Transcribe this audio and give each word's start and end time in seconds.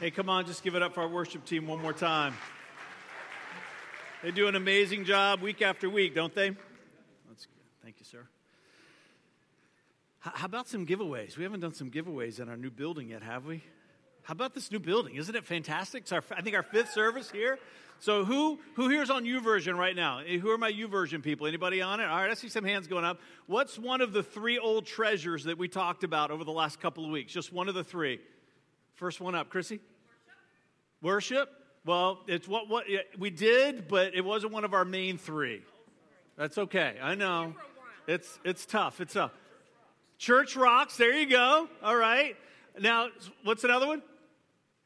Hey, 0.00 0.10
come 0.10 0.30
on, 0.30 0.46
just 0.46 0.64
give 0.64 0.74
it 0.74 0.82
up 0.82 0.94
for 0.94 1.02
our 1.02 1.08
worship 1.08 1.44
team 1.44 1.66
one 1.66 1.82
more 1.82 1.92
time. 1.92 2.32
They 4.22 4.30
do 4.30 4.48
an 4.48 4.54
amazing 4.54 5.04
job 5.04 5.42
week 5.42 5.60
after 5.60 5.90
week, 5.90 6.14
don't 6.14 6.34
they? 6.34 6.48
That's 7.28 7.44
good. 7.44 7.62
Thank 7.82 7.96
you, 7.98 8.06
sir. 8.06 8.26
How 10.20 10.46
about 10.46 10.68
some 10.68 10.86
giveaways? 10.86 11.36
We 11.36 11.42
haven't 11.42 11.60
done 11.60 11.74
some 11.74 11.90
giveaways 11.90 12.40
in 12.40 12.48
our 12.48 12.56
new 12.56 12.70
building 12.70 13.10
yet, 13.10 13.22
have 13.22 13.44
we? 13.44 13.62
How 14.22 14.32
about 14.32 14.54
this 14.54 14.72
new 14.72 14.78
building? 14.78 15.16
Isn't 15.16 15.34
it 15.34 15.44
fantastic? 15.44 16.04
It's 16.04 16.12
our, 16.12 16.24
I 16.34 16.40
think 16.40 16.56
our 16.56 16.62
fifth 16.62 16.92
service 16.92 17.30
here. 17.30 17.58
So 17.98 18.24
who 18.24 18.58
who 18.76 18.88
here's 18.88 19.10
on 19.10 19.26
U 19.26 19.42
YouVersion 19.42 19.76
right 19.76 19.94
now? 19.94 20.20
Eh, 20.20 20.38
who 20.38 20.48
are 20.48 20.56
my 20.56 20.68
U 20.68 20.88
YouVersion 20.88 21.22
people? 21.22 21.46
Anybody 21.46 21.82
on 21.82 22.00
it? 22.00 22.04
All 22.04 22.16
right, 22.16 22.30
I 22.30 22.34
see 22.34 22.48
some 22.48 22.64
hands 22.64 22.86
going 22.86 23.04
up. 23.04 23.20
What's 23.46 23.78
one 23.78 24.00
of 24.00 24.14
the 24.14 24.22
three 24.22 24.58
old 24.58 24.86
treasures 24.86 25.44
that 25.44 25.58
we 25.58 25.68
talked 25.68 26.04
about 26.04 26.30
over 26.30 26.42
the 26.42 26.52
last 26.52 26.80
couple 26.80 27.04
of 27.04 27.10
weeks? 27.10 27.34
Just 27.34 27.52
one 27.52 27.68
of 27.68 27.74
the 27.74 27.84
three. 27.84 28.18
First 29.00 29.18
one 29.18 29.34
up, 29.34 29.48
Chrissy. 29.48 29.80
Worship? 31.00 31.48
Well, 31.86 32.18
it's 32.26 32.46
what, 32.46 32.68
what 32.68 32.84
we 33.18 33.30
did, 33.30 33.88
but 33.88 34.14
it 34.14 34.22
wasn't 34.22 34.52
one 34.52 34.62
of 34.62 34.74
our 34.74 34.84
main 34.84 35.16
three. 35.16 35.62
That's 36.36 36.58
okay. 36.58 36.96
I 37.00 37.14
know. 37.14 37.54
It's, 38.06 38.38
it's 38.44 38.66
tough. 38.66 39.00
It's 39.00 39.14
tough. 39.14 39.30
Church 40.18 40.54
rocks. 40.54 40.98
There 40.98 41.18
you 41.18 41.24
go. 41.24 41.66
All 41.82 41.96
right. 41.96 42.36
Now, 42.78 43.08
what's 43.42 43.64
another 43.64 43.86
one? 43.86 44.02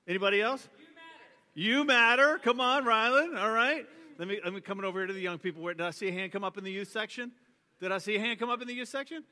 Anybody 0.06 0.40
else? 0.40 0.68
You 0.78 0.84
matter. 0.94 1.74
You 1.78 1.84
matter. 1.84 2.38
Come 2.38 2.60
on, 2.60 2.84
Rylan. 2.84 3.36
All 3.36 3.50
right. 3.50 3.84
Let 4.16 4.28
me, 4.28 4.38
let 4.44 4.54
me 4.54 4.60
come 4.60 4.78
over 4.84 5.00
here 5.00 5.08
to 5.08 5.12
the 5.12 5.20
young 5.20 5.38
people. 5.38 5.60
Where, 5.60 5.74
did 5.74 5.84
I 5.84 5.90
see 5.90 6.06
a 6.06 6.12
hand 6.12 6.30
come 6.30 6.44
up 6.44 6.56
in 6.56 6.62
the 6.62 6.70
youth 6.70 6.92
section? 6.92 7.32
Did 7.80 7.90
I 7.90 7.98
see 7.98 8.14
a 8.14 8.20
hand 8.20 8.38
come 8.38 8.48
up 8.48 8.62
in 8.62 8.68
the 8.68 8.74
youth 8.74 8.90
section? 8.90 9.24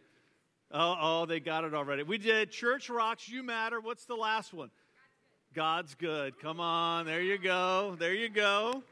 Oh, 0.72 0.96
oh, 1.00 1.26
they 1.26 1.38
got 1.38 1.64
it 1.64 1.74
already. 1.74 2.02
We 2.02 2.16
did 2.16 2.50
Church 2.50 2.88
Rocks, 2.88 3.28
You 3.28 3.42
Matter. 3.42 3.80
What's 3.80 4.06
the 4.06 4.14
last 4.14 4.54
one? 4.54 4.70
God's 5.54 5.94
good. 5.94 6.38
Come 6.40 6.60
on. 6.60 7.04
There 7.04 7.20
you 7.20 7.36
go. 7.36 7.94
There 7.98 8.14
you 8.14 8.30
go. 8.30 8.82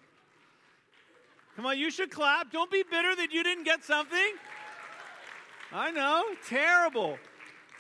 Come 1.57 1.67
on, 1.67 1.79
you 1.79 1.91
should 1.91 2.11
clap. 2.11 2.53
Don't 2.53 2.71
be 2.71 2.83
bitter 2.83 3.17
that 3.17 3.33
you 3.33 3.43
didn't 3.43 3.65
get 3.65 3.83
something. 3.83 4.33
I 5.73 5.91
know. 5.91 6.25
Terrible. 6.47 7.19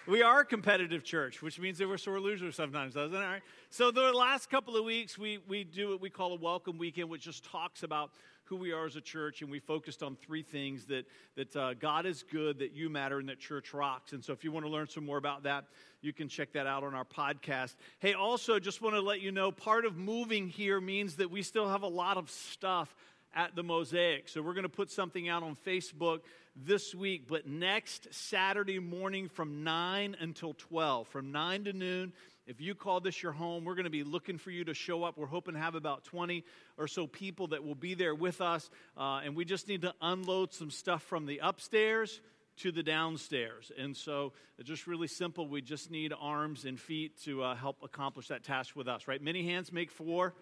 We 0.06 0.22
are 0.22 0.40
a 0.40 0.44
competitive 0.44 1.04
church, 1.04 1.42
which 1.42 1.60
means 1.60 1.78
that 1.78 1.88
we're 1.88 1.98
sore 1.98 2.20
losers 2.20 2.56
sometimes, 2.56 2.94
doesn't 2.94 3.14
it? 3.14 3.24
Right? 3.24 3.42
So 3.72 3.92
the 3.92 4.12
last 4.12 4.50
couple 4.50 4.76
of 4.76 4.84
weeks, 4.84 5.16
we, 5.16 5.38
we 5.46 5.62
do 5.62 5.90
what 5.90 6.00
we 6.00 6.10
call 6.10 6.32
a 6.32 6.36
welcome 6.40 6.76
weekend, 6.76 7.08
which 7.08 7.22
just 7.22 7.44
talks 7.44 7.84
about 7.84 8.10
who 8.46 8.56
we 8.56 8.72
are 8.72 8.84
as 8.84 8.96
a 8.96 9.00
church, 9.00 9.42
and 9.42 9.50
we 9.50 9.60
focused 9.60 10.02
on 10.02 10.16
three 10.16 10.42
things 10.42 10.86
that, 10.86 11.06
that 11.36 11.54
uh, 11.54 11.74
God 11.74 12.04
is 12.04 12.24
good, 12.32 12.58
that 12.58 12.72
you 12.72 12.90
matter, 12.90 13.20
and 13.20 13.28
that 13.28 13.38
church 13.38 13.72
rocks. 13.72 14.12
And 14.12 14.24
so 14.24 14.32
if 14.32 14.42
you 14.42 14.50
want 14.50 14.66
to 14.66 14.72
learn 14.72 14.88
some 14.88 15.06
more 15.06 15.18
about 15.18 15.44
that, 15.44 15.66
you 16.02 16.12
can 16.12 16.28
check 16.28 16.54
that 16.54 16.66
out 16.66 16.82
on 16.82 16.96
our 16.96 17.04
podcast. 17.04 17.76
Hey, 18.00 18.12
also, 18.12 18.58
just 18.58 18.82
want 18.82 18.96
to 18.96 19.00
let 19.00 19.20
you 19.20 19.30
know 19.30 19.52
part 19.52 19.84
of 19.84 19.96
moving 19.96 20.48
here 20.48 20.80
means 20.80 21.14
that 21.16 21.30
we 21.30 21.42
still 21.42 21.68
have 21.68 21.82
a 21.82 21.88
lot 21.88 22.16
of 22.16 22.28
stuff 22.28 22.92
at 23.36 23.54
the 23.54 23.62
Mosaic. 23.62 24.28
So 24.28 24.42
we're 24.42 24.54
going 24.54 24.64
to 24.64 24.68
put 24.68 24.90
something 24.90 25.28
out 25.28 25.44
on 25.44 25.56
Facebook 25.64 26.22
this 26.56 26.92
week, 26.92 27.28
but 27.28 27.46
next 27.46 28.08
Saturday 28.12 28.80
morning 28.80 29.28
from 29.28 29.62
9 29.62 30.16
until 30.18 30.54
12, 30.54 31.06
from 31.06 31.30
9 31.30 31.64
to 31.64 31.72
noon, 31.72 32.12
if 32.46 32.60
you 32.60 32.74
call 32.74 33.00
this 33.00 33.22
your 33.22 33.32
home, 33.32 33.64
we're 33.64 33.74
going 33.74 33.84
to 33.84 33.90
be 33.90 34.02
looking 34.02 34.38
for 34.38 34.50
you 34.50 34.64
to 34.64 34.74
show 34.74 35.04
up. 35.04 35.16
We're 35.16 35.26
hoping 35.26 35.54
to 35.54 35.60
have 35.60 35.74
about 35.74 36.04
20 36.04 36.44
or 36.78 36.88
so 36.88 37.06
people 37.06 37.48
that 37.48 37.64
will 37.64 37.74
be 37.74 37.94
there 37.94 38.14
with 38.14 38.40
us. 38.40 38.70
Uh, 38.96 39.20
and 39.24 39.36
we 39.36 39.44
just 39.44 39.68
need 39.68 39.82
to 39.82 39.94
unload 40.00 40.52
some 40.52 40.70
stuff 40.70 41.02
from 41.02 41.26
the 41.26 41.40
upstairs 41.42 42.20
to 42.58 42.72
the 42.72 42.82
downstairs. 42.82 43.70
And 43.78 43.96
so 43.96 44.32
it's 44.58 44.68
just 44.68 44.86
really 44.86 45.06
simple. 45.06 45.48
We 45.48 45.62
just 45.62 45.90
need 45.90 46.12
arms 46.18 46.64
and 46.64 46.78
feet 46.78 47.22
to 47.24 47.42
uh, 47.42 47.54
help 47.54 47.78
accomplish 47.82 48.28
that 48.28 48.42
task 48.42 48.76
with 48.76 48.88
us, 48.88 49.06
right? 49.06 49.22
Many 49.22 49.44
hands 49.44 49.72
make 49.72 49.90
four. 49.90 50.34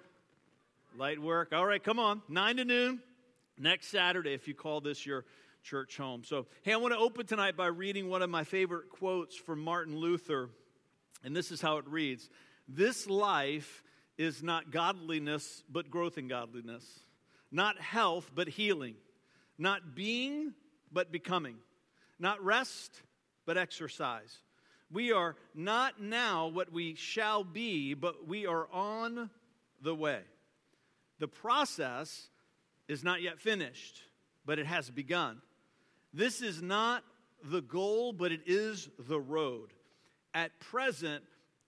Light 0.96 1.20
work. 1.20 1.52
All 1.52 1.66
right, 1.66 1.82
come 1.82 1.98
on. 1.98 2.22
Nine 2.28 2.56
to 2.56 2.64
noon 2.64 3.00
next 3.58 3.88
Saturday 3.88 4.32
if 4.32 4.48
you 4.48 4.54
call 4.54 4.80
this 4.80 5.04
your 5.04 5.24
church 5.62 5.96
home. 5.96 6.24
So, 6.24 6.46
hey, 6.62 6.72
I 6.72 6.76
want 6.76 6.94
to 6.94 6.98
open 6.98 7.26
tonight 7.26 7.56
by 7.56 7.66
reading 7.66 8.08
one 8.08 8.22
of 8.22 8.30
my 8.30 8.44
favorite 8.44 8.88
quotes 8.88 9.36
from 9.36 9.60
Martin 9.60 9.96
Luther. 9.96 10.48
And 11.24 11.34
this 11.34 11.50
is 11.50 11.60
how 11.60 11.78
it 11.78 11.86
reads 11.86 12.28
This 12.66 13.06
life 13.06 13.82
is 14.16 14.42
not 14.42 14.70
godliness, 14.70 15.62
but 15.70 15.90
growth 15.90 16.18
in 16.18 16.28
godliness, 16.28 16.84
not 17.50 17.80
health, 17.80 18.30
but 18.34 18.48
healing, 18.48 18.94
not 19.56 19.94
being, 19.94 20.54
but 20.92 21.12
becoming, 21.12 21.56
not 22.18 22.42
rest, 22.42 23.02
but 23.46 23.56
exercise. 23.56 24.38
We 24.90 25.12
are 25.12 25.36
not 25.54 26.00
now 26.00 26.48
what 26.48 26.72
we 26.72 26.94
shall 26.94 27.44
be, 27.44 27.94
but 27.94 28.26
we 28.26 28.46
are 28.46 28.68
on 28.72 29.30
the 29.82 29.94
way. 29.94 30.20
The 31.18 31.28
process 31.28 32.28
is 32.88 33.04
not 33.04 33.20
yet 33.20 33.38
finished, 33.38 34.02
but 34.46 34.58
it 34.58 34.66
has 34.66 34.90
begun. 34.90 35.42
This 36.14 36.40
is 36.40 36.62
not 36.62 37.04
the 37.44 37.60
goal, 37.60 38.12
but 38.12 38.32
it 38.32 38.42
is 38.46 38.88
the 38.98 39.20
road. 39.20 39.72
At 40.34 40.58
present, 40.60 41.24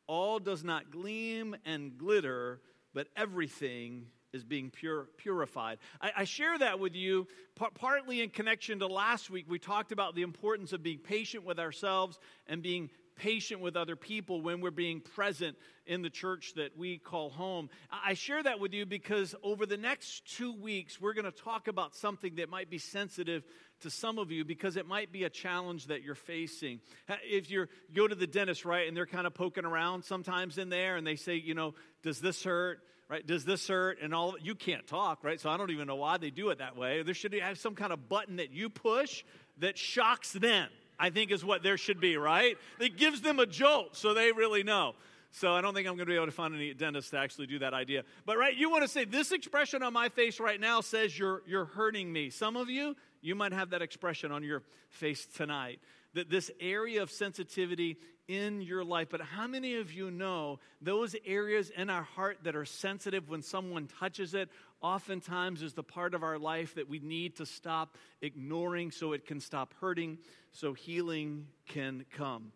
all 0.07 0.39
does 0.39 0.65
not 0.65 0.91
gleam 0.91 1.57
and 1.65 1.97
glitter, 1.97 2.61
but 2.95 3.09
everything 3.17 4.07
is 4.33 4.45
being 4.45 4.71
pure, 4.71 5.09
purified. 5.17 5.79
I, 6.01 6.13
I, 6.19 6.25
share 6.25 6.57
that 6.59 6.79
with 6.79 6.95
you 6.95 7.27
par- 7.57 7.71
partly 7.75 8.21
in 8.21 8.31
connection 8.31 8.79
to 8.79 8.87
last 8.87 9.29
week. 9.31 9.47
We 9.49 9.59
talked 9.59 9.93
about 9.93 10.15
the 10.15 10.23
importance 10.23 10.73
of 10.73 10.83
being 10.83 10.99
patient 10.99 11.45
with 11.45 11.59
ourselves 11.59 12.19
and 12.47 12.63
being 12.63 12.91
patient 13.17 13.61
with 13.61 13.77
other 13.77 13.97
people 13.97 14.41
when 14.41 14.61
we're 14.61 14.71
being 14.71 15.01
present 15.01 15.57
in 15.87 16.01
the 16.03 16.09
church 16.09 16.55
that 16.55 16.77
we 16.77 16.99
call 16.99 17.29
home. 17.29 17.69
I 17.91 18.15
share 18.15 18.43
that 18.43 18.61
with 18.61 18.73
you 18.73 18.87
because 18.87 19.35
over 19.43 19.67
the 19.67 19.77
next 19.77 20.37
two 20.37 20.53
weeks, 20.53 21.01
we're 21.01 21.13
going 21.13 21.27
to 21.27 21.31
talk 21.31 21.69
about 21.69 21.95
something 21.95 22.37
that 22.37 22.49
might 22.49 22.71
be 22.71 22.79
sensitive 22.79 23.45
to 23.81 23.91
some 23.91 24.19
of 24.19 24.31
you 24.31 24.45
because 24.45 24.77
it 24.77 24.87
might 24.87 25.13
be 25.13 25.25
a 25.25 25.31
challenge 25.31 25.87
that 25.87 26.03
you're 26.03 26.15
facing. 26.15 26.81
If 27.25 27.51
you 27.51 27.67
go 27.95 28.07
to 28.07 28.15
the 28.15 28.27
dentist, 28.27 28.65
right, 28.65 28.87
and 28.87 28.97
they're 28.97 29.07
kind 29.07 29.27
of 29.27 29.35
poking 29.35 29.65
around 29.65 30.05
sometimes 30.05 30.59
in 30.59 30.69
there 30.69 30.97
and 30.97 31.07
they 31.07 31.17
say, 31.17 31.35
you 31.35 31.55
know, 31.55 31.75
does 32.03 32.21
this 32.21 32.43
hurt? 32.43 32.81
Right? 33.09 33.27
Does 33.27 33.45
this 33.45 33.67
hurt? 33.67 33.99
And 34.01 34.15
all 34.15 34.37
you 34.41 34.55
can't 34.55 34.87
talk, 34.87 35.25
right? 35.25 35.41
So 35.41 35.51
I 35.51 35.57
don't 35.57 35.71
even 35.71 35.89
know 35.89 35.97
why 35.97 36.17
they 36.17 36.31
do 36.31 36.51
it 36.51 36.59
that 36.59 36.77
way. 36.77 37.03
There 37.03 37.15
should 37.15 37.33
have 37.35 37.59
some 37.59 37.75
kind 37.75 37.93
of 37.93 38.09
button 38.09 38.37
that 38.37 38.53
you 38.53 38.69
push 38.71 39.25
that 39.59 39.77
shocks 39.77 40.33
them 40.33 40.69
I 41.01 41.09
think 41.09 41.33
is 41.33 41.43
what 41.45 41.63
there 41.63 41.79
should 41.79 41.99
be, 41.99 42.17
right? 42.19 42.59
That 42.79 42.97
gives 42.97 43.23
them 43.23 43.39
a 43.39 43.47
jolt 43.47 43.97
so 43.97 44.13
they 44.13 44.33
really 44.33 44.63
know. 44.63 44.95
So 45.33 45.53
I 45.55 45.61
don't 45.61 45.75
think 45.75 45.87
I'm 45.87 45.95
going 45.95 46.07
to 46.07 46.13
be 46.13 46.17
able 46.17 46.27
to 46.27 46.33
find 46.33 46.55
any 46.55 46.75
dentist 46.75 47.13
to 47.13 47.19
actually 47.19 47.47
do 47.47 47.61
that 47.61 47.73
idea. 47.73 48.03
But 48.27 48.37
right, 48.37 48.55
you 48.55 48.69
want 48.69 48.83
to 48.83 48.89
say 48.89 49.05
this 49.05 49.33
expression 49.33 49.83
on 49.83 49.93
my 49.93 50.09
face 50.11 50.41
right 50.41 50.61
now 50.61 50.81
says 50.81 51.17
you're 51.19 51.43
you're 51.47 51.65
hurting 51.65 52.13
me. 52.13 52.31
Some 52.31 52.57
of 52.57 52.69
you, 52.69 52.97
you 53.21 53.35
might 53.35 53.53
have 53.53 53.71
that 53.71 53.83
expression 53.83 54.33
on 54.33 54.43
your 54.43 54.63
face 54.89 55.27
tonight. 55.27 55.81
That 56.15 56.29
this 56.29 56.51
area 56.61 57.03
of 57.03 57.11
sensitivity 57.11 57.97
in 58.27 58.63
your 58.63 58.85
life. 58.85 59.09
But 59.11 59.21
how 59.21 59.47
many 59.47 59.75
of 59.75 59.93
you 59.93 60.11
know 60.11 60.61
those 60.81 61.17
areas 61.27 61.71
in 61.71 61.91
our 61.91 62.03
heart 62.03 62.39
that 62.45 62.55
are 62.55 62.65
sensitive 62.65 63.29
when 63.29 63.43
someone 63.43 63.89
touches 63.99 64.35
it 64.35 64.51
oftentimes 64.81 65.63
is 65.63 65.75
the 65.75 65.83
part 65.83 66.15
of 66.15 66.23
our 66.23 66.39
life 66.39 66.77
that 66.77 66.89
we 66.89 67.01
need 67.01 67.37
to 67.37 67.47
stop 67.47 67.97
ignoring 68.23 68.93
so 68.93 69.13
it 69.13 69.27
can 69.27 69.41
stop 69.41 69.75
hurting, 69.81 70.19
so 70.53 70.75
healing 70.75 71.47
can 71.69 72.05
come. 72.17 72.53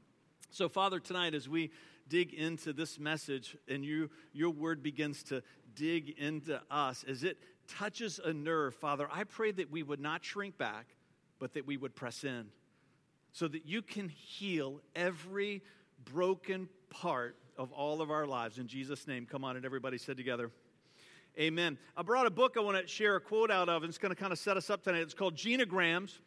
So, 0.51 0.69
Father, 0.69 1.01
tonight 1.01 1.35
as 1.35 1.49
we 1.49 1.73
dig 2.09 2.33
into 2.33 2.73
this 2.73 2.99
message 2.99 3.57
and 3.69 3.85
you, 3.85 4.11
your 4.33 4.51
word 4.51 4.83
begins 4.83 5.25
to 5.25 5.43
dig 5.75 6.11
into 6.19 6.61
us, 6.71 7.05
as 7.09 7.25
it 7.25 7.37
touches 7.69 8.21
a 8.25 8.33
nerve, 8.33 8.75
Father, 8.75 9.09
I 9.13 9.25
pray 9.25 9.53
that 9.53 9.71
we 9.71 9.83
would 9.83 10.01
not 10.01 10.25
shrink 10.25 10.59
back, 10.59 10.87
but 11.39 11.55
that 11.55 11.67
we 11.67 11.77
would 11.77 11.95
press 11.95 12.25
in 12.25 12.47
so 13.33 13.49
that 13.49 13.67
you 13.67 13.83
can 13.83 14.09
heal 14.09 14.81
every 14.95 15.63
broken 16.05 16.69
part 16.89 17.37
of 17.57 17.73
all 17.73 18.01
of 18.01 18.11
our 18.11 18.27
lives. 18.27 18.59
In 18.59 18.67
Jesus' 18.67 19.07
name, 19.07 19.27
come 19.27 19.45
on, 19.45 19.57
and 19.57 19.65
everybody 19.65 19.99
said 19.99 20.17
together, 20.17 20.51
Amen. 21.39 21.79
I 21.97 22.03
brought 22.03 22.27
a 22.27 22.31
book 22.31 22.55
I 22.57 22.61
want 22.61 22.81
to 22.81 22.87
share 22.87 23.17
a 23.17 23.21
quote 23.21 23.51
out 23.51 23.69
of, 23.69 23.83
and 23.83 23.91
it's 23.91 23.99
going 23.99 24.15
to 24.15 24.21
kind 24.21 24.33
of 24.33 24.39
set 24.39 24.57
us 24.57 24.71
up 24.71 24.85
tonight. 24.85 25.01
It's 25.01 25.15
called 25.15 25.35
Genograms. 25.35 26.21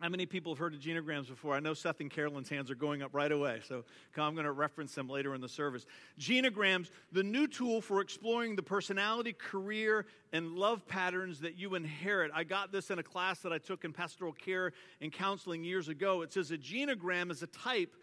How 0.00 0.08
many 0.08 0.24
people 0.24 0.52
have 0.52 0.58
heard 0.58 0.72
of 0.72 0.80
genograms 0.80 1.28
before? 1.28 1.54
I 1.54 1.60
know 1.60 1.74
Seth 1.74 2.00
and 2.00 2.10
Carolyn's 2.10 2.48
hands 2.48 2.70
are 2.70 2.74
going 2.74 3.02
up 3.02 3.10
right 3.12 3.30
away, 3.30 3.60
so 3.68 3.84
I'm 4.16 4.32
going 4.32 4.46
to 4.46 4.52
reference 4.52 4.94
them 4.94 5.10
later 5.10 5.34
in 5.34 5.42
the 5.42 5.48
service. 5.48 5.84
Genograms, 6.18 6.90
the 7.12 7.22
new 7.22 7.46
tool 7.46 7.82
for 7.82 8.00
exploring 8.00 8.56
the 8.56 8.62
personality, 8.62 9.34
career, 9.34 10.06
and 10.32 10.52
love 10.52 10.88
patterns 10.88 11.40
that 11.40 11.58
you 11.58 11.74
inherit. 11.74 12.30
I 12.34 12.44
got 12.44 12.72
this 12.72 12.90
in 12.90 12.98
a 12.98 13.02
class 13.02 13.40
that 13.40 13.52
I 13.52 13.58
took 13.58 13.84
in 13.84 13.92
pastoral 13.92 14.32
care 14.32 14.72
and 15.02 15.12
counseling 15.12 15.64
years 15.64 15.88
ago. 15.88 16.22
It 16.22 16.32
says 16.32 16.50
a 16.50 16.56
genogram 16.56 17.30
is 17.30 17.42
a 17.42 17.48
type 17.48 17.94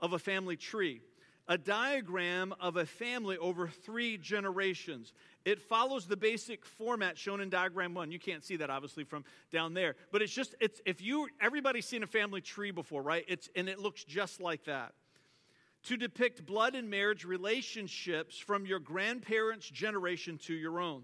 of 0.00 0.14
a 0.14 0.18
family 0.18 0.56
tree 0.56 1.02
a 1.48 1.58
diagram 1.58 2.54
of 2.60 2.76
a 2.76 2.86
family 2.86 3.36
over 3.36 3.68
three 3.68 4.16
generations. 4.16 5.12
It 5.44 5.60
follows 5.60 6.06
the 6.06 6.16
basic 6.16 6.64
format 6.64 7.18
shown 7.18 7.40
in 7.40 7.50
diagram 7.50 7.94
one. 7.94 8.12
You 8.12 8.18
can't 8.18 8.44
see 8.44 8.56
that 8.56 8.70
obviously 8.70 9.04
from 9.04 9.24
down 9.50 9.74
there, 9.74 9.96
but 10.12 10.22
it's 10.22 10.32
just 10.32 10.54
it's 10.60 10.80
if 10.86 11.02
you 11.02 11.28
everybody's 11.40 11.86
seen 11.86 12.02
a 12.02 12.06
family 12.06 12.40
tree 12.40 12.70
before, 12.70 13.02
right? 13.02 13.24
It's 13.26 13.48
and 13.56 13.68
it 13.68 13.78
looks 13.78 14.04
just 14.04 14.40
like 14.40 14.64
that. 14.64 14.92
to 15.84 15.96
depict 15.96 16.46
blood 16.46 16.74
and 16.74 16.88
marriage 16.88 17.24
relationships 17.24 18.38
from 18.38 18.66
your 18.66 18.78
grandparents' 18.78 19.68
generation 19.68 20.38
to 20.38 20.54
your 20.54 20.80
own. 20.80 21.02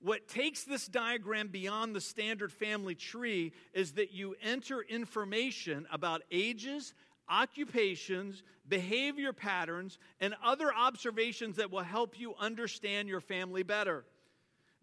What 0.00 0.28
takes 0.28 0.62
this 0.62 0.86
diagram 0.86 1.48
beyond 1.48 1.96
the 1.96 2.00
standard 2.00 2.52
family 2.52 2.94
tree 2.94 3.52
is 3.72 3.92
that 3.92 4.12
you 4.12 4.36
enter 4.42 4.82
information 4.82 5.86
about 5.90 6.22
ages, 6.30 6.94
occupations, 7.28 8.42
behavior 8.68 9.32
patterns, 9.32 9.98
and 10.20 10.34
other 10.44 10.72
observations 10.72 11.56
that 11.56 11.70
will 11.70 11.82
help 11.82 12.18
you 12.18 12.34
understand 12.38 13.08
your 13.08 13.20
family 13.20 13.62
better. 13.62 14.04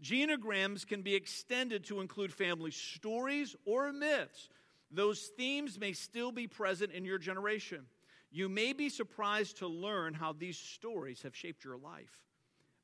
Genograms 0.01 0.86
can 0.86 1.01
be 1.01 1.16
extended 1.16 1.86
to 1.86 2.01
include 2.01 2.34
family 2.34 2.72
stories 2.72 3.56
or 3.66 3.92
myths. 3.94 4.50
Those 4.92 5.30
themes 5.38 5.80
may 5.80 5.94
still 5.94 6.31
be 6.31 6.48
present 6.48 6.92
in 6.92 7.06
your 7.06 7.18
generation. 7.18 7.86
You 8.31 8.50
may 8.50 8.74
be 8.74 8.90
surprised 8.90 9.57
to 9.57 9.68
learn 9.68 10.13
how 10.13 10.34
these 10.34 10.57
stories 10.57 11.22
have 11.22 11.36
shaped 11.36 11.63
your 11.63 11.78
life. 11.78 12.19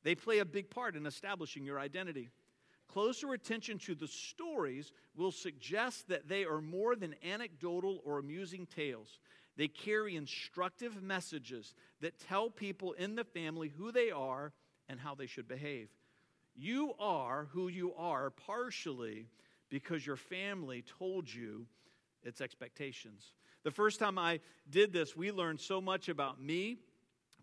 They 0.02 0.14
play 0.14 0.38
a 0.38 0.44
big 0.44 0.70
part 0.70 0.96
in 0.96 1.06
establishing 1.06 1.64
your 1.64 1.78
identity. 1.78 2.30
Closer 2.88 3.32
attention 3.32 3.78
to 3.80 3.94
the 3.94 4.08
stories 4.08 4.92
will 5.14 5.30
suggest 5.30 6.08
that 6.08 6.28
they 6.28 6.44
are 6.44 6.60
more 6.60 6.96
than 6.96 7.14
anecdotal 7.24 8.00
or 8.04 8.18
amusing 8.18 8.66
tales. 8.66 9.18
They 9.60 9.68
carry 9.68 10.16
instructive 10.16 11.02
messages 11.02 11.74
that 12.00 12.18
tell 12.18 12.48
people 12.48 12.92
in 12.92 13.14
the 13.14 13.24
family 13.24 13.68
who 13.68 13.92
they 13.92 14.10
are 14.10 14.54
and 14.88 14.98
how 14.98 15.14
they 15.14 15.26
should 15.26 15.46
behave. 15.48 15.90
You 16.56 16.94
are 16.98 17.46
who 17.52 17.68
you 17.68 17.92
are 17.92 18.30
partially 18.30 19.26
because 19.68 20.06
your 20.06 20.16
family 20.16 20.82
told 20.98 21.30
you 21.30 21.66
its 22.22 22.40
expectations. 22.40 23.34
The 23.62 23.70
first 23.70 23.98
time 23.98 24.18
I 24.18 24.40
did 24.70 24.94
this, 24.94 25.14
we 25.14 25.30
learned 25.30 25.60
so 25.60 25.78
much 25.78 26.08
about 26.08 26.40
me. 26.40 26.78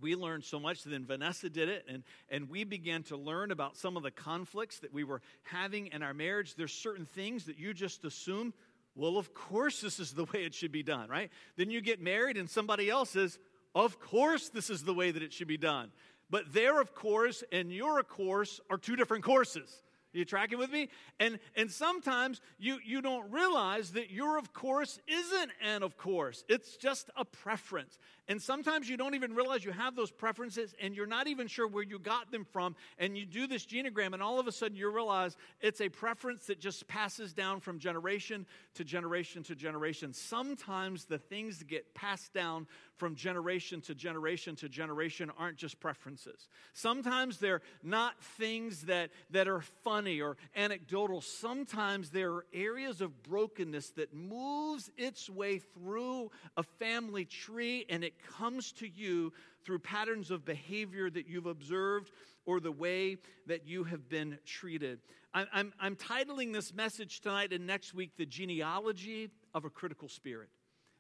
We 0.02 0.16
learned 0.16 0.44
so 0.44 0.60
much. 0.60 0.84
Then 0.84 1.06
Vanessa 1.06 1.52
did 1.52 1.70
it, 1.70 1.86
and, 1.88 2.02
and 2.30 2.50
we 2.50 2.64
began 2.64 3.04
to 3.04 3.16
learn 3.16 3.52
about 3.52 3.78
some 3.78 3.96
of 3.96 4.02
the 4.02 4.10
conflicts 4.10 4.80
that 4.80 4.92
we 4.92 5.04
were 5.04 5.22
having 5.44 5.88
in 5.88 6.02
our 6.02 6.16
marriage. 6.16 6.56
There's 6.56 6.74
certain 6.74 7.06
things 7.06 7.46
that 7.46 7.60
you 7.60 7.76
just 7.76 8.06
assume, 8.06 8.56
well, 8.98 9.18
of 9.18 9.34
course, 9.34 9.80
this 9.80 10.00
is 10.00 10.14
the 10.14 10.26
way 10.26 10.44
it 10.44 10.54
should 10.54 10.72
be 10.72 10.84
done, 10.84 11.08
right? 11.08 11.30
Then 11.56 11.70
you 11.70 11.82
get 11.82 12.02
married, 12.02 12.36
and 12.36 12.50
somebody 12.50 12.90
else 12.90 13.12
says, 13.12 13.38
of 13.76 14.00
course, 14.00 14.50
this 14.50 14.70
is 14.70 14.84
the 14.84 14.94
way 14.94 15.12
that 15.12 15.22
it 15.22 15.32
should 15.32 15.48
be 15.48 15.58
done. 15.58 15.92
But 16.30 16.52
their, 16.52 16.82
of 16.82 16.94
course, 16.96 17.44
and 17.52 17.72
your, 17.72 18.00
of 18.00 18.10
course, 18.10 18.60
are 18.70 18.78
two 18.78 18.96
different 18.96 19.24
courses. 19.24 19.84
Are 20.14 20.18
You 20.18 20.26
tracking 20.26 20.58
with 20.58 20.72
me? 20.72 20.90
And 21.20 21.38
and 21.56 21.70
sometimes 21.70 22.42
you 22.58 22.80
you 22.84 23.02
don't 23.02 23.30
realize 23.32 23.92
that 23.92 24.10
your 24.10 24.40
of 24.40 24.52
course 24.52 25.00
isn't 25.08 25.52
an 25.62 25.84
of 25.84 25.98
course. 25.98 26.44
It's 26.50 26.76
just 26.78 27.12
a 27.16 27.24
preference. 27.24 28.00
And 28.30 28.42
sometimes 28.42 28.90
you 28.90 28.98
don't 28.98 29.16
even 29.16 29.36
realize 29.36 29.64
you 29.64 29.72
have 29.72 29.96
those 29.96 30.12
preferences 30.12 30.76
and 30.82 30.94
you're 30.94 31.08
not 31.08 31.28
even 31.28 31.48
sure 31.48 31.66
where 31.66 31.84
you 31.84 31.98
got 31.98 32.30
them 32.30 32.46
from. 32.52 32.76
And 32.98 33.18
you 33.18 33.26
do 33.26 33.48
this 33.48 33.66
genogram, 33.66 34.14
and 34.14 34.22
all 34.22 34.40
of 34.40 34.48
a 34.48 34.52
sudden 34.52 34.76
you 34.76 34.90
realize 34.90 35.38
it's 35.62 35.80
a 35.80 35.88
preference 35.88 36.46
that 36.48 36.60
just 36.60 36.88
passes 36.88 37.34
down 37.34 37.62
from 37.62 37.80
generation 37.80 38.46
to 38.76 38.84
generation 38.84 39.44
to 39.44 39.56
generation. 39.56 40.14
Sometimes 40.14 41.06
the 41.06 41.18
things 41.18 41.60
that 41.60 41.70
get 41.70 41.96
passed 41.96 42.34
down 42.34 42.68
from 42.98 43.16
generation 43.16 43.80
to 43.82 43.96
generation 43.96 44.56
to 44.58 44.68
generation 44.68 45.32
aren't 45.38 45.58
just 45.58 45.80
preferences. 45.80 46.50
Sometimes 46.74 47.38
they're 47.38 47.62
not 47.84 48.20
things 48.22 48.82
that, 48.84 49.12
that 49.30 49.48
are 49.48 49.62
funny 49.84 50.20
or 50.20 50.36
anecdotal. 50.56 51.22
Sometimes 51.22 52.10
there 52.10 52.34
are 52.34 52.46
areas 52.54 53.00
of 53.00 53.24
brokenness 53.24 53.92
that 53.92 54.14
moves 54.14 54.90
its 54.98 55.30
way 55.30 55.60
through 55.60 56.32
a 56.58 56.64
family 56.64 57.24
tree 57.24 57.86
and 57.90 58.04
it 58.04 58.17
comes 58.38 58.72
to 58.74 58.88
you 58.88 59.34
through 59.64 59.80
patterns 59.80 60.32
of 60.32 60.46
behavior 60.46 61.10
that 61.10 61.28
you've 61.28 61.46
observed 61.46 62.12
or 62.46 62.60
the 62.60 62.72
way 62.72 63.18
that 63.46 63.68
you 63.68 63.84
have 63.84 64.08
been 64.10 64.38
treated. 64.46 65.00
I'm, 65.34 65.48
I'm, 65.54 65.74
I'm 65.80 65.96
titling 65.96 66.54
this 66.54 66.74
message 66.74 67.20
tonight 67.20 67.52
and 67.52 67.68
next 67.68 67.94
week 67.94 68.12
The 68.18 68.26
Genealogy 68.26 69.30
of 69.54 69.66
a 69.66 69.70
Critical 69.70 70.08
Spirit. 70.08 70.50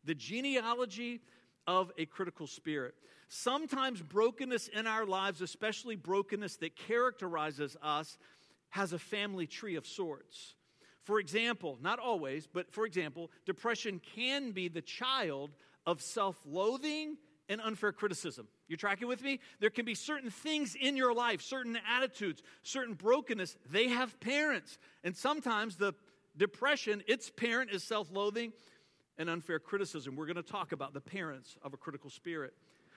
The 0.04 0.16
genealogy 0.16 1.22
of 1.68 1.92
a 1.98 2.06
critical 2.06 2.48
spirit. 2.48 2.96
Sometimes 3.30 4.02
brokenness 4.02 4.70
in 4.70 4.88
our 4.88 5.06
lives, 5.06 5.42
especially 5.42 5.96
brokenness 5.96 6.56
that 6.58 6.76
characterizes 6.78 7.76
us, 7.82 8.18
has 8.70 8.94
a 8.94 9.00
family 9.00 9.46
tree 9.46 9.76
of 9.76 9.86
sorts. 9.86 10.56
For 11.04 11.20
example, 11.20 11.78
not 11.82 12.00
always, 12.00 12.48
but 12.48 12.72
for 12.72 12.86
example, 12.86 13.32
depression 13.46 14.02
can 14.16 14.52
be 14.52 14.68
the 14.68 14.82
child 14.82 15.52
of 15.88 16.02
self 16.02 16.36
loathing 16.46 17.18
and 17.50 17.62
unfair 17.62 17.94
criticism. 17.94 18.48
You're 18.68 18.78
tracking 18.78 19.08
with 19.08 19.24
me? 19.24 19.40
There 19.62 19.70
can 19.70 19.86
be 19.86 19.96
certain 19.96 20.30
things 20.30 20.76
in 20.76 20.98
your 20.98 21.14
life, 21.14 21.42
certain 21.42 21.80
attitudes, 21.90 22.44
certain 22.62 22.94
brokenness. 22.94 23.56
They 23.72 23.88
have 23.88 24.20
parents. 24.20 24.78
And 25.04 25.16
sometimes 25.16 25.78
the 25.78 25.94
depression, 26.36 27.02
its 27.08 27.30
parent 27.30 27.72
is 27.72 27.84
self 27.84 28.12
loathing 28.12 28.52
and 29.18 29.30
unfair 29.30 29.60
criticism. 29.60 30.16
We're 30.16 30.28
going 30.28 30.36
to 30.36 30.44
talk 30.44 30.74
about 30.74 30.94
the 30.94 31.02
parents 31.02 31.58
of 31.64 31.74
a 31.74 31.78
critical 31.78 32.10
spirit. 32.10 32.54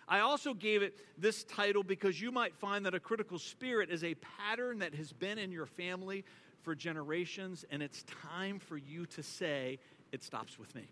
I 0.08 0.20
also 0.20 0.52
gave 0.52 0.82
it 0.82 0.98
this 1.16 1.44
title 1.44 1.84
because 1.84 2.20
you 2.20 2.32
might 2.32 2.56
find 2.56 2.84
that 2.84 2.94
a 2.94 3.00
critical 3.00 3.38
spirit 3.38 3.90
is 3.90 4.02
a 4.02 4.16
pattern 4.16 4.80
that 4.80 4.92
has 4.96 5.12
been 5.12 5.38
in 5.38 5.52
your 5.52 5.66
family 5.66 6.24
for 6.62 6.74
generations, 6.74 7.64
and 7.70 7.80
it's 7.80 8.04
time 8.24 8.58
for 8.58 8.76
you 8.76 9.06
to 9.06 9.22
say, 9.22 9.78
It 10.10 10.24
stops 10.24 10.58
with 10.58 10.74
me 10.74 10.88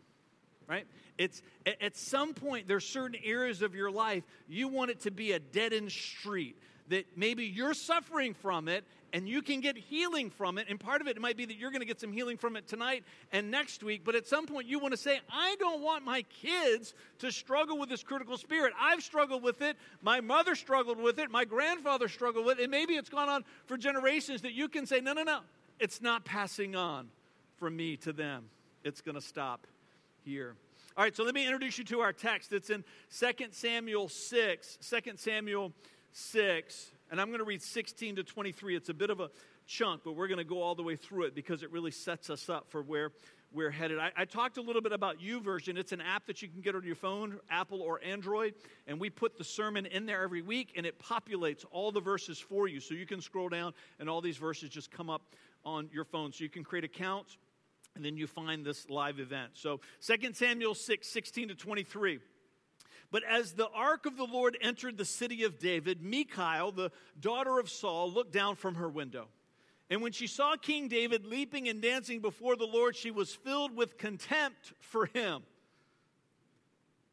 right? 0.69 0.87
It's 1.17 1.43
at 1.67 1.97
some 1.97 2.35
point 2.35 2.69
there's 2.69 2.87
certain 2.87 3.19
areas 3.25 3.63
of 3.63 3.75
your 3.75 3.91
life 3.91 4.23
you 4.49 4.69
want 4.69 4.91
it 4.91 5.01
to 5.01 5.11
be 5.11 5.33
a 5.33 5.39
dead 5.39 5.73
end 5.73 5.91
street 5.91 6.57
that 6.89 7.07
maybe 7.17 7.45
you're 7.45 7.75
suffering 7.75 8.35
from 8.35 8.69
it 8.69 8.85
and 9.13 9.29
you 9.29 9.41
can 9.41 9.61
get 9.61 9.77
healing 9.77 10.31
from 10.31 10.59
it. 10.59 10.67
And 10.69 10.79
part 10.79 11.01
of 11.01 11.07
it 11.07 11.19
might 11.21 11.37
be 11.37 11.47
that 11.47 11.57
you're 11.57 11.71
going 11.71 11.81
to 11.81 11.87
get 11.87 12.01
some 12.01 12.13
healing 12.13 12.37
from 12.37 12.57
it 12.57 12.67
tonight 12.67 13.05
and 13.33 13.51
next 13.51 13.83
week. 13.83 14.03
But 14.05 14.15
at 14.15 14.27
some 14.27 14.47
point, 14.47 14.67
you 14.67 14.79
want 14.79 14.93
to 14.93 14.99
say, 14.99 15.21
I 15.31 15.57
don't 15.59 15.83
want 15.83 16.05
my 16.05 16.23
kids 16.23 16.95
to 17.21 17.33
struggle 17.33 17.79
with 17.79 17.89
this 17.89 18.03
critical 18.03 18.37
spirit. 18.37 18.73
I've 18.79 19.03
struggled 19.03 19.43
with 19.43 19.63
it. 19.63 19.77
My 20.03 20.21
mother 20.21 20.55
struggled 20.55 21.01
with 21.01 21.19
it. 21.19 21.31
My 21.31 21.45
grandfather 21.45 22.09
struggled 22.09 22.45
with 22.45 22.59
it. 22.59 22.65
And 22.65 22.71
maybe 22.71 22.95
it's 22.95 23.09
gone 23.09 23.29
on 23.29 23.45
for 23.67 23.79
generations 23.79 24.43
that 24.43 24.53
you 24.53 24.69
can 24.69 24.87
say, 24.87 25.01
no, 25.01 25.15
no, 25.15 25.23
no. 25.23 25.41
It's 25.81 26.03
not 26.03 26.25
passing 26.25 26.77
on 26.77 27.09
from 27.57 27.77
me 27.77 27.97
to 27.99 28.13
them. 28.13 28.45
It's 28.85 29.01
going 29.01 29.15
to 29.15 29.21
stop 29.21 29.67
All 30.97 31.05
right, 31.05 31.17
so 31.17 31.25
let 31.25 31.35
me 31.35 31.45
introduce 31.45 31.79
you 31.79 31.85
to 31.85 32.01
our 32.01 32.13
text. 32.13 32.53
It's 32.53 32.71
in 32.71 32.85
2 33.19 33.47
Samuel 33.53 34.09
6. 34.09 34.79
2 34.83 35.13
Samuel 35.17 35.73
6. 36.13 36.91
And 37.11 37.21
I'm 37.21 37.29
going 37.29 37.39
to 37.39 37.45
read 37.45 37.63
16 37.63 38.17
to 38.17 38.25
23. 38.25 38.77
It's 38.77 38.91
a 38.91 38.95
bit 38.95 39.09
of 39.09 39.21
a 39.21 39.31
chunk, 39.67 40.03
but 40.05 40.13
we're 40.13 40.29
going 40.29 40.39
to 40.39 40.45
go 40.45 40.61
all 40.61 40.75
the 40.75 40.83
way 40.83 40.97
through 40.97 41.25
it 41.25 41.35
because 41.35 41.63
it 41.63 41.73
really 41.73 41.91
sets 41.91 42.29
us 42.29 42.51
up 42.51 42.67
for 42.69 42.83
where 42.83 43.13
we're 43.53 43.71
headed. 43.71 43.99
I, 43.99 44.13
I 44.17 44.25
talked 44.27 44.59
a 44.59 44.61
little 44.61 44.83
bit 44.83 44.93
about 44.93 45.19
YouVersion. 45.19 45.79
It's 45.79 45.93
an 45.93 46.03
app 46.03 46.27
that 46.27 46.43
you 46.43 46.49
can 46.49 46.61
get 46.61 46.75
on 46.75 46.85
your 46.85 46.95
phone, 46.95 47.39
Apple 47.49 47.81
or 47.81 47.99
Android, 48.05 48.55
and 48.87 49.01
we 49.01 49.09
put 49.09 49.39
the 49.39 49.45
sermon 49.45 49.87
in 49.87 50.05
there 50.05 50.23
every 50.23 50.43
week, 50.43 50.75
and 50.77 50.85
it 50.85 51.01
populates 51.01 51.65
all 51.71 51.91
the 51.91 52.01
verses 52.01 52.39
for 52.39 52.69
you. 52.69 52.81
So 52.81 52.93
you 52.93 53.07
can 53.07 53.23
scroll 53.23 53.49
down, 53.49 53.73
and 53.99 54.11
all 54.11 54.21
these 54.21 54.37
verses 54.37 54.69
just 54.69 54.91
come 54.91 55.09
up 55.09 55.23
on 55.65 55.89
your 55.93 56.05
phone. 56.05 56.33
So 56.33 56.45
you 56.45 56.51
can 56.51 56.65
create 56.65 56.85
accounts 56.85 57.39
and 57.95 58.05
then 58.05 58.17
you 58.17 58.27
find 58.27 58.65
this 58.65 58.89
live 58.89 59.19
event. 59.19 59.51
So 59.55 59.81
2 60.07 60.33
Samuel 60.33 60.75
6, 60.75 61.09
16 61.09 61.49
to 61.49 61.55
23. 61.55 62.21
But 63.11 63.23
as 63.25 63.53
the 63.53 63.69
ark 63.69 64.07
of 64.07 64.17
the 64.17 64.27
Lord 64.27 64.57
entered 64.61 64.99
the 64.99 65.05
city 65.05 65.45
of 65.45 65.59
David, 65.59 66.03
Michal, 66.03 66.73
the 66.73 66.91
daughter 67.19 67.59
of 67.59 67.71
Saul, 67.71 68.13
looked 68.13 68.33
down 68.33 68.55
from 68.55 68.75
her 68.75 68.89
window. 68.89 69.29
And 69.91 70.03
when 70.03 70.13
she 70.13 70.27
saw 70.27 70.57
King 70.57 70.89
David 70.89 71.25
leaping 71.25 71.69
and 71.69 71.81
dancing 71.81 72.21
before 72.21 72.57
the 72.57 72.67
Lord, 72.67 72.95
she 72.95 73.11
was 73.11 73.35
filled 73.35 73.75
with 73.75 73.97
contempt 73.97 74.75
for 74.81 75.07
him. 75.07 75.43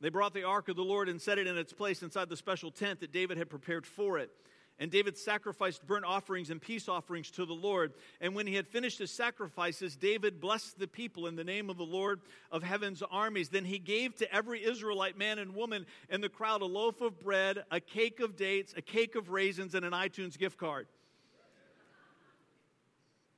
They 0.02 0.10
brought 0.10 0.34
the 0.34 0.44
ark 0.44 0.68
of 0.68 0.76
the 0.76 0.84
Lord 0.84 1.08
and 1.08 1.22
set 1.22 1.40
it 1.40 1.48
in 1.48 1.58
its 1.58 1.72
place 1.72 2.04
inside 2.04 2.28
the 2.28 2.36
special 2.36 2.72
tent 2.72 3.00
that 3.00 3.14
David 3.14 3.38
had 3.38 3.50
prepared 3.50 3.86
for 3.86 4.20
it. 4.20 4.30
And 4.78 4.92
David 4.92 5.18
sacrificed 5.18 5.88
burnt 5.88 6.04
offerings 6.04 6.50
and 6.50 6.62
peace 6.62 6.90
offerings 6.90 7.32
to 7.32 7.46
the 7.46 7.54
Lord. 7.54 7.94
And 8.20 8.36
when 8.36 8.46
he 8.46 8.56
had 8.56 8.68
finished 8.68 9.00
his 9.00 9.10
sacrifices, 9.10 9.96
David 9.96 10.42
blessed 10.42 10.78
the 10.78 10.88
people 10.88 11.28
in 11.28 11.38
the 11.38 11.46
name 11.46 11.70
of 11.70 11.78
the 11.78 11.86
Lord 11.86 12.20
of 12.52 12.62
heaven's 12.62 13.02
armies. 13.10 13.48
Then 13.48 13.64
he 13.64 13.80
gave 13.80 14.16
to 14.18 14.34
every 14.34 14.64
Israelite 14.64 15.18
man 15.18 15.40
and 15.40 15.56
woman 15.56 15.86
in 16.10 16.20
the 16.20 16.28
crowd 16.28 16.62
a 16.62 16.66
loaf 16.66 17.00
of 17.00 17.20
bread, 17.22 17.64
a 17.72 17.80
cake 17.80 18.20
of 18.20 18.36
dates, 18.36 18.74
a 18.76 18.82
cake 18.82 19.16
of 19.16 19.30
raisins, 19.30 19.76
and 19.76 19.86
an 19.86 19.94
iTunes 19.94 20.38
gift 20.38 20.58
card. 20.58 20.88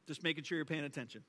Just 0.07 0.23
making 0.23 0.43
sure 0.43 0.57
you're 0.57 0.65
paying 0.65 0.85
attention. 0.85 1.21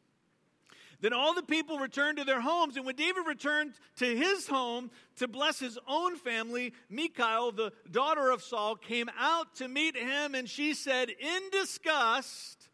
Then 1.00 1.12
all 1.12 1.33
the 1.33 1.43
people 1.43 1.78
returned 1.78 2.19
to 2.19 2.25
their 2.25 2.40
homes. 2.40 2.76
And 2.76 2.85
when 2.85 2.97
David 2.97 3.26
returned 3.26 3.75
to 3.97 4.17
his 4.17 4.49
home 4.49 4.90
to 5.17 5.28
bless 5.28 5.61
his 5.61 5.78
own 5.87 6.17
family, 6.17 6.73
Michal, 6.90 7.52
the 7.52 7.73
daughter 7.90 8.31
of 8.31 8.43
Saul, 8.43 8.75
came 8.75 9.09
out 9.19 9.55
to 9.57 9.69
meet 9.69 9.97
him. 9.97 10.35
And 10.35 10.49
she 10.49 10.75
said, 10.75 11.09
in 11.11 11.50
disgust, 11.52 12.69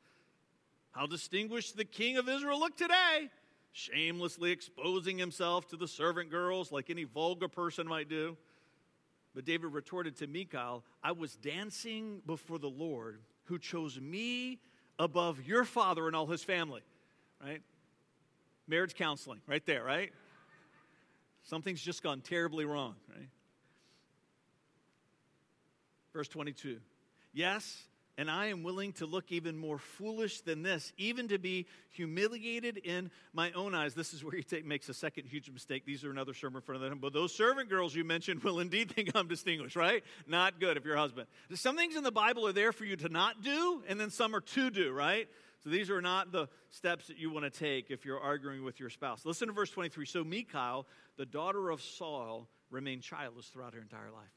How 0.92 1.06
distinguished 1.06 1.76
the 1.76 1.84
king 1.84 2.16
of 2.16 2.28
Israel 2.28 2.58
look 2.58 2.78
today, 2.78 3.28
shamelessly 3.72 4.52
exposing 4.52 5.18
himself 5.18 5.68
to 5.68 5.76
the 5.76 5.88
servant 5.88 6.30
girls 6.30 6.72
like 6.72 6.88
any 6.88 7.04
vulgar 7.04 7.48
person 7.48 7.86
might 7.86 8.08
do. 8.08 8.38
But 9.34 9.44
David 9.44 9.72
retorted 9.72 10.16
to 10.18 10.26
Michal, 10.26 10.82
I 11.02 11.12
was 11.12 11.36
dancing 11.36 12.22
before 12.24 12.58
the 12.58 12.70
Lord 12.70 13.20
who 13.44 13.58
chose 13.58 14.00
me 14.00 14.60
above 14.98 15.42
your 15.46 15.64
father 15.64 16.06
and 16.06 16.16
all 16.16 16.26
his 16.26 16.42
family. 16.42 16.80
Right? 17.42 17.60
Marriage 18.66 18.94
counseling, 18.94 19.40
right 19.46 19.64
there, 19.66 19.84
right? 19.84 20.12
Something's 21.42 21.82
just 21.82 22.02
gone 22.02 22.20
terribly 22.20 22.64
wrong, 22.64 22.94
right? 23.14 23.28
Verse 26.12 26.28
22. 26.28 26.78
Yes, 27.32 27.84
and 28.16 28.30
I 28.30 28.46
am 28.46 28.62
willing 28.62 28.92
to 28.94 29.06
look 29.06 29.32
even 29.32 29.56
more 29.56 29.78
foolish 29.78 30.40
than 30.42 30.62
this, 30.62 30.92
even 30.96 31.28
to 31.28 31.38
be 31.38 31.66
humiliated 31.90 32.78
in 32.78 33.10
my 33.32 33.50
own 33.52 33.74
eyes. 33.74 33.94
This 33.94 34.14
is 34.14 34.22
where 34.22 34.36
he 34.36 34.42
take, 34.42 34.64
makes 34.64 34.88
a 34.88 34.94
second 34.94 35.26
huge 35.26 35.50
mistake. 35.50 35.84
These 35.84 36.04
are 36.04 36.10
another 36.10 36.32
sermon 36.32 36.62
for 36.62 36.78
them. 36.78 37.00
But 37.00 37.12
those 37.12 37.34
servant 37.34 37.68
girls 37.68 37.94
you 37.94 38.04
mentioned 38.04 38.42
will 38.44 38.60
indeed 38.60 38.92
think 38.92 39.10
I'm 39.14 39.26
distinguished, 39.26 39.74
right? 39.74 40.04
Not 40.26 40.60
good 40.60 40.76
if 40.76 40.84
you're 40.84 40.94
a 40.94 41.00
husband. 41.00 41.26
Some 41.54 41.76
things 41.76 41.96
in 41.96 42.04
the 42.04 42.12
Bible 42.12 42.46
are 42.46 42.52
there 42.52 42.72
for 42.72 42.84
you 42.84 42.96
to 42.96 43.08
not 43.08 43.42
do, 43.42 43.82
and 43.88 44.00
then 44.00 44.10
some 44.10 44.34
are 44.34 44.40
to 44.40 44.70
do, 44.70 44.92
right? 44.92 45.28
So 45.64 45.70
these 45.70 45.88
are 45.88 46.02
not 46.02 46.30
the 46.30 46.48
steps 46.68 47.06
that 47.06 47.16
you 47.16 47.30
want 47.30 47.50
to 47.50 47.58
take 47.58 47.90
if 47.90 48.04
you're 48.04 48.20
arguing 48.20 48.64
with 48.64 48.78
your 48.78 48.90
spouse. 48.90 49.24
Listen 49.24 49.48
to 49.48 49.54
verse 49.54 49.70
23. 49.70 50.04
So 50.04 50.22
Michal, 50.22 50.86
the 51.16 51.24
daughter 51.24 51.70
of 51.70 51.80
Saul, 51.80 52.48
remained 52.70 53.02
childless 53.02 53.46
throughout 53.46 53.72
her 53.72 53.80
entire 53.80 54.10
life. 54.10 54.28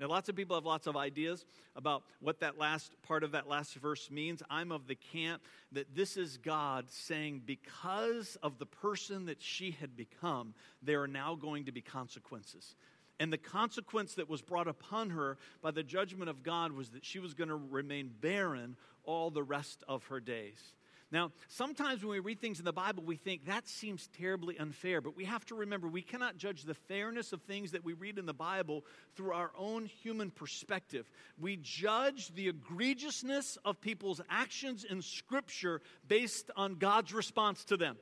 Now, 0.00 0.08
lots 0.08 0.28
of 0.28 0.34
people 0.34 0.56
have 0.56 0.64
lots 0.64 0.88
of 0.88 0.96
ideas 0.96 1.44
about 1.76 2.02
what 2.18 2.40
that 2.40 2.58
last 2.58 2.90
part 3.02 3.22
of 3.22 3.32
that 3.32 3.48
last 3.48 3.76
verse 3.76 4.10
means. 4.10 4.42
I'm 4.50 4.72
of 4.72 4.88
the 4.88 4.96
camp 4.96 5.42
that 5.70 5.94
this 5.94 6.16
is 6.16 6.38
God 6.38 6.90
saying, 6.90 7.42
because 7.46 8.36
of 8.42 8.58
the 8.58 8.66
person 8.66 9.26
that 9.26 9.40
she 9.40 9.70
had 9.80 9.96
become, 9.96 10.54
there 10.82 11.00
are 11.02 11.06
now 11.06 11.36
going 11.36 11.66
to 11.66 11.72
be 11.72 11.80
consequences. 11.80 12.74
And 13.20 13.32
the 13.32 13.38
consequence 13.38 14.14
that 14.14 14.28
was 14.28 14.42
brought 14.42 14.66
upon 14.66 15.10
her 15.10 15.38
by 15.60 15.70
the 15.70 15.84
judgment 15.84 16.28
of 16.28 16.42
God 16.42 16.72
was 16.72 16.90
that 16.90 17.04
she 17.04 17.20
was 17.20 17.34
going 17.34 17.50
to 17.50 17.54
remain 17.54 18.10
barren 18.20 18.76
all 19.04 19.30
the 19.30 19.42
rest 19.42 19.84
of 19.88 20.04
her 20.04 20.20
days. 20.20 20.74
Now, 21.12 21.30
sometimes 21.48 22.02
when 22.02 22.12
we 22.12 22.20
read 22.20 22.40
things 22.40 22.58
in 22.58 22.64
the 22.64 22.72
Bible, 22.72 23.02
we 23.04 23.16
think 23.16 23.44
that 23.44 23.68
seems 23.68 24.08
terribly 24.16 24.58
unfair, 24.58 25.02
but 25.02 25.14
we 25.14 25.26
have 25.26 25.44
to 25.46 25.54
remember 25.54 25.86
we 25.86 26.00
cannot 26.00 26.38
judge 26.38 26.62
the 26.62 26.72
fairness 26.72 27.34
of 27.34 27.42
things 27.42 27.72
that 27.72 27.84
we 27.84 27.92
read 27.92 28.16
in 28.16 28.24
the 28.24 28.32
Bible 28.32 28.86
through 29.14 29.32
our 29.32 29.50
own 29.58 29.84
human 29.84 30.30
perspective. 30.30 31.06
We 31.38 31.58
judge 31.60 32.34
the 32.34 32.50
egregiousness 32.50 33.58
of 33.62 33.78
people's 33.82 34.22
actions 34.30 34.84
in 34.84 35.02
Scripture 35.02 35.82
based 36.08 36.50
on 36.56 36.76
God's 36.76 37.12
response 37.12 37.62
to 37.64 37.76
them. 37.76 37.98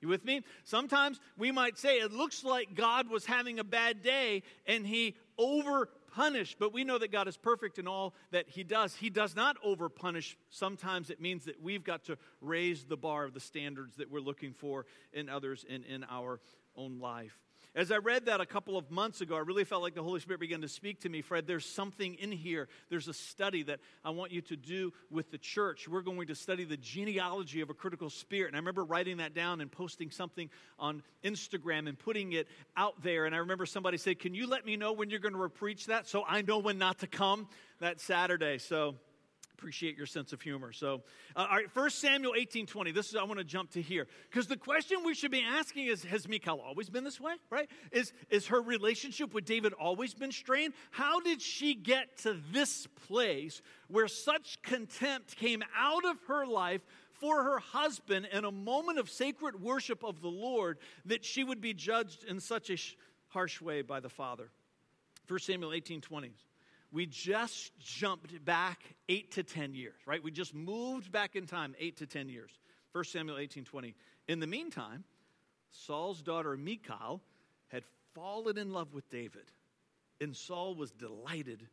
You 0.00 0.08
with 0.08 0.24
me? 0.24 0.42
Sometimes 0.64 1.20
we 1.36 1.50
might 1.50 1.76
say 1.76 1.96
it 1.96 2.12
looks 2.12 2.44
like 2.44 2.74
God 2.74 3.10
was 3.10 3.26
having 3.26 3.58
a 3.58 3.64
bad 3.64 4.02
day 4.02 4.42
and 4.64 4.86
he 4.86 5.16
over 5.36 5.90
punish, 6.10 6.56
but 6.58 6.72
we 6.72 6.84
know 6.84 6.98
that 6.98 7.12
God 7.12 7.28
is 7.28 7.36
perfect 7.36 7.78
in 7.78 7.86
all 7.86 8.14
that 8.30 8.48
He 8.48 8.64
does. 8.64 8.94
He 8.94 9.10
does 9.10 9.36
not 9.36 9.56
over 9.62 9.88
punish. 9.88 10.36
Sometimes 10.50 11.10
it 11.10 11.20
means 11.20 11.44
that 11.44 11.62
we've 11.62 11.84
got 11.84 12.04
to 12.04 12.18
raise 12.40 12.84
the 12.84 12.96
bar 12.96 13.24
of 13.24 13.34
the 13.34 13.40
standards 13.40 13.96
that 13.96 14.10
we're 14.10 14.20
looking 14.20 14.52
for 14.52 14.86
in 15.12 15.28
others 15.28 15.64
and 15.68 15.84
in 15.84 16.04
our 16.10 16.40
own 16.76 16.98
life. 16.98 17.38
As 17.78 17.92
I 17.92 17.98
read 17.98 18.26
that 18.26 18.40
a 18.40 18.44
couple 18.44 18.76
of 18.76 18.90
months 18.90 19.20
ago, 19.20 19.36
I 19.36 19.38
really 19.38 19.62
felt 19.62 19.82
like 19.82 19.94
the 19.94 20.02
Holy 20.02 20.18
Spirit 20.18 20.40
began 20.40 20.62
to 20.62 20.68
speak 20.68 21.02
to 21.02 21.08
me. 21.08 21.22
Fred, 21.22 21.46
there's 21.46 21.64
something 21.64 22.14
in 22.14 22.32
here. 22.32 22.66
There's 22.90 23.06
a 23.06 23.14
study 23.14 23.62
that 23.62 23.78
I 24.04 24.10
want 24.10 24.32
you 24.32 24.40
to 24.40 24.56
do 24.56 24.92
with 25.12 25.30
the 25.30 25.38
church. 25.38 25.86
We're 25.86 26.02
going 26.02 26.26
to 26.26 26.34
study 26.34 26.64
the 26.64 26.76
genealogy 26.76 27.60
of 27.60 27.70
a 27.70 27.74
critical 27.74 28.10
spirit. 28.10 28.48
And 28.48 28.56
I 28.56 28.58
remember 28.58 28.82
writing 28.82 29.18
that 29.18 29.32
down 29.32 29.60
and 29.60 29.70
posting 29.70 30.10
something 30.10 30.50
on 30.76 31.04
Instagram 31.22 31.88
and 31.88 31.96
putting 31.96 32.32
it 32.32 32.48
out 32.76 33.00
there. 33.04 33.26
And 33.26 33.34
I 33.34 33.38
remember 33.38 33.64
somebody 33.64 33.96
said, 33.96 34.18
Can 34.18 34.34
you 34.34 34.48
let 34.48 34.66
me 34.66 34.76
know 34.76 34.92
when 34.92 35.08
you're 35.08 35.20
going 35.20 35.34
to 35.34 35.48
preach 35.48 35.86
that 35.86 36.08
so 36.08 36.24
I 36.28 36.42
know 36.42 36.58
when 36.58 36.78
not 36.78 36.98
to 36.98 37.06
come 37.06 37.46
that 37.78 38.00
Saturday? 38.00 38.58
So 38.58 38.96
appreciate 39.58 39.96
your 39.96 40.06
sense 40.06 40.32
of 40.32 40.40
humor. 40.40 40.72
So, 40.72 41.02
uh, 41.34 41.46
all 41.50 41.56
right, 41.56 41.66
1 41.74 41.90
Samuel 41.90 42.34
18 42.36 42.66
20. 42.66 42.92
This 42.92 43.08
is, 43.08 43.16
I 43.16 43.24
want 43.24 43.38
to 43.38 43.44
jump 43.44 43.72
to 43.72 43.82
here. 43.82 44.06
Because 44.30 44.46
the 44.46 44.56
question 44.56 44.98
we 45.04 45.14
should 45.14 45.32
be 45.32 45.42
asking 45.42 45.86
is 45.86 46.04
Has 46.04 46.28
Michal 46.28 46.60
always 46.60 46.88
been 46.88 47.02
this 47.02 47.20
way, 47.20 47.32
right? 47.50 47.68
Is, 47.90 48.12
is 48.30 48.46
her 48.46 48.62
relationship 48.62 49.34
with 49.34 49.44
David 49.44 49.72
always 49.72 50.14
been 50.14 50.30
strained? 50.30 50.74
How 50.92 51.18
did 51.20 51.42
she 51.42 51.74
get 51.74 52.18
to 52.18 52.36
this 52.52 52.86
place 53.08 53.60
where 53.88 54.06
such 54.06 54.62
contempt 54.62 55.34
came 55.34 55.64
out 55.76 56.04
of 56.04 56.16
her 56.28 56.46
life 56.46 56.82
for 57.14 57.42
her 57.42 57.58
husband 57.58 58.28
in 58.32 58.44
a 58.44 58.52
moment 58.52 59.00
of 59.00 59.10
sacred 59.10 59.60
worship 59.60 60.04
of 60.04 60.20
the 60.20 60.28
Lord 60.28 60.78
that 61.06 61.24
she 61.24 61.42
would 61.42 61.60
be 61.60 61.74
judged 61.74 62.22
in 62.22 62.38
such 62.38 62.70
a 62.70 62.76
sh- 62.76 62.94
harsh 63.26 63.60
way 63.60 63.82
by 63.82 63.98
the 63.98 64.08
Father? 64.08 64.50
1 65.26 65.40
Samuel 65.40 65.72
18 65.72 66.00
20 66.00 66.30
we 66.92 67.06
just 67.06 67.78
jumped 67.78 68.44
back 68.44 68.80
eight 69.08 69.32
to 69.32 69.42
10 69.42 69.74
years, 69.74 70.00
right? 70.06 70.22
We 70.22 70.30
just 70.30 70.54
moved 70.54 71.12
back 71.12 71.36
in 71.36 71.46
time 71.46 71.74
eight 71.78 71.98
to 71.98 72.06
10 72.06 72.28
years. 72.28 72.50
1 72.92 73.04
Samuel 73.04 73.38
18 73.38 73.64
20. 73.64 73.94
In 74.28 74.40
the 74.40 74.46
meantime, 74.46 75.04
Saul's 75.70 76.22
daughter 76.22 76.56
Michal 76.56 77.20
had 77.68 77.84
fallen 78.14 78.56
in 78.56 78.72
love 78.72 78.94
with 78.94 79.08
David, 79.10 79.52
and 80.20 80.34
Saul 80.34 80.74
was 80.74 80.90
delighted 80.92 81.66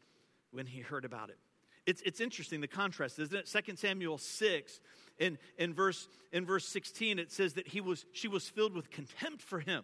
when 0.52 0.66
he 0.66 0.82
heard 0.82 1.06
about 1.06 1.30
it. 1.30 1.38
It's, 1.86 2.02
it's 2.02 2.20
interesting, 2.20 2.62
the 2.62 2.68
contrast, 2.68 3.20
isn't 3.20 3.36
it? 3.36 3.66
2 3.66 3.76
Samuel 3.76 4.18
6, 4.18 4.80
in, 5.20 5.38
in, 5.58 5.74
verse, 5.74 6.08
in 6.32 6.46
verse 6.46 6.68
16, 6.68 7.20
it 7.20 7.32
says 7.32 7.54
that 7.54 7.68
he 7.68 7.80
was, 7.80 8.06
she 8.12 8.28
was 8.28 8.50
filled 8.50 8.74
with 8.74 8.90
contempt 8.90 9.42
for 9.42 9.60
him. 9.60 9.84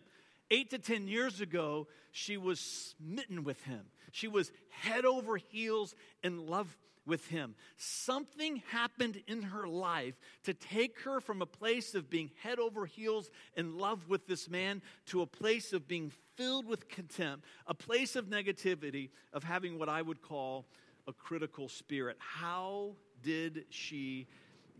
Eight 0.51 0.69
to 0.71 0.77
10 0.77 1.07
years 1.07 1.39
ago, 1.39 1.87
she 2.11 2.35
was 2.35 2.59
smitten 2.59 3.45
with 3.45 3.63
him. 3.63 3.85
She 4.11 4.27
was 4.27 4.51
head 4.69 5.05
over 5.05 5.37
heels 5.37 5.95
in 6.23 6.45
love 6.45 6.77
with 7.05 7.27
him. 7.27 7.55
Something 7.77 8.61
happened 8.69 9.23
in 9.27 9.43
her 9.43 9.65
life 9.65 10.19
to 10.43 10.53
take 10.53 10.99
her 11.01 11.21
from 11.21 11.41
a 11.41 11.45
place 11.45 11.95
of 11.95 12.09
being 12.09 12.31
head 12.43 12.59
over 12.59 12.85
heels 12.85 13.29
in 13.55 13.77
love 13.77 14.09
with 14.09 14.27
this 14.27 14.49
man 14.49 14.81
to 15.07 15.21
a 15.21 15.25
place 15.25 15.71
of 15.71 15.87
being 15.87 16.11
filled 16.35 16.67
with 16.67 16.89
contempt, 16.89 17.45
a 17.65 17.73
place 17.73 18.17
of 18.17 18.25
negativity, 18.25 19.09
of 19.31 19.43
having 19.43 19.79
what 19.79 19.87
I 19.89 20.01
would 20.01 20.21
call 20.21 20.67
a 21.07 21.13
critical 21.13 21.69
spirit. 21.69 22.17
How 22.19 22.95
did 23.23 23.65
she 23.69 24.27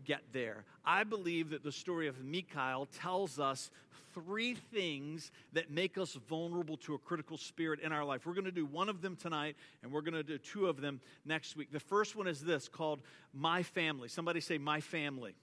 get 0.04 0.22
there? 0.32 0.64
I 0.84 1.04
believe 1.04 1.50
that 1.50 1.62
the 1.62 1.72
story 1.72 2.08
of 2.08 2.22
Michal 2.24 2.86
tells 2.86 3.38
us 3.38 3.70
three 4.14 4.54
things 4.54 5.30
that 5.52 5.70
make 5.70 5.96
us 5.96 6.14
vulnerable 6.28 6.76
to 6.76 6.94
a 6.94 6.98
critical 6.98 7.38
spirit 7.38 7.80
in 7.80 7.92
our 7.92 8.04
life. 8.04 8.26
We're 8.26 8.34
going 8.34 8.44
to 8.44 8.52
do 8.52 8.66
one 8.66 8.88
of 8.88 9.00
them 9.00 9.16
tonight, 9.16 9.56
and 9.82 9.90
we're 9.90 10.02
going 10.02 10.14
to 10.14 10.22
do 10.22 10.38
two 10.38 10.66
of 10.66 10.80
them 10.80 11.00
next 11.24 11.56
week. 11.56 11.72
The 11.72 11.80
first 11.80 12.16
one 12.16 12.26
is 12.26 12.40
this 12.40 12.68
called 12.68 13.00
My 13.32 13.62
Family. 13.62 14.08
Somebody 14.08 14.40
say, 14.40 14.58
My 14.58 14.80
Family 14.80 15.34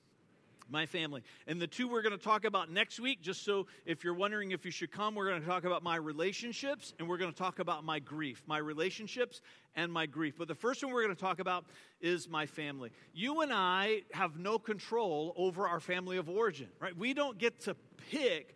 my 0.69 0.85
family. 0.85 1.23
And 1.47 1.61
the 1.61 1.67
two 1.67 1.87
we're 1.87 2.01
going 2.01 2.17
to 2.17 2.23
talk 2.23 2.45
about 2.45 2.71
next 2.71 2.99
week, 2.99 3.21
just 3.21 3.43
so 3.43 3.67
if 3.85 4.03
you're 4.03 4.13
wondering 4.13 4.51
if 4.51 4.65
you 4.65 4.71
should 4.71 4.91
come, 4.91 5.15
we're 5.15 5.29
going 5.29 5.41
to 5.41 5.47
talk 5.47 5.63
about 5.63 5.83
my 5.83 5.95
relationships 5.95 6.93
and 6.99 7.07
we're 7.07 7.17
going 7.17 7.31
to 7.31 7.37
talk 7.37 7.59
about 7.59 7.83
my 7.83 7.99
grief, 7.99 8.43
my 8.47 8.57
relationships 8.57 9.41
and 9.75 9.91
my 9.91 10.05
grief. 10.05 10.35
But 10.37 10.47
the 10.47 10.55
first 10.55 10.83
one 10.83 10.93
we're 10.93 11.03
going 11.03 11.15
to 11.15 11.21
talk 11.21 11.39
about 11.39 11.65
is 12.01 12.29
my 12.29 12.45
family. 12.45 12.91
You 13.13 13.41
and 13.41 13.51
I 13.53 14.01
have 14.11 14.37
no 14.37 14.59
control 14.59 15.33
over 15.37 15.67
our 15.67 15.79
family 15.79 16.17
of 16.17 16.29
origin, 16.29 16.67
right? 16.79 16.95
We 16.97 17.13
don't 17.13 17.37
get 17.37 17.59
to 17.61 17.75
pick 18.09 18.55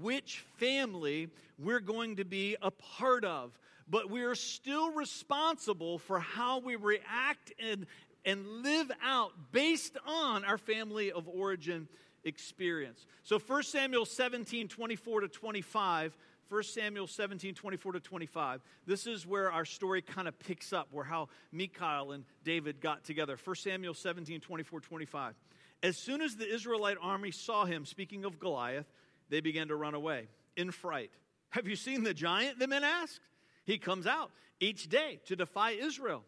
which 0.00 0.44
family 0.56 1.28
we're 1.58 1.80
going 1.80 2.16
to 2.16 2.24
be 2.24 2.56
a 2.62 2.70
part 2.70 3.24
of. 3.24 3.58
But 3.88 4.10
we 4.10 4.22
are 4.22 4.34
still 4.34 4.92
responsible 4.92 5.98
for 5.98 6.18
how 6.18 6.58
we 6.60 6.76
react 6.76 7.52
and, 7.58 7.86
and 8.24 8.46
live 8.62 8.90
out 9.02 9.32
based 9.52 9.96
on 10.06 10.44
our 10.44 10.58
family 10.58 11.12
of 11.12 11.28
origin 11.28 11.88
experience. 12.24 13.06
So 13.22 13.38
1 13.38 13.62
Samuel 13.64 14.06
17, 14.06 14.68
24 14.68 15.20
to 15.20 15.28
25. 15.28 16.16
1 16.50 16.62
Samuel 16.62 17.06
17, 17.06 17.54
24 17.54 17.92
to 17.92 18.00
25. 18.00 18.60
This 18.86 19.06
is 19.06 19.26
where 19.26 19.50
our 19.50 19.64
story 19.64 20.02
kind 20.02 20.28
of 20.28 20.38
picks 20.38 20.72
up, 20.72 20.88
where 20.90 21.04
how 21.04 21.28
Michal 21.52 22.12
and 22.12 22.24
David 22.44 22.80
got 22.80 23.02
together. 23.02 23.38
1 23.42 23.56
Samuel 23.56 23.94
17, 23.94 24.40
24, 24.40 24.80
25. 24.80 25.34
As 25.82 25.96
soon 25.96 26.20
as 26.20 26.36
the 26.36 26.46
Israelite 26.46 26.98
army 27.00 27.30
saw 27.30 27.64
him, 27.64 27.84
speaking 27.84 28.24
of 28.24 28.38
Goliath, 28.38 28.86
they 29.30 29.40
began 29.40 29.68
to 29.68 29.76
run 29.76 29.94
away 29.94 30.28
in 30.56 30.70
fright. 30.70 31.10
Have 31.50 31.66
you 31.66 31.76
seen 31.76 32.02
the 32.02 32.14
giant? 32.14 32.58
The 32.58 32.68
men 32.68 32.84
asked. 32.84 33.20
He 33.64 33.78
comes 33.78 34.06
out 34.06 34.30
each 34.60 34.88
day 34.88 35.20
to 35.26 35.36
defy 35.36 35.72
Israel. 35.72 36.24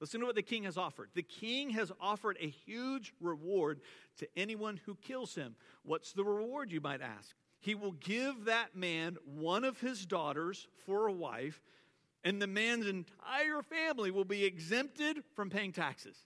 Listen 0.00 0.20
to 0.20 0.26
what 0.26 0.34
the 0.34 0.42
king 0.42 0.64
has 0.64 0.78
offered. 0.78 1.10
The 1.14 1.22
king 1.22 1.70
has 1.70 1.92
offered 2.00 2.38
a 2.40 2.48
huge 2.48 3.12
reward 3.20 3.80
to 4.18 4.26
anyone 4.34 4.80
who 4.86 4.94
kills 4.94 5.34
him. 5.34 5.56
What's 5.82 6.12
the 6.12 6.24
reward, 6.24 6.72
you 6.72 6.80
might 6.80 7.02
ask? 7.02 7.36
He 7.60 7.74
will 7.74 7.92
give 7.92 8.46
that 8.46 8.74
man 8.74 9.18
one 9.26 9.64
of 9.64 9.78
his 9.80 10.06
daughters 10.06 10.66
for 10.86 11.06
a 11.06 11.12
wife, 11.12 11.60
and 12.24 12.40
the 12.40 12.46
man's 12.46 12.86
entire 12.86 13.60
family 13.60 14.10
will 14.10 14.24
be 14.24 14.44
exempted 14.44 15.22
from 15.36 15.50
paying 15.50 15.72
taxes. 15.72 16.16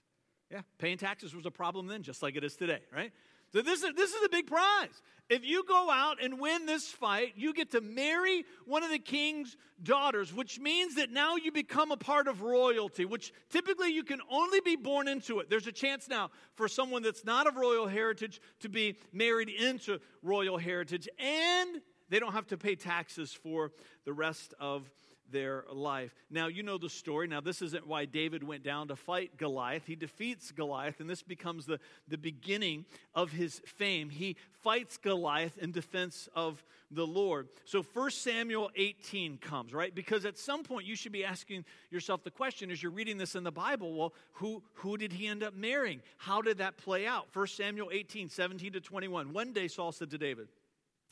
Yeah, 0.49 0.61
paying 0.77 0.97
taxes 0.97 1.35
was 1.35 1.45
a 1.45 1.51
problem 1.51 1.87
then, 1.87 2.03
just 2.03 2.23
like 2.23 2.37
it 2.37 2.43
is 2.45 2.55
today, 2.55 2.79
right? 2.93 3.11
So 3.53 3.61
this 3.61 3.83
is 3.83 3.93
this 3.95 4.11
is 4.11 4.23
a 4.25 4.29
big 4.29 4.47
prize. 4.47 5.01
If 5.27 5.43
you 5.43 5.63
go 5.67 5.89
out 5.89 6.21
and 6.21 6.39
win 6.39 6.67
this 6.67 6.87
fight, 6.87 7.33
you 7.35 7.51
get 7.51 7.71
to 7.71 7.81
marry 7.81 8.45
one 8.65 8.83
of 8.83 8.91
the 8.91 8.99
king's 8.99 9.57
daughters, 9.81 10.31
which 10.31 10.59
means 10.59 10.95
that 10.95 11.09
now 11.09 11.35
you 11.35 11.51
become 11.51 11.91
a 11.91 11.97
part 11.97 12.27
of 12.27 12.43
royalty, 12.43 13.05
which 13.05 13.33
typically 13.49 13.91
you 13.91 14.03
can 14.03 14.19
only 14.29 14.59
be 14.61 14.75
born 14.75 15.07
into 15.07 15.39
it. 15.39 15.49
There's 15.49 15.65
a 15.65 15.71
chance 15.71 16.07
now 16.07 16.29
for 16.53 16.67
someone 16.67 17.01
that's 17.01 17.25
not 17.25 17.47
of 17.47 17.55
royal 17.55 17.87
heritage 17.87 18.39
to 18.59 18.69
be 18.69 18.99
married 19.11 19.49
into 19.49 19.99
royal 20.21 20.59
heritage, 20.59 21.09
and 21.17 21.81
they 22.09 22.19
don't 22.19 22.33
have 22.33 22.47
to 22.47 22.57
pay 22.57 22.75
taxes 22.75 23.33
for 23.33 23.71
the 24.05 24.13
rest 24.13 24.53
of 24.59 24.91
their 25.31 25.65
life. 25.71 26.13
Now, 26.29 26.47
you 26.47 26.63
know 26.63 26.77
the 26.77 26.89
story. 26.89 27.27
Now, 27.27 27.41
this 27.41 27.61
isn't 27.61 27.87
why 27.87 28.05
David 28.05 28.43
went 28.43 28.63
down 28.63 28.87
to 28.89 28.95
fight 28.95 29.37
Goliath. 29.37 29.85
He 29.85 29.95
defeats 29.95 30.51
Goliath, 30.51 30.99
and 30.99 31.09
this 31.09 31.23
becomes 31.23 31.65
the, 31.65 31.79
the 32.07 32.17
beginning 32.17 32.85
of 33.13 33.31
his 33.31 33.61
fame. 33.65 34.09
He 34.09 34.35
fights 34.63 34.97
Goliath 34.97 35.57
in 35.57 35.71
defense 35.71 36.29
of 36.35 36.63
the 36.91 37.05
Lord. 37.05 37.47
So, 37.65 37.81
1 37.81 38.11
Samuel 38.11 38.69
18 38.75 39.37
comes, 39.37 39.73
right? 39.73 39.93
Because 39.93 40.25
at 40.25 40.37
some 40.37 40.63
point 40.63 40.85
you 40.85 40.95
should 40.95 41.11
be 41.11 41.25
asking 41.25 41.65
yourself 41.89 42.23
the 42.23 42.31
question 42.31 42.71
as 42.71 42.81
you're 42.81 42.91
reading 42.91 43.17
this 43.17 43.35
in 43.35 43.43
the 43.43 43.51
Bible 43.51 43.93
well, 43.93 44.13
who, 44.33 44.61
who 44.75 44.97
did 44.97 45.13
he 45.13 45.27
end 45.27 45.43
up 45.43 45.55
marrying? 45.55 46.01
How 46.17 46.41
did 46.41 46.59
that 46.59 46.77
play 46.77 47.05
out? 47.05 47.27
1 47.33 47.47
Samuel 47.47 47.89
18, 47.91 48.29
17 48.29 48.73
to 48.73 48.81
21. 48.81 49.33
One 49.33 49.53
day 49.53 49.67
Saul 49.67 49.91
said 49.91 50.11
to 50.11 50.17
David, 50.17 50.47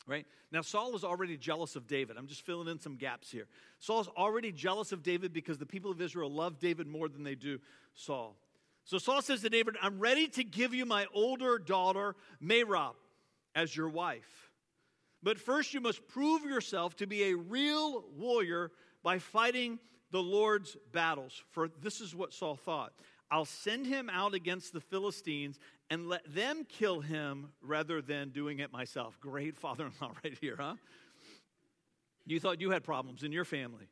Right? 0.05 0.25
Now, 0.51 0.61
Saul 0.61 0.95
is 0.95 1.03
already 1.03 1.37
jealous 1.37 1.75
of 1.75 1.87
David. 1.87 2.17
I'm 2.17 2.27
just 2.27 2.45
filling 2.45 2.67
in 2.67 2.79
some 2.79 2.97
gaps 2.97 3.31
here. 3.31 3.47
Saul's 3.79 4.09
already 4.09 4.51
jealous 4.51 4.91
of 4.91 5.01
David 5.01 5.31
because 5.31 5.57
the 5.57 5.65
people 5.65 5.91
of 5.91 6.01
Israel 6.01 6.29
love 6.29 6.59
David 6.59 6.87
more 6.87 7.07
than 7.07 7.23
they 7.23 7.35
do 7.35 7.59
Saul. 7.93 8.35
So 8.85 8.97
Saul 8.97 9.21
says 9.21 9.41
to 9.41 9.49
David, 9.49 9.77
I'm 9.81 9.99
ready 9.99 10.27
to 10.29 10.43
give 10.43 10.73
you 10.73 10.85
my 10.85 11.05
older 11.13 11.57
daughter, 11.57 12.15
Merab, 12.43 12.95
as 13.55 13.75
your 13.75 13.87
wife. 13.87 14.51
But 15.21 15.39
first, 15.39 15.73
you 15.73 15.79
must 15.79 16.05
prove 16.09 16.43
yourself 16.43 16.97
to 16.97 17.07
be 17.07 17.23
a 17.23 17.35
real 17.35 18.03
warrior 18.17 18.71
by 19.03 19.19
fighting 19.19 19.79
the 20.11 20.21
Lord's 20.21 20.75
battles. 20.91 21.41
For 21.51 21.69
this 21.81 22.01
is 22.01 22.13
what 22.13 22.33
Saul 22.33 22.57
thought 22.57 22.93
I'll 23.31 23.45
send 23.45 23.87
him 23.87 24.09
out 24.11 24.33
against 24.33 24.73
the 24.73 24.81
Philistines 24.81 25.59
and 25.93 26.09
let 26.09 26.23
them 26.33 26.65
kill 26.67 27.01
him 27.01 27.49
rather 27.61 28.01
than 28.01 28.29
doing 28.29 28.57
it 28.57 28.73
myself. 28.73 29.19
Great 29.19 29.55
father 29.59 29.85
in 29.85 29.91
law 30.01 30.11
right 30.23 30.35
here, 30.41 30.55
huh? 30.59 30.73
You 32.25 32.39
thought 32.39 32.59
you 32.59 32.71
had 32.71 32.83
problems 32.83 33.21
in 33.21 33.31
your 33.31 33.45
family. 33.45 33.87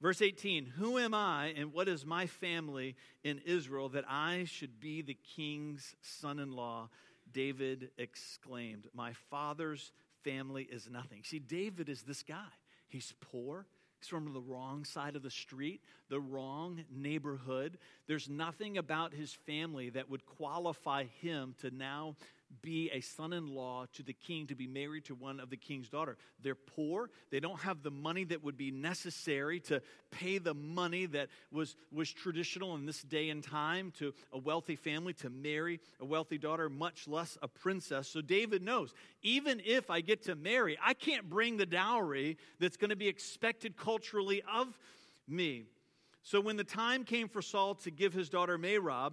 Verse 0.00 0.22
18 0.22 0.64
Who 0.64 0.98
am 0.98 1.12
I 1.12 1.54
and 1.56 1.72
what 1.72 1.88
is 1.88 2.06
my 2.06 2.26
family 2.26 2.94
in 3.24 3.40
Israel 3.44 3.88
that 3.88 4.04
I 4.08 4.44
should 4.44 4.78
be 4.78 5.02
the 5.02 5.16
king's 5.34 5.96
son 6.02 6.38
in 6.38 6.52
law? 6.52 6.88
David 7.32 7.90
exclaimed, 7.98 8.86
My 8.94 9.12
father's 9.28 9.90
family 10.22 10.68
is 10.70 10.88
nothing. 10.88 11.22
See, 11.24 11.40
David 11.40 11.88
is 11.88 12.02
this 12.02 12.22
guy. 12.22 12.52
He's 12.86 13.12
poor, 13.20 13.66
from 14.06 14.32
the 14.32 14.40
wrong 14.40 14.84
side 14.84 15.16
of 15.16 15.22
the 15.22 15.30
street, 15.30 15.80
the 16.08 16.20
wrong 16.20 16.84
neighborhood. 16.90 17.78
There's 18.06 18.28
nothing 18.28 18.78
about 18.78 19.12
his 19.12 19.32
family 19.32 19.90
that 19.90 20.10
would 20.10 20.24
qualify 20.26 21.04
him 21.04 21.54
to 21.60 21.70
now 21.70 22.16
be 22.60 22.90
a 22.92 23.00
son 23.00 23.32
in 23.32 23.54
law 23.54 23.86
to 23.94 24.02
the 24.02 24.12
king, 24.12 24.46
to 24.48 24.54
be 24.54 24.66
married 24.66 25.06
to 25.06 25.14
one 25.14 25.40
of 25.40 25.50
the 25.50 25.56
king's 25.56 25.88
daughter. 25.88 26.16
They're 26.42 26.54
poor. 26.54 27.10
They 27.30 27.40
don't 27.40 27.60
have 27.60 27.82
the 27.82 27.90
money 27.90 28.24
that 28.24 28.44
would 28.44 28.56
be 28.56 28.70
necessary 28.70 29.60
to 29.60 29.80
pay 30.10 30.38
the 30.38 30.54
money 30.54 31.06
that 31.06 31.28
was, 31.50 31.76
was 31.90 32.12
traditional 32.12 32.74
in 32.74 32.84
this 32.84 33.02
day 33.02 33.30
and 33.30 33.42
time 33.42 33.92
to 33.98 34.12
a 34.32 34.38
wealthy 34.38 34.76
family 34.76 35.14
to 35.14 35.30
marry 35.30 35.80
a 36.00 36.04
wealthy 36.04 36.38
daughter, 36.38 36.68
much 36.68 37.08
less 37.08 37.38
a 37.42 37.48
princess. 37.48 38.08
So 38.08 38.20
David 38.20 38.62
knows 38.62 38.92
even 39.22 39.60
if 39.64 39.90
I 39.90 40.00
get 40.00 40.24
to 40.24 40.34
marry, 40.34 40.78
I 40.82 40.94
can't 40.94 41.30
bring 41.30 41.56
the 41.56 41.66
dowry 41.66 42.36
that's 42.58 42.76
going 42.76 42.90
to 42.90 42.96
be 42.96 43.08
expected 43.08 43.76
culturally 43.76 44.42
of 44.52 44.78
me. 45.28 45.64
So 46.24 46.40
when 46.40 46.56
the 46.56 46.64
time 46.64 47.04
came 47.04 47.28
for 47.28 47.42
Saul 47.42 47.74
to 47.76 47.90
give 47.90 48.12
his 48.12 48.28
daughter 48.28 48.56
Merab, 48.56 49.12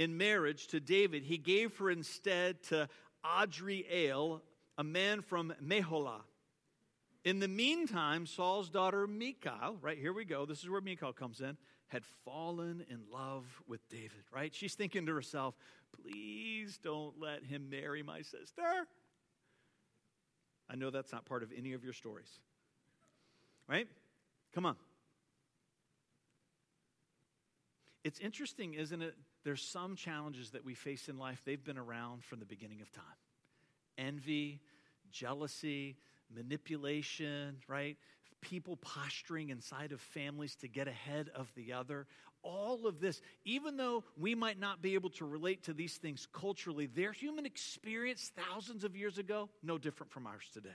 in 0.00 0.16
marriage 0.16 0.66
to 0.68 0.80
David, 0.80 1.24
he 1.24 1.36
gave 1.36 1.76
her 1.76 1.90
instead 1.90 2.62
to 2.62 2.88
Adriel, 3.22 4.40
a 4.78 4.82
man 4.82 5.20
from 5.20 5.52
Meholah. 5.62 6.22
In 7.22 7.38
the 7.38 7.48
meantime, 7.48 8.24
Saul's 8.24 8.70
daughter 8.70 9.06
Michal, 9.06 9.76
right 9.82 9.98
here 9.98 10.14
we 10.14 10.24
go, 10.24 10.46
this 10.46 10.62
is 10.62 10.70
where 10.70 10.80
Michal 10.80 11.12
comes 11.12 11.42
in, 11.42 11.58
had 11.88 12.02
fallen 12.24 12.82
in 12.88 13.00
love 13.12 13.44
with 13.68 13.86
David, 13.90 14.24
right? 14.32 14.54
She's 14.54 14.74
thinking 14.74 15.04
to 15.04 15.14
herself, 15.14 15.54
please 16.02 16.78
don't 16.82 17.20
let 17.20 17.44
him 17.44 17.68
marry 17.68 18.02
my 18.02 18.22
sister. 18.22 18.86
I 20.70 20.76
know 20.76 20.88
that's 20.88 21.12
not 21.12 21.26
part 21.26 21.42
of 21.42 21.50
any 21.54 21.74
of 21.74 21.84
your 21.84 21.92
stories, 21.92 22.40
right? 23.68 23.86
Come 24.54 24.64
on. 24.64 24.76
It's 28.02 28.18
interesting, 28.18 28.72
isn't 28.72 29.02
it, 29.02 29.14
there's 29.44 29.62
some 29.62 29.96
challenges 29.96 30.50
that 30.50 30.64
we 30.64 30.74
face 30.74 31.08
in 31.08 31.18
life, 31.18 31.42
they've 31.44 31.64
been 31.64 31.78
around 31.78 32.24
from 32.24 32.38
the 32.38 32.46
beginning 32.46 32.80
of 32.80 32.90
time 32.92 33.04
envy, 33.98 34.60
jealousy, 35.10 35.96
manipulation, 36.34 37.56
right? 37.68 37.96
People 38.40 38.76
posturing 38.76 39.50
inside 39.50 39.92
of 39.92 40.00
families 40.00 40.54
to 40.56 40.68
get 40.68 40.88
ahead 40.88 41.28
of 41.34 41.52
the 41.54 41.74
other. 41.74 42.06
All 42.42 42.86
of 42.86 43.00
this, 43.00 43.20
even 43.44 43.76
though 43.76 44.04
we 44.16 44.34
might 44.34 44.58
not 44.58 44.80
be 44.80 44.94
able 44.94 45.10
to 45.10 45.26
relate 45.26 45.64
to 45.64 45.74
these 45.74 45.98
things 45.98 46.26
culturally, 46.32 46.86
their 46.86 47.12
human 47.12 47.44
experience 47.44 48.32
thousands 48.34 48.82
of 48.82 48.96
years 48.96 49.18
ago, 49.18 49.50
no 49.62 49.76
different 49.76 50.10
from 50.10 50.26
ours 50.26 50.48
today. 50.54 50.70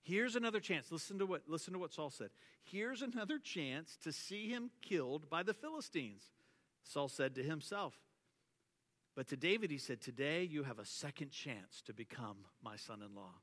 Here's 0.00 0.36
another 0.36 0.60
chance. 0.60 0.90
Listen 0.90 1.18
to 1.18 1.26
what, 1.26 1.42
listen 1.46 1.74
to 1.74 1.78
what 1.78 1.92
Saul 1.92 2.08
said. 2.08 2.30
Here's 2.62 3.02
another 3.02 3.38
chance 3.38 3.98
to 4.04 4.12
see 4.12 4.48
him 4.48 4.70
killed 4.80 5.28
by 5.28 5.42
the 5.42 5.52
Philistines. 5.52 6.22
Saul 6.82 7.08
said 7.08 7.34
to 7.34 7.42
himself. 7.42 7.94
But 9.14 9.28
to 9.28 9.36
David, 9.36 9.70
he 9.70 9.78
said, 9.78 10.00
Today 10.00 10.44
you 10.44 10.62
have 10.62 10.78
a 10.78 10.84
second 10.84 11.30
chance 11.30 11.82
to 11.86 11.92
become 11.92 12.36
my 12.62 12.76
son 12.76 13.02
in 13.02 13.14
law. 13.14 13.34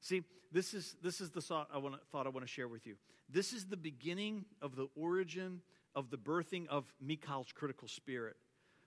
See, 0.00 0.22
this 0.52 0.72
is, 0.72 0.96
this 1.02 1.20
is 1.20 1.30
the 1.30 1.40
thought 1.40 1.68
I, 1.72 1.78
wanna, 1.78 1.98
thought 2.12 2.26
I 2.26 2.30
want 2.30 2.46
to 2.46 2.52
share 2.52 2.68
with 2.68 2.86
you. 2.86 2.96
This 3.28 3.52
is 3.52 3.66
the 3.66 3.76
beginning 3.76 4.44
of 4.62 4.76
the 4.76 4.86
origin 4.96 5.60
of 5.94 6.10
the 6.10 6.16
birthing 6.16 6.68
of 6.68 6.84
Michal's 7.00 7.52
critical 7.52 7.88
spirit. 7.88 8.36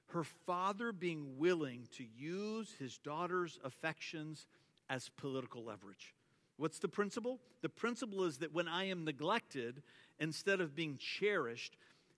Her 0.08 0.24
father 0.24 0.92
being 0.92 1.38
willing 1.38 1.88
to 1.98 2.04
use 2.04 2.74
his 2.80 2.98
daughter's 2.98 3.60
affections 3.64 4.48
as 4.90 5.10
political 5.10 5.64
leverage. 5.64 6.16
What's 6.58 6.80
the 6.80 6.88
principle? 6.88 7.40
The 7.62 7.70
principle 7.70 8.24
is 8.24 8.38
that 8.38 8.54
when 8.54 8.68
I 8.68 8.86
am 8.86 9.04
neglected, 9.04 9.82
instead 10.20 10.62
of 10.62 10.76
being 10.76 10.98
cherished, 10.98 11.76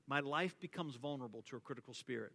my 0.08 0.20
life 0.20 0.60
becomes 0.60 0.96
vulnerable 0.96 1.44
to 1.50 1.56
a 1.56 1.60
critical 1.60 1.94
spirit. 1.94 2.32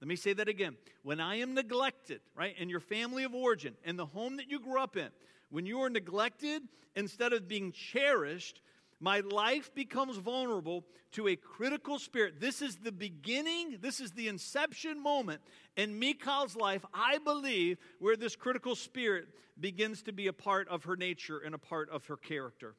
Let 0.00 0.08
me 0.08 0.16
say 0.16 0.32
that 0.34 0.48
again. 0.48 0.76
When 1.02 1.20
I 1.20 1.36
am 1.36 1.54
neglected, 1.54 2.20
right, 2.34 2.54
in 2.58 2.68
your 2.68 2.80
family 2.80 3.24
of 3.24 3.34
origin, 3.34 3.74
and 3.84 3.98
the 3.98 4.06
home 4.06 4.36
that 4.36 4.50
you 4.50 4.60
grew 4.60 4.80
up 4.80 4.96
in, 4.96 5.08
when 5.50 5.66
you 5.66 5.80
are 5.80 5.90
neglected 5.90 6.62
instead 6.96 7.32
of 7.32 7.48
being 7.48 7.72
cherished, 7.72 8.60
my 9.00 9.20
life 9.20 9.74
becomes 9.74 10.16
vulnerable 10.16 10.84
to 11.12 11.28
a 11.28 11.36
critical 11.36 11.98
spirit. 11.98 12.40
This 12.40 12.62
is 12.62 12.76
the 12.76 12.92
beginning, 12.92 13.78
this 13.80 14.00
is 14.00 14.12
the 14.12 14.28
inception 14.28 15.02
moment 15.02 15.40
in 15.76 15.98
Michal's 15.98 16.56
life, 16.56 16.84
I 16.92 17.18
believe, 17.18 17.78
where 17.98 18.16
this 18.16 18.36
critical 18.36 18.74
spirit 18.74 19.28
begins 19.58 20.02
to 20.02 20.12
be 20.12 20.26
a 20.26 20.32
part 20.32 20.68
of 20.68 20.84
her 20.84 20.96
nature 20.96 21.38
and 21.38 21.54
a 21.54 21.58
part 21.58 21.88
of 21.90 22.06
her 22.06 22.16
character. 22.16 22.74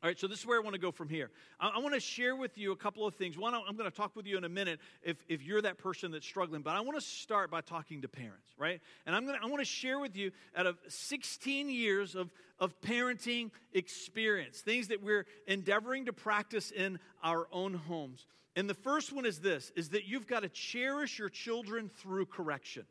All 0.00 0.08
right, 0.08 0.18
so 0.18 0.28
this 0.28 0.38
is 0.38 0.46
where 0.46 0.56
I 0.56 0.62
want 0.62 0.74
to 0.74 0.80
go 0.80 0.92
from 0.92 1.08
here. 1.08 1.28
I, 1.58 1.72
I 1.74 1.78
want 1.78 1.92
to 1.94 2.00
share 2.00 2.36
with 2.36 2.56
you 2.56 2.70
a 2.70 2.76
couple 2.76 3.04
of 3.04 3.16
things. 3.16 3.36
One, 3.36 3.52
I'm 3.52 3.76
going 3.76 3.90
to 3.90 3.96
talk 3.96 4.14
with 4.14 4.26
you 4.26 4.38
in 4.38 4.44
a 4.44 4.48
minute 4.48 4.78
if, 5.02 5.16
if 5.28 5.42
you're 5.42 5.60
that 5.62 5.76
person 5.76 6.12
that's 6.12 6.24
struggling, 6.24 6.62
but 6.62 6.76
I 6.76 6.80
want 6.80 6.96
to 6.96 7.04
start 7.04 7.50
by 7.50 7.62
talking 7.62 8.02
to 8.02 8.08
parents, 8.08 8.48
right? 8.56 8.80
And 9.06 9.16
I'm 9.16 9.26
going 9.26 9.36
to, 9.36 9.44
I 9.44 9.48
want 9.48 9.60
to 9.60 9.64
share 9.64 9.98
with 9.98 10.14
you 10.14 10.30
out 10.56 10.66
of 10.66 10.78
16 10.86 11.68
years 11.68 12.14
of, 12.14 12.30
of 12.60 12.80
parenting 12.80 13.50
experience, 13.72 14.60
things 14.60 14.86
that 14.88 15.02
we're 15.02 15.26
endeavoring 15.48 16.06
to 16.06 16.12
practice 16.12 16.70
in 16.70 17.00
our 17.24 17.48
own 17.50 17.74
homes. 17.74 18.24
And 18.54 18.70
the 18.70 18.74
first 18.74 19.12
one 19.12 19.26
is 19.26 19.40
this, 19.40 19.72
is 19.74 19.88
that 19.88 20.06
you've 20.06 20.28
got 20.28 20.40
to 20.40 20.48
cherish 20.48 21.18
your 21.18 21.28
children 21.28 21.90
through 22.02 22.26
correction, 22.26 22.84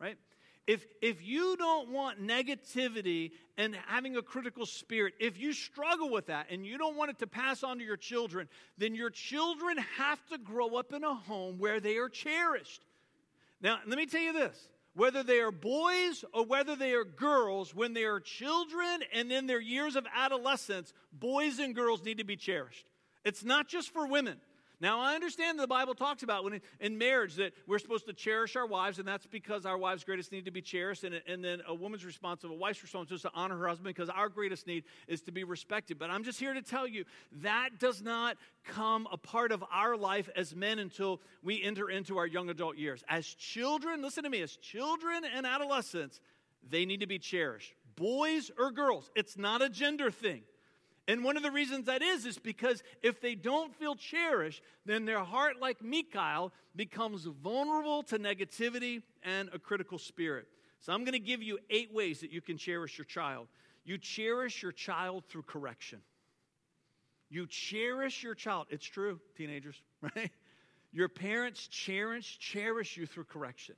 right? 0.00 0.18
If, 0.68 0.84
if 1.00 1.26
you 1.26 1.56
don't 1.56 1.88
want 1.88 2.22
negativity 2.22 3.30
and 3.56 3.74
having 3.86 4.18
a 4.18 4.22
critical 4.22 4.66
spirit, 4.66 5.14
if 5.18 5.38
you 5.38 5.54
struggle 5.54 6.10
with 6.10 6.26
that 6.26 6.48
and 6.50 6.66
you 6.66 6.76
don't 6.76 6.94
want 6.94 7.10
it 7.10 7.18
to 7.20 7.26
pass 7.26 7.64
on 7.64 7.78
to 7.78 7.84
your 7.84 7.96
children, 7.96 8.50
then 8.76 8.94
your 8.94 9.08
children 9.08 9.78
have 9.96 10.24
to 10.26 10.36
grow 10.36 10.76
up 10.76 10.92
in 10.92 11.04
a 11.04 11.14
home 11.14 11.58
where 11.58 11.80
they 11.80 11.96
are 11.96 12.10
cherished. 12.10 12.84
Now, 13.62 13.78
let 13.86 13.96
me 13.96 14.04
tell 14.04 14.20
you 14.20 14.34
this 14.34 14.68
whether 14.92 15.22
they 15.22 15.40
are 15.40 15.50
boys 15.50 16.22
or 16.34 16.44
whether 16.44 16.76
they 16.76 16.92
are 16.92 17.04
girls, 17.04 17.74
when 17.74 17.94
they 17.94 18.04
are 18.04 18.20
children 18.20 19.00
and 19.14 19.32
in 19.32 19.46
their 19.46 19.60
years 19.60 19.96
of 19.96 20.06
adolescence, 20.14 20.92
boys 21.14 21.60
and 21.60 21.74
girls 21.74 22.04
need 22.04 22.18
to 22.18 22.24
be 22.24 22.36
cherished. 22.36 22.84
It's 23.24 23.42
not 23.42 23.68
just 23.68 23.90
for 23.90 24.06
women. 24.06 24.38
Now, 24.80 25.00
I 25.00 25.16
understand 25.16 25.58
the 25.58 25.66
Bible 25.66 25.94
talks 25.94 26.22
about 26.22 26.44
when 26.44 26.60
in 26.78 26.98
marriage 26.98 27.34
that 27.36 27.52
we're 27.66 27.80
supposed 27.80 28.06
to 28.06 28.12
cherish 28.12 28.54
our 28.54 28.66
wives, 28.66 29.00
and 29.00 29.08
that's 29.08 29.26
because 29.26 29.66
our 29.66 29.76
wives' 29.76 30.04
greatest 30.04 30.30
need 30.30 30.44
to 30.44 30.52
be 30.52 30.62
cherished. 30.62 31.02
And, 31.02 31.20
and 31.26 31.44
then 31.44 31.62
a 31.66 31.74
woman's 31.74 32.04
responsible, 32.04 32.54
a 32.54 32.58
wife's 32.58 32.82
responsibility 32.82 33.16
is 33.16 33.22
to 33.22 33.32
honor 33.34 33.58
her 33.58 33.66
husband 33.66 33.86
because 33.86 34.08
our 34.08 34.28
greatest 34.28 34.68
need 34.68 34.84
is 35.08 35.20
to 35.22 35.32
be 35.32 35.42
respected. 35.42 35.98
But 35.98 36.10
I'm 36.10 36.22
just 36.22 36.38
here 36.38 36.54
to 36.54 36.62
tell 36.62 36.86
you 36.86 37.04
that 37.42 37.80
does 37.80 38.02
not 38.02 38.36
come 38.64 39.08
a 39.10 39.16
part 39.16 39.50
of 39.50 39.64
our 39.72 39.96
life 39.96 40.28
as 40.36 40.54
men 40.54 40.78
until 40.78 41.20
we 41.42 41.60
enter 41.60 41.90
into 41.90 42.16
our 42.18 42.26
young 42.26 42.48
adult 42.48 42.76
years. 42.76 43.02
As 43.08 43.26
children, 43.26 44.00
listen 44.00 44.22
to 44.22 44.30
me, 44.30 44.42
as 44.42 44.54
children 44.56 45.24
and 45.24 45.44
adolescents, 45.44 46.20
they 46.68 46.84
need 46.84 47.00
to 47.00 47.06
be 47.06 47.18
cherished. 47.18 47.74
Boys 47.96 48.52
or 48.56 48.70
girls, 48.70 49.10
it's 49.16 49.36
not 49.36 49.60
a 49.60 49.68
gender 49.68 50.12
thing. 50.12 50.42
And 51.08 51.24
one 51.24 51.38
of 51.38 51.42
the 51.42 51.50
reasons 51.50 51.86
that 51.86 52.02
is, 52.02 52.26
is 52.26 52.38
because 52.38 52.82
if 53.02 53.22
they 53.22 53.34
don't 53.34 53.74
feel 53.74 53.94
cherished, 53.94 54.62
then 54.84 55.06
their 55.06 55.24
heart, 55.24 55.58
like 55.58 55.82
Michal, 55.82 56.52
becomes 56.76 57.24
vulnerable 57.24 58.02
to 58.04 58.18
negativity 58.18 59.02
and 59.22 59.48
a 59.54 59.58
critical 59.58 59.98
spirit. 59.98 60.46
So 60.80 60.92
I'm 60.92 61.04
going 61.04 61.14
to 61.14 61.18
give 61.18 61.42
you 61.42 61.58
eight 61.70 61.94
ways 61.94 62.20
that 62.20 62.30
you 62.30 62.42
can 62.42 62.58
cherish 62.58 62.98
your 62.98 63.06
child. 63.06 63.48
You 63.84 63.96
cherish 63.96 64.62
your 64.62 64.70
child 64.70 65.24
through 65.30 65.42
correction. 65.42 66.02
You 67.30 67.46
cherish 67.46 68.22
your 68.22 68.34
child. 68.34 68.66
It's 68.68 68.84
true, 68.84 69.18
teenagers, 69.34 69.80
right? 70.02 70.30
Your 70.92 71.08
parents 71.08 71.66
cherish, 71.68 72.38
cherish 72.38 72.98
you 72.98 73.06
through 73.06 73.24
correction. 73.24 73.76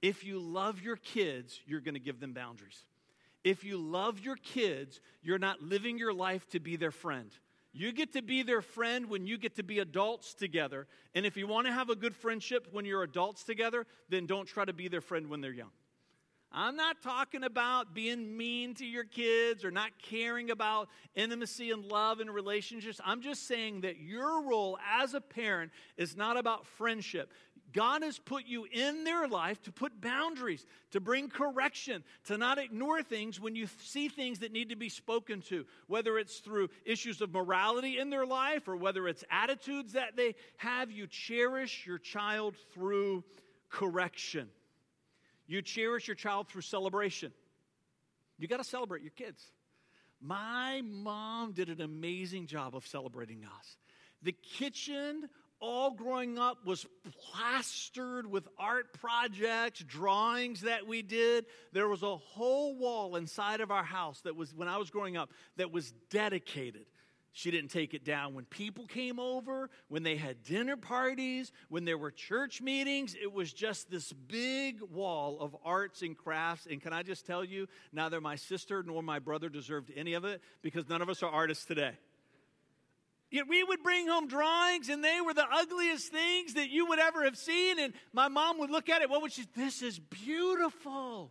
If 0.00 0.24
you 0.24 0.38
love 0.38 0.80
your 0.80 0.96
kids, 0.96 1.60
you're 1.66 1.80
going 1.80 1.94
to 1.94 2.00
give 2.00 2.20
them 2.20 2.34
boundaries. 2.34 2.84
If 3.48 3.64
you 3.64 3.78
love 3.78 4.20
your 4.20 4.36
kids, 4.36 5.00
you're 5.22 5.38
not 5.38 5.62
living 5.62 5.96
your 5.96 6.12
life 6.12 6.46
to 6.50 6.60
be 6.60 6.76
their 6.76 6.90
friend. 6.90 7.30
You 7.72 7.92
get 7.92 8.12
to 8.12 8.20
be 8.20 8.42
their 8.42 8.60
friend 8.60 9.08
when 9.08 9.26
you 9.26 9.38
get 9.38 9.56
to 9.56 9.62
be 9.62 9.78
adults 9.78 10.34
together. 10.34 10.86
And 11.14 11.24
if 11.24 11.34
you 11.34 11.46
want 11.46 11.66
to 11.66 11.72
have 11.72 11.88
a 11.88 11.96
good 11.96 12.14
friendship 12.14 12.68
when 12.72 12.84
you're 12.84 13.02
adults 13.02 13.44
together, 13.44 13.86
then 14.10 14.26
don't 14.26 14.46
try 14.46 14.66
to 14.66 14.74
be 14.74 14.88
their 14.88 15.00
friend 15.00 15.30
when 15.30 15.40
they're 15.40 15.50
young. 15.50 15.70
I'm 16.52 16.76
not 16.76 17.02
talking 17.02 17.42
about 17.42 17.94
being 17.94 18.36
mean 18.36 18.74
to 18.74 18.84
your 18.84 19.04
kids 19.04 19.64
or 19.64 19.70
not 19.70 19.92
caring 20.02 20.50
about 20.50 20.88
intimacy 21.14 21.70
and 21.70 21.84
love 21.84 22.20
and 22.20 22.34
relationships. 22.34 23.00
I'm 23.02 23.22
just 23.22 23.46
saying 23.46 23.82
that 23.82 23.98
your 23.98 24.42
role 24.42 24.78
as 24.98 25.14
a 25.14 25.22
parent 25.22 25.72
is 25.96 26.16
not 26.16 26.38
about 26.38 26.66
friendship. 26.66 27.32
God 27.72 28.02
has 28.02 28.18
put 28.18 28.46
you 28.46 28.64
in 28.64 29.04
their 29.04 29.28
life 29.28 29.62
to 29.62 29.72
put 29.72 30.00
boundaries, 30.00 30.64
to 30.92 31.00
bring 31.00 31.28
correction, 31.28 32.02
to 32.26 32.38
not 32.38 32.58
ignore 32.58 33.02
things 33.02 33.38
when 33.38 33.54
you 33.54 33.66
see 33.84 34.08
things 34.08 34.38
that 34.38 34.52
need 34.52 34.70
to 34.70 34.76
be 34.76 34.88
spoken 34.88 35.42
to, 35.42 35.66
whether 35.86 36.18
it's 36.18 36.38
through 36.38 36.70
issues 36.84 37.20
of 37.20 37.32
morality 37.32 37.98
in 37.98 38.10
their 38.10 38.24
life 38.24 38.68
or 38.68 38.76
whether 38.76 39.06
it's 39.06 39.24
attitudes 39.30 39.92
that 39.92 40.16
they 40.16 40.34
have. 40.56 40.90
You 40.90 41.06
cherish 41.06 41.86
your 41.86 41.98
child 41.98 42.56
through 42.72 43.24
correction. 43.68 44.48
You 45.46 45.62
cherish 45.62 46.08
your 46.08 46.14
child 46.14 46.48
through 46.48 46.62
celebration. 46.62 47.32
You 48.38 48.48
got 48.48 48.58
to 48.58 48.64
celebrate 48.64 49.02
your 49.02 49.12
kids. 49.12 49.42
My 50.20 50.82
mom 50.84 51.52
did 51.52 51.68
an 51.68 51.80
amazing 51.80 52.46
job 52.46 52.74
of 52.74 52.86
celebrating 52.86 53.44
us. 53.44 53.76
The 54.22 54.32
kitchen 54.32 55.28
all 55.60 55.90
growing 55.90 56.38
up 56.38 56.64
was 56.64 56.86
plastered 57.32 58.26
with 58.26 58.46
art 58.58 58.92
projects, 59.00 59.80
drawings 59.80 60.62
that 60.62 60.86
we 60.86 61.02
did. 61.02 61.46
There 61.72 61.88
was 61.88 62.02
a 62.02 62.16
whole 62.16 62.76
wall 62.76 63.16
inside 63.16 63.60
of 63.60 63.70
our 63.70 63.84
house 63.84 64.20
that 64.22 64.36
was, 64.36 64.54
when 64.54 64.68
I 64.68 64.78
was 64.78 64.90
growing 64.90 65.16
up, 65.16 65.30
that 65.56 65.72
was 65.72 65.92
dedicated. 66.10 66.86
She 67.32 67.50
didn't 67.50 67.70
take 67.70 67.94
it 67.94 68.04
down 68.04 68.34
when 68.34 68.46
people 68.46 68.86
came 68.86 69.20
over, 69.20 69.70
when 69.88 70.02
they 70.02 70.16
had 70.16 70.42
dinner 70.42 70.76
parties, 70.76 71.52
when 71.68 71.84
there 71.84 71.98
were 71.98 72.10
church 72.10 72.60
meetings. 72.60 73.14
It 73.14 73.32
was 73.32 73.52
just 73.52 73.90
this 73.90 74.12
big 74.12 74.82
wall 74.82 75.38
of 75.40 75.54
arts 75.64 76.02
and 76.02 76.16
crafts. 76.16 76.66
And 76.68 76.80
can 76.80 76.92
I 76.92 77.02
just 77.02 77.26
tell 77.26 77.44
you, 77.44 77.68
neither 77.92 78.20
my 78.20 78.36
sister 78.36 78.82
nor 78.82 79.02
my 79.02 79.20
brother 79.20 79.48
deserved 79.48 79.92
any 79.94 80.14
of 80.14 80.24
it 80.24 80.42
because 80.62 80.88
none 80.88 81.00
of 81.00 81.08
us 81.08 81.22
are 81.22 81.30
artists 81.30 81.64
today. 81.64 81.92
Yet 83.30 83.46
we 83.46 83.62
would 83.62 83.82
bring 83.82 84.08
home 84.08 84.26
drawings, 84.26 84.88
and 84.88 85.04
they 85.04 85.20
were 85.20 85.34
the 85.34 85.46
ugliest 85.50 86.10
things 86.10 86.54
that 86.54 86.70
you 86.70 86.86
would 86.86 86.98
ever 86.98 87.24
have 87.24 87.36
seen. 87.36 87.78
And 87.78 87.92
my 88.12 88.28
mom 88.28 88.58
would 88.58 88.70
look 88.70 88.88
at 88.88 89.02
it. 89.02 89.10
What 89.10 89.20
would 89.22 89.32
she? 89.32 89.44
This 89.54 89.82
is 89.82 89.98
beautiful. 89.98 91.30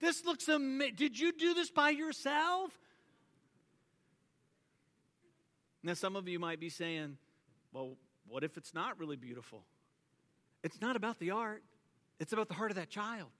This 0.00 0.24
looks 0.24 0.48
amazing. 0.48 0.94
Did 0.96 1.18
you 1.18 1.32
do 1.32 1.54
this 1.54 1.70
by 1.70 1.90
yourself? 1.90 2.70
Now, 5.82 5.94
some 5.94 6.14
of 6.14 6.28
you 6.28 6.38
might 6.38 6.60
be 6.60 6.68
saying, 6.68 7.16
well, 7.72 7.96
what 8.28 8.44
if 8.44 8.56
it's 8.56 8.72
not 8.72 8.98
really 9.00 9.16
beautiful? 9.16 9.64
It's 10.62 10.80
not 10.80 10.94
about 10.94 11.18
the 11.18 11.32
art, 11.32 11.64
it's 12.20 12.32
about 12.32 12.46
the 12.48 12.54
heart 12.54 12.70
of 12.70 12.76
that 12.76 12.88
child. 12.88 13.30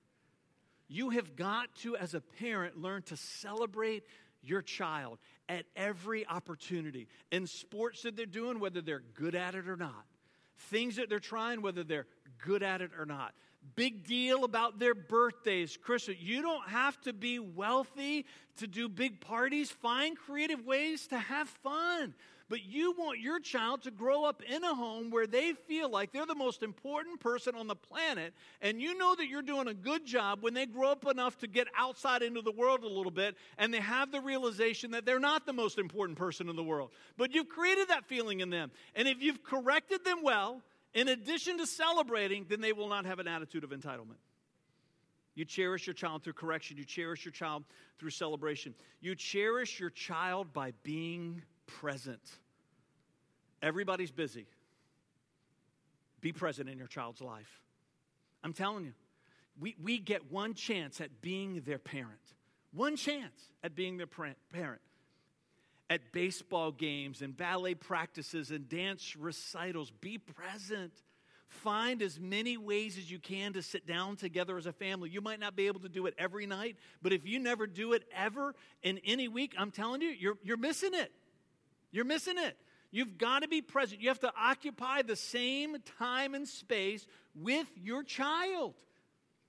You 0.89 1.11
have 1.11 1.37
got 1.37 1.75
to, 1.83 1.97
as 1.97 2.15
a 2.15 2.21
parent, 2.21 2.77
learn 2.77 3.03
to 3.03 3.17
celebrate 3.17 4.03
your 4.43 4.61
child 4.61 5.19
at 5.53 5.67
every 5.77 6.27
opportunity. 6.27 7.07
In 7.31 7.47
sports 7.47 8.03
that 8.03 8.17
they're 8.17 8.27
doing, 8.27 8.59
whether 8.59 8.81
they're 8.81 9.03
good 9.15 9.35
at 9.35 9.55
it 9.55 9.69
or 9.69 9.77
not. 9.77 10.05
Things 10.71 10.97
that 10.97 11.11
they're 11.11 11.21
trying, 11.21 11.61
whether 11.61 11.85
they're 11.85 12.07
good 12.45 12.63
at 12.63 12.81
it 12.81 12.91
or 12.99 13.05
not. 13.05 13.35
Big 13.77 14.07
deal 14.07 14.45
about 14.45 14.79
their 14.79 14.95
birthdays, 14.95 15.77
Christmas. 15.77 16.17
You 16.19 16.43
don't 16.43 16.69
have 16.69 17.01
to 17.03 17.13
be 17.13 17.39
wealthy 17.39 18.25
to 18.57 18.67
do 18.67 18.89
big 18.89 19.21
parties. 19.21 19.71
Find 19.71 20.17
creative 20.17 20.65
ways 20.65 21.07
to 21.09 21.19
have 21.19 21.49
fun 21.49 22.15
but 22.49 22.65
you 22.65 22.95
want 22.99 23.21
your 23.21 23.41
child 23.41 23.83
to 23.83 23.91
grow 23.91 24.25
up 24.25 24.43
in 24.43 24.63
a 24.65 24.75
home 24.75 25.11
where 25.11 25.27
they 25.27 25.53
feel 25.67 25.91
like 25.91 26.13
they're 26.13 26.27
the 26.27 26.35
most 26.35 26.63
important 26.63 27.21
person 27.21 27.55
on 27.55 27.67
the 27.67 27.75
planet, 27.75 28.35
and 28.61 28.81
you 28.81 28.97
know 28.97 29.15
that 29.15 29.29
you're 29.29 29.43
doing 29.43 29.69
a 29.69 29.75
good 29.75 30.05
job 30.05 30.43
when 30.43 30.55
they 30.55 30.67
grow 30.67 30.93
up 30.93 31.07
enough 31.07 31.39
to 31.39 31.47
get 31.47 31.67
outside 31.77 32.23
into 32.23 32.43
the 32.43 32.53
world 32.53 32.85
a 32.85 32.89
little 32.89 33.11
bit 33.11 33.37
and 33.59 33.73
they 33.73 33.81
have 33.81 34.11
the 34.11 34.21
realization 34.21 34.93
that 34.93 35.05
they're 35.05 35.19
not 35.19 35.47
the 35.47 35.53
most 35.53 35.79
important 35.79 36.19
person 36.19 36.49
in 36.49 36.57
the 36.57 36.63
world. 36.63 36.91
But 37.17 37.35
you've 37.35 37.49
created 37.49 37.89
that 37.89 38.07
feeling 38.07 38.41
in 38.41 38.51
them. 38.51 38.71
And 38.95 39.09
if 39.09 39.23
you've 39.23 39.43
corrected 39.43 40.05
them 40.05 40.23
well, 40.23 40.63
in 40.95 41.09
addition 41.09 41.59
to 41.59 41.67
celebrating, 41.67 42.47
then 42.49 42.61
they 42.61 42.73
will 42.73 42.89
not 42.89 43.07
have 43.07 43.19
an 43.19 43.29
attitude 43.29 43.65
of 43.65 43.71
entitlement. 43.71 44.19
You 45.35 45.47
cherish 45.47 45.87
your 45.87 45.95
child 45.95 46.23
through 46.23 46.35
correction. 46.35 46.77
You 46.77 46.85
cherish 46.85 47.25
your 47.25 47.33
child 47.33 47.65
through 47.99 48.11
celebration. 48.11 48.75
You 49.01 49.15
cherish 49.15 49.81
your 49.81 49.89
child 49.89 50.53
by 50.53 50.73
being 50.83 51.43
present. 51.81 52.21
Everybody's 53.63 54.11
busy. 54.11 54.47
Be 56.21 56.33
present 56.33 56.69
in 56.69 56.79
your 56.79 56.87
child's 56.87 57.21
life. 57.21 57.61
I'm 58.45 58.53
telling 58.53 58.85
you, 58.85 58.93
we, 59.61 59.77
we 59.83 59.99
get 59.99 60.31
one 60.31 60.55
chance 60.55 61.01
at 61.01 61.21
being 61.21 61.63
their 61.67 61.79
parent. 61.79 62.21
One 62.73 62.97
chance 62.97 63.51
at 63.63 63.75
being 63.75 63.99
their 63.99 64.07
parent. 64.07 64.81
At 65.91 66.13
baseball 66.13 66.73
games 66.73 67.21
and 67.21 67.37
ballet 67.37 67.75
practices 67.75 68.51
and 68.51 68.69
dance 68.69 69.15
recitals, 69.17 69.91
be 69.91 70.19
present. 70.19 70.93
Find 71.49 72.01
as 72.01 72.19
many 72.19 72.57
ways 72.57 72.97
as 72.97 73.11
you 73.11 73.19
can 73.19 73.53
to 73.53 73.63
sit 73.63 73.87
down 73.87 74.17
together 74.17 74.57
as 74.57 74.65
a 74.65 74.73
family. 74.73 75.11
You 75.11 75.21
might 75.21 75.39
not 75.39 75.55
be 75.55 75.67
able 75.67 75.81
to 75.81 75.89
do 75.89 76.07
it 76.07 76.15
every 76.17 76.47
night, 76.47 76.77
but 77.03 77.13
if 77.13 77.27
you 77.27 77.39
never 77.39 77.67
do 77.67 77.93
it 77.93 78.05
ever 78.17 78.55
in 78.83 78.99
any 79.05 79.29
week, 79.29 79.55
I'm 79.59 79.71
telling 79.71 80.01
you, 80.01 80.09
you're, 80.09 80.39
you're 80.43 80.57
missing 80.57 80.95
it. 80.95 81.13
You're 81.93 82.05
missing 82.05 82.39
it. 82.39 82.57
You've 82.91 83.17
got 83.17 83.41
to 83.41 83.49
be 83.49 83.63
present. 83.63 84.01
You 84.03 84.09
have 84.09 84.21
to 84.21 84.33
occupy 84.39 85.03
the 85.03 85.17
same 85.17 85.77
time 85.99 86.35
and 86.35 86.47
space 86.47 87.07
with 87.35 87.67
your 87.77 88.03
child. 88.03 88.75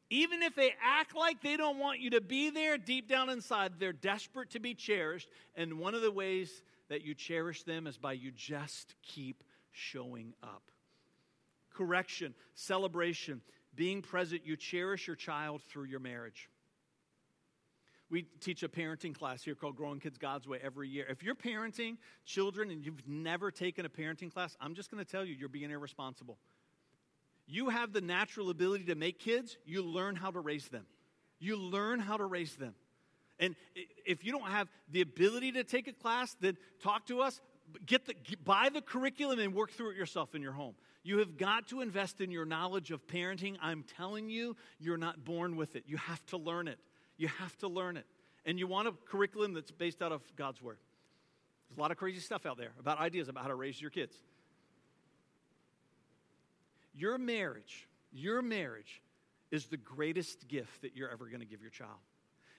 Even 0.10 0.43
if 0.43 0.56
they 0.56 0.73
act 0.82 1.15
like 1.15 1.41
they 1.41 1.58
don't 1.58 1.79
want 1.79 1.99
you 1.99 2.12
to 2.12 2.21
be 2.21 2.51
there, 2.51 2.77
deep 2.77 3.10
down 3.10 3.29
inside, 3.29 3.73
they're 3.79 3.91
desperate 3.91 4.51
to 4.51 4.60
be 4.60 4.75
cherished. 4.75 5.27
And 5.56 5.79
one 5.79 5.95
of 5.95 6.01
the 6.01 6.12
ways 6.12 6.62
that 6.89 7.03
you 7.03 7.15
cherish 7.15 7.63
them 7.63 7.88
is 7.88 7.97
by 7.97 8.13
you 8.13 8.32
just 8.32 8.95
keep 9.01 9.43
showing 9.71 10.34
up. 10.43 10.62
Correction, 11.73 12.36
celebration, 12.53 13.41
being 13.75 14.01
present, 14.01 14.45
you 14.45 14.56
cherish 14.56 15.08
your 15.08 15.15
child 15.15 15.63
through 15.63 15.86
your 15.86 15.99
marriage. 15.99 16.49
We 18.13 18.28
teach 18.41 18.62
a 18.62 18.69
parenting 18.69 19.17
class 19.17 19.43
here 19.43 19.56
called 19.56 19.76
Growing 19.76 19.99
Kids 19.99 20.19
God's 20.19 20.47
Way 20.47 20.60
every 20.63 20.88
year. 20.88 21.08
If 21.10 21.23
you're 21.23 21.34
parenting 21.34 21.97
children 22.26 22.69
and 22.69 22.86
you've 22.86 23.08
never 23.08 23.49
taken 23.49 23.88
a 23.88 23.89
parenting 23.89 24.32
class, 24.32 24.56
I'm 24.62 24.76
just 24.76 24.91
going 24.91 25.04
to 25.04 25.12
tell 25.12 25.26
you, 25.26 25.34
you're 25.34 25.49
being 25.49 25.71
irresponsible. 25.71 26.38
You 27.47 27.69
have 27.69 27.91
the 27.91 28.02
natural 28.02 28.52
ability 28.52 28.84
to 28.84 28.93
make 28.93 29.17
kids, 29.17 29.58
you 29.65 29.82
learn 29.82 30.15
how 30.15 30.30
to 30.30 30.39
raise 30.39 30.67
them. 30.67 30.86
You 31.39 31.58
learn 31.58 31.99
how 31.99 32.17
to 32.17 32.26
raise 32.26 32.56
them. 32.56 32.76
And 33.39 33.56
if 34.06 34.23
you 34.23 34.32
don't 34.32 34.47
have 34.47 34.67
the 34.91 35.02
ability 35.02 35.54
to 35.54 35.63
take 35.63 35.88
a 35.88 35.93
class, 35.93 36.38
then 36.39 36.56
talk 36.84 37.08
to 37.08 37.19
us. 37.21 37.41
Get 37.84 38.06
the, 38.06 38.13
buy 38.45 38.69
the 38.71 38.82
curriculum 38.82 39.39
and 39.39 39.56
work 39.56 39.71
through 39.71 39.89
it 39.89 39.97
yourself 39.97 40.36
in 40.36 40.43
your 40.43 40.52
home. 40.52 40.76
You 41.02 41.17
have 41.17 41.36
got 41.36 41.69
to 41.69 41.82
invest 41.82 42.21
in 42.21 42.30
your 42.30 42.45
knowledge 42.45 42.91
of 42.91 43.08
parenting. 43.08 43.58
I'm 43.60 43.84
telling 43.97 44.30
you, 44.30 44.56
you're 44.78 44.97
not 44.97 45.26
born 45.26 45.56
with 45.56 45.76
it. 45.76 45.86
You 45.88 45.97
have 45.97 46.23
to 46.28 46.38
learn 46.38 46.67
it. 46.67 46.78
You 47.23 47.29
have 47.39 47.57
to 47.59 47.69
learn 47.69 47.95
it. 47.95 48.05
And 48.45 48.59
you 48.59 48.67
want 48.67 48.89
a 48.89 48.91
curriculum 49.07 49.53
that's 49.53 49.71
based 49.71 50.01
out 50.01 50.12
of 50.12 50.21
God's 50.36 50.62
Word. 50.62 50.75
There's 51.69 51.77
a 51.77 51.81
lot 51.81 51.89
of 51.89 51.95
crazy 51.95 52.19
stuff 52.19 52.45
out 52.45 52.57
there 52.57 52.73
about 52.77 52.99
ideas 52.99 53.29
about 53.29 53.43
how 53.43 53.47
to 53.47 53.55
raise 53.55 53.81
your 53.81 53.91
kids. 53.91 54.13
Your 56.93 57.17
marriage, 57.17 57.88
your 58.12 58.41
marriage 58.41 59.01
is 59.51 59.67
the 59.67 59.77
greatest 59.77 60.49
gift 60.49 60.81
that 60.81 60.97
you're 60.97 61.09
ever 61.09 61.27
going 61.27 61.39
to 61.39 61.45
give 61.45 61.62
your 61.62 61.71
child. 61.71 61.95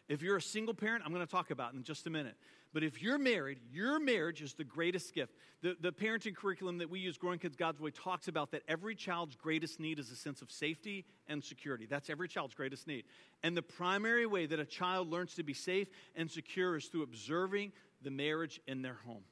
If 0.09 0.23
you're 0.23 0.39
a 0.39 0.43
single 0.43 0.73
parent, 0.73 1.03
I'm 1.05 1.13
going 1.13 1.27
to 1.27 1.31
talk 1.31 1.51
about 1.51 1.75
in 1.75 1.83
just 1.83 2.07
a 2.07 2.11
minute. 2.11 2.37
But 2.75 2.83
if 2.83 3.01
you're 3.01 3.19
married, 3.19 3.61
your 3.73 4.01
marriage 4.01 4.43
is 4.43 4.55
the 4.55 4.65
greatest 4.65 5.15
gift. 5.15 5.33
The, 5.63 5.77
the 5.81 5.93
parenting 5.93 6.35
curriculum 6.35 6.79
that 6.79 6.91
we 6.91 6.99
use, 6.99 7.17
Growing 7.17 7.39
Kids 7.39 7.55
God's 7.55 7.81
Way, 7.81 7.93
talks 7.93 8.27
about 8.27 8.51
that 8.51 8.63
every 8.67 8.97
child's 8.97 9.37
greatest 9.37 9.79
need 9.79 10.01
is 10.01 10.11
a 10.11 10.17
sense 10.17 10.43
of 10.43 10.51
safety 10.51 11.05
and 11.29 11.43
security. 11.43 11.87
That's 11.89 12.11
every 12.11 12.27
child's 12.27 12.55
greatest 12.55 12.89
need. 12.89 13.05
And 13.45 13.57
the 13.57 13.63
primary 13.63 14.27
way 14.27 14.47
that 14.47 14.59
a 14.59 14.65
child 14.65 15.09
learns 15.09 15.35
to 15.37 15.45
be 15.45 15.55
safe 15.55 15.89
and 16.17 16.29
secure 16.29 16.77
is 16.77 16.87
through 16.87 17.05
observing 17.05 17.71
the 18.03 18.11
marriage 18.11 18.61
in 18.67 18.83
their 18.83 18.99
home. 19.07 19.23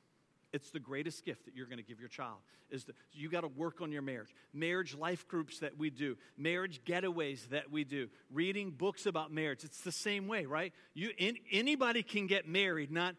It's 0.53 0.71
the 0.71 0.81
greatest 0.81 1.25
gift 1.25 1.47
that 1.47 1.57
you're 1.57 1.67
going 1.67 1.79
to 1.79 1.85
give 1.85 1.99
your 1.99 2.11
child. 2.11 2.39
Is 2.71 2.85
the, 2.85 2.95
you 3.13 3.29
got 3.29 3.41
to 3.41 3.49
work 3.49 3.81
on 3.83 3.91
your 3.91 4.03
marriage. 4.03 4.29
Marriage 4.55 4.95
life 4.95 5.27
groups 5.29 5.59
that 5.59 5.77
we 5.77 5.91
do, 5.91 6.17
marriage 6.39 6.81
getaways 6.87 7.49
that 7.51 7.71
we 7.71 7.85
do, 7.85 8.09
reading 8.31 8.71
books 8.71 9.05
about 9.05 9.33
marriage. 9.33 9.65
It's 9.65 9.81
the 9.81 9.93
same 9.93 10.27
way, 10.27 10.47
right? 10.47 10.73
You 10.95 11.11
in, 11.19 11.37
anybody 11.51 12.03
can 12.03 12.27
get 12.27 12.49
married. 12.49 12.91
Not 12.91 13.15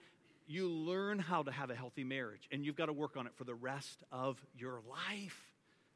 you 0.48 0.70
learn 0.70 1.20
how 1.20 1.44
to 1.44 1.52
have 1.52 1.70
a 1.70 1.76
healthy 1.76 2.04
marriage, 2.04 2.48
and 2.52 2.66
you've 2.66 2.76
got 2.76 2.88
to 2.88 2.94
work 2.94 3.18
on 3.18 3.28
it 3.28 3.34
for 3.36 3.44
the 3.44 3.56
rest 3.56 4.04
of 4.12 4.44
your 4.58 4.82
life. 4.90 5.50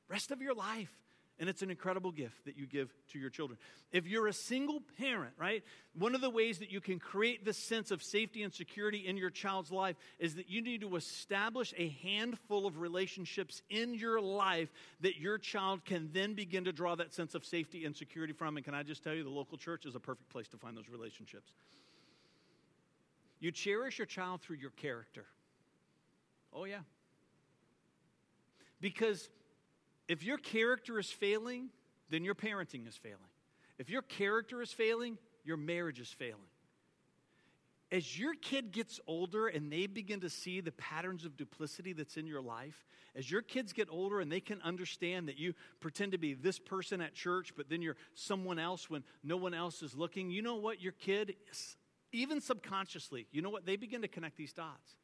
Rest 0.10 0.32
of 0.32 0.42
your 0.42 0.54
life. 0.54 0.92
And 1.40 1.48
it's 1.48 1.62
an 1.62 1.70
incredible 1.70 2.12
gift 2.12 2.46
that 2.46 2.58
you 2.58 2.66
give 2.66 2.92
to 3.12 3.20
your 3.20 3.30
children. 3.30 3.60
If 3.92 4.08
you're 4.08 4.26
a 4.26 4.34
single 4.34 4.82
parent, 4.98 5.34
right, 5.38 5.64
one 5.94 6.16
of 6.16 6.22
the 6.22 6.32
ways 6.32 6.58
that 6.60 6.72
you 6.72 6.82
can 6.82 6.98
create 6.98 7.46
this 7.46 7.60
sense 7.60 7.92
of 7.92 8.02
safety 8.02 8.42
and 8.42 8.52
security 8.52 9.06
in 9.06 9.18
your 9.18 9.30
child's 9.30 9.72
life 9.72 9.98
is 10.18 10.34
that 10.36 10.50
you 10.50 10.64
need 10.64 10.82
to 10.82 10.96
establish 10.96 11.76
a 11.78 11.90
handful 12.02 12.66
of 12.66 12.80
relationships 12.80 13.62
in 13.70 13.94
your 13.94 14.20
life 14.20 14.70
that 15.02 15.18
your 15.18 15.38
child 15.38 15.86
can 15.86 16.10
then 16.12 16.34
begin 16.34 16.64
to 16.64 16.72
draw 16.72 16.96
that 16.96 17.14
sense 17.14 17.36
of 17.36 17.46
safety 17.46 17.86
and 17.86 17.96
security 17.96 18.34
from. 18.34 18.58
And 18.58 18.66
can 18.66 18.74
I 18.74 18.82
just 18.82 19.04
tell 19.04 19.14
you, 19.14 19.24
the 19.24 19.30
local 19.30 19.60
church 19.60 19.86
is 19.86 19.94
a 19.94 20.00
perfect 20.00 20.30
place 20.30 20.48
to 20.48 20.58
find 20.58 20.76
those 20.76 20.90
relationships. 20.90 21.52
You 23.40 23.52
cherish 23.52 24.00
your 24.00 24.08
child 24.08 24.42
through 24.42 24.58
your 24.58 24.72
character. 24.72 25.26
Oh, 26.54 26.66
yeah. 26.66 26.80
Because 28.82 29.30
if 30.08 30.24
your 30.24 30.38
character 30.38 31.00
is 31.00 31.10
failing, 31.10 31.70
then 32.10 32.24
your 32.24 32.36
parenting 32.36 32.88
is 32.88 32.96
failing. 32.96 33.18
If 33.78 33.90
your 33.90 34.02
character 34.02 34.62
is 34.62 34.72
failing, 34.72 35.18
your 35.44 35.58
marriage 35.58 36.00
is 36.00 36.10
failing. 36.10 36.50
As 37.90 38.20
your 38.20 38.34
kid 38.34 38.72
gets 38.72 39.00
older 39.08 39.48
and 39.48 39.72
they 39.72 39.88
begin 39.88 40.20
to 40.22 40.30
see 40.30 40.60
the 40.60 40.74
patterns 40.74 41.24
of 41.24 41.38
duplicity 41.38 41.94
that's 41.94 42.18
in 42.18 42.28
your 42.28 42.42
life, 42.42 42.86
as 43.16 43.32
your 43.32 43.42
kids 43.42 43.72
get 43.72 43.88
older 43.90 44.20
and 44.20 44.30
they 44.32 44.42
can 44.42 44.62
understand 44.62 45.30
that 45.30 45.38
you 45.38 45.54
pretend 45.80 46.12
to 46.12 46.18
be 46.18 46.34
this 46.34 46.60
person 46.60 47.00
at 47.00 47.14
church, 47.14 47.54
but 47.56 47.70
then 47.70 47.82
you're 47.82 47.96
someone 48.14 48.60
else 48.60 48.90
when 48.90 49.04
no 49.24 49.38
one 49.38 49.54
else 49.54 49.82
is 49.82 49.96
looking, 49.96 50.30
you 50.30 50.42
know 50.42 50.56
what? 50.56 50.82
Your 50.82 50.92
kid, 50.92 51.36
even 52.12 52.42
subconsciously, 52.42 53.28
you 53.32 53.42
know 53.42 53.50
what? 53.50 53.66
They 53.66 53.76
begin 53.76 54.02
to 54.02 54.08
connect 54.08 54.38
these 54.38 54.54
dots. 54.54 54.96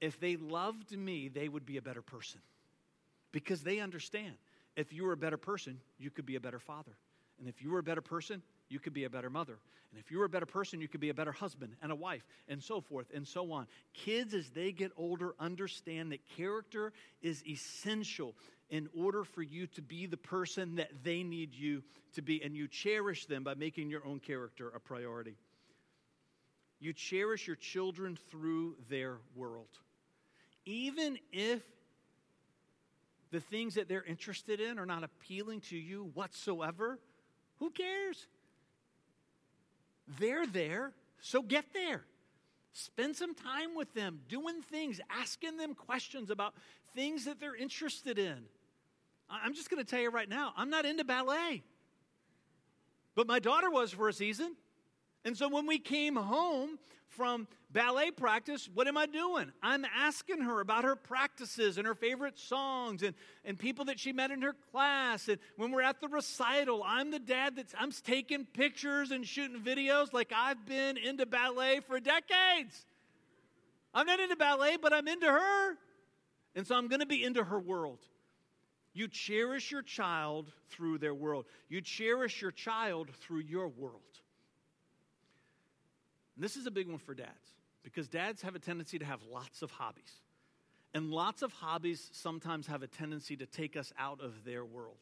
If 0.00 0.20
they 0.20 0.36
loved 0.36 0.96
me, 0.96 1.28
they 1.28 1.48
would 1.48 1.64
be 1.64 1.78
a 1.78 1.82
better 1.82 2.02
person 2.02 2.40
because 3.32 3.62
they 3.62 3.80
understand 3.80 4.34
if 4.76 4.92
you 4.92 5.04
were 5.04 5.12
a 5.12 5.16
better 5.16 5.38
person, 5.38 5.80
you 5.98 6.10
could 6.10 6.26
be 6.26 6.36
a 6.36 6.40
better 6.40 6.58
father. 6.58 6.96
And 7.38 7.48
if 7.48 7.62
you 7.62 7.70
were 7.70 7.78
a 7.78 7.82
better 7.82 8.02
person, 8.02 8.42
you 8.68 8.78
could 8.78 8.92
be 8.92 9.04
a 9.04 9.10
better 9.10 9.30
mother. 9.30 9.58
And 9.90 10.00
if 10.00 10.10
you 10.10 10.18
were 10.18 10.24
a 10.24 10.28
better 10.28 10.46
person, 10.46 10.80
you 10.80 10.88
could 10.88 11.00
be 11.00 11.08
a 11.08 11.14
better 11.14 11.32
husband 11.32 11.74
and 11.82 11.90
a 11.90 11.94
wife, 11.94 12.26
and 12.48 12.62
so 12.62 12.80
forth 12.80 13.06
and 13.14 13.26
so 13.26 13.52
on. 13.52 13.66
Kids, 13.94 14.34
as 14.34 14.50
they 14.50 14.72
get 14.72 14.92
older, 14.96 15.34
understand 15.38 16.12
that 16.12 16.20
character 16.36 16.92
is 17.22 17.42
essential 17.46 18.34
in 18.68 18.88
order 18.94 19.24
for 19.24 19.42
you 19.42 19.66
to 19.68 19.82
be 19.82 20.06
the 20.06 20.16
person 20.16 20.76
that 20.76 20.90
they 21.04 21.22
need 21.22 21.54
you 21.54 21.82
to 22.14 22.22
be. 22.22 22.42
And 22.42 22.56
you 22.56 22.68
cherish 22.68 23.26
them 23.26 23.44
by 23.44 23.54
making 23.54 23.88
your 23.88 24.04
own 24.06 24.18
character 24.18 24.70
a 24.74 24.80
priority. 24.80 25.36
You 26.78 26.92
cherish 26.92 27.46
your 27.46 27.56
children 27.56 28.18
through 28.30 28.76
their 28.88 29.18
world. 29.34 29.68
Even 30.64 31.18
if 31.32 31.62
the 33.30 33.40
things 33.40 33.74
that 33.74 33.88
they're 33.88 34.04
interested 34.04 34.60
in 34.60 34.78
are 34.78 34.86
not 34.86 35.02
appealing 35.02 35.60
to 35.62 35.76
you 35.76 36.10
whatsoever, 36.14 36.98
who 37.58 37.70
cares? 37.70 38.26
They're 40.18 40.46
there, 40.46 40.92
so 41.20 41.42
get 41.42 41.64
there. 41.72 42.04
Spend 42.72 43.16
some 43.16 43.34
time 43.34 43.74
with 43.74 43.92
them, 43.94 44.20
doing 44.28 44.60
things, 44.60 45.00
asking 45.08 45.56
them 45.56 45.74
questions 45.74 46.30
about 46.30 46.54
things 46.94 47.24
that 47.24 47.40
they're 47.40 47.56
interested 47.56 48.18
in. 48.18 48.44
I'm 49.30 49.54
just 49.54 49.70
going 49.70 49.82
to 49.82 49.90
tell 49.90 50.00
you 50.00 50.10
right 50.10 50.28
now, 50.28 50.52
I'm 50.56 50.70
not 50.70 50.84
into 50.84 51.04
ballet. 51.04 51.62
But 53.14 53.26
my 53.26 53.38
daughter 53.38 53.70
was 53.70 53.92
for 53.92 54.08
a 54.08 54.12
season. 54.12 54.56
And 55.26 55.36
so 55.36 55.48
when 55.48 55.66
we 55.66 55.80
came 55.80 56.14
home 56.14 56.78
from 57.08 57.48
ballet 57.72 58.12
practice, 58.12 58.70
what 58.72 58.86
am 58.86 58.96
I 58.96 59.06
doing? 59.06 59.50
I'm 59.60 59.84
asking 59.84 60.42
her 60.42 60.60
about 60.60 60.84
her 60.84 60.94
practices 60.94 61.78
and 61.78 61.86
her 61.86 61.96
favorite 61.96 62.38
songs 62.38 63.02
and, 63.02 63.12
and 63.44 63.58
people 63.58 63.86
that 63.86 63.98
she 63.98 64.12
met 64.12 64.30
in 64.30 64.40
her 64.42 64.54
class. 64.70 65.26
And 65.26 65.38
when 65.56 65.72
we're 65.72 65.82
at 65.82 66.00
the 66.00 66.06
recital, 66.06 66.84
I'm 66.86 67.10
the 67.10 67.18
dad 67.18 67.56
that's 67.56 67.74
I'm 67.76 67.90
taking 67.90 68.44
pictures 68.44 69.10
and 69.10 69.26
shooting 69.26 69.60
videos 69.60 70.12
like 70.12 70.32
I've 70.32 70.64
been 70.64 70.96
into 70.96 71.26
ballet 71.26 71.80
for 71.80 71.98
decades. 71.98 72.86
I'm 73.92 74.06
not 74.06 74.20
into 74.20 74.36
ballet, 74.36 74.76
but 74.80 74.92
I'm 74.92 75.08
into 75.08 75.26
her. 75.26 75.76
And 76.54 76.64
so 76.64 76.76
I'm 76.76 76.86
going 76.86 77.00
to 77.00 77.06
be 77.06 77.24
into 77.24 77.42
her 77.42 77.58
world. 77.58 77.98
You 78.94 79.08
cherish 79.08 79.72
your 79.72 79.82
child 79.82 80.52
through 80.70 80.98
their 80.98 81.14
world. 81.14 81.46
You 81.68 81.80
cherish 81.80 82.40
your 82.40 82.52
child 82.52 83.10
through 83.10 83.40
your 83.40 83.66
world. 83.66 84.15
And 86.36 86.44
this 86.44 86.56
is 86.56 86.66
a 86.66 86.70
big 86.70 86.88
one 86.88 86.98
for 86.98 87.14
dads 87.14 87.54
because 87.82 88.08
dads 88.08 88.42
have 88.42 88.54
a 88.54 88.58
tendency 88.58 88.98
to 88.98 89.04
have 89.04 89.20
lots 89.30 89.62
of 89.62 89.70
hobbies. 89.70 90.12
And 90.94 91.10
lots 91.10 91.42
of 91.42 91.52
hobbies 91.52 92.08
sometimes 92.12 92.66
have 92.68 92.82
a 92.82 92.86
tendency 92.86 93.36
to 93.36 93.46
take 93.46 93.76
us 93.76 93.92
out 93.98 94.20
of 94.20 94.44
their 94.44 94.64
world. 94.64 94.96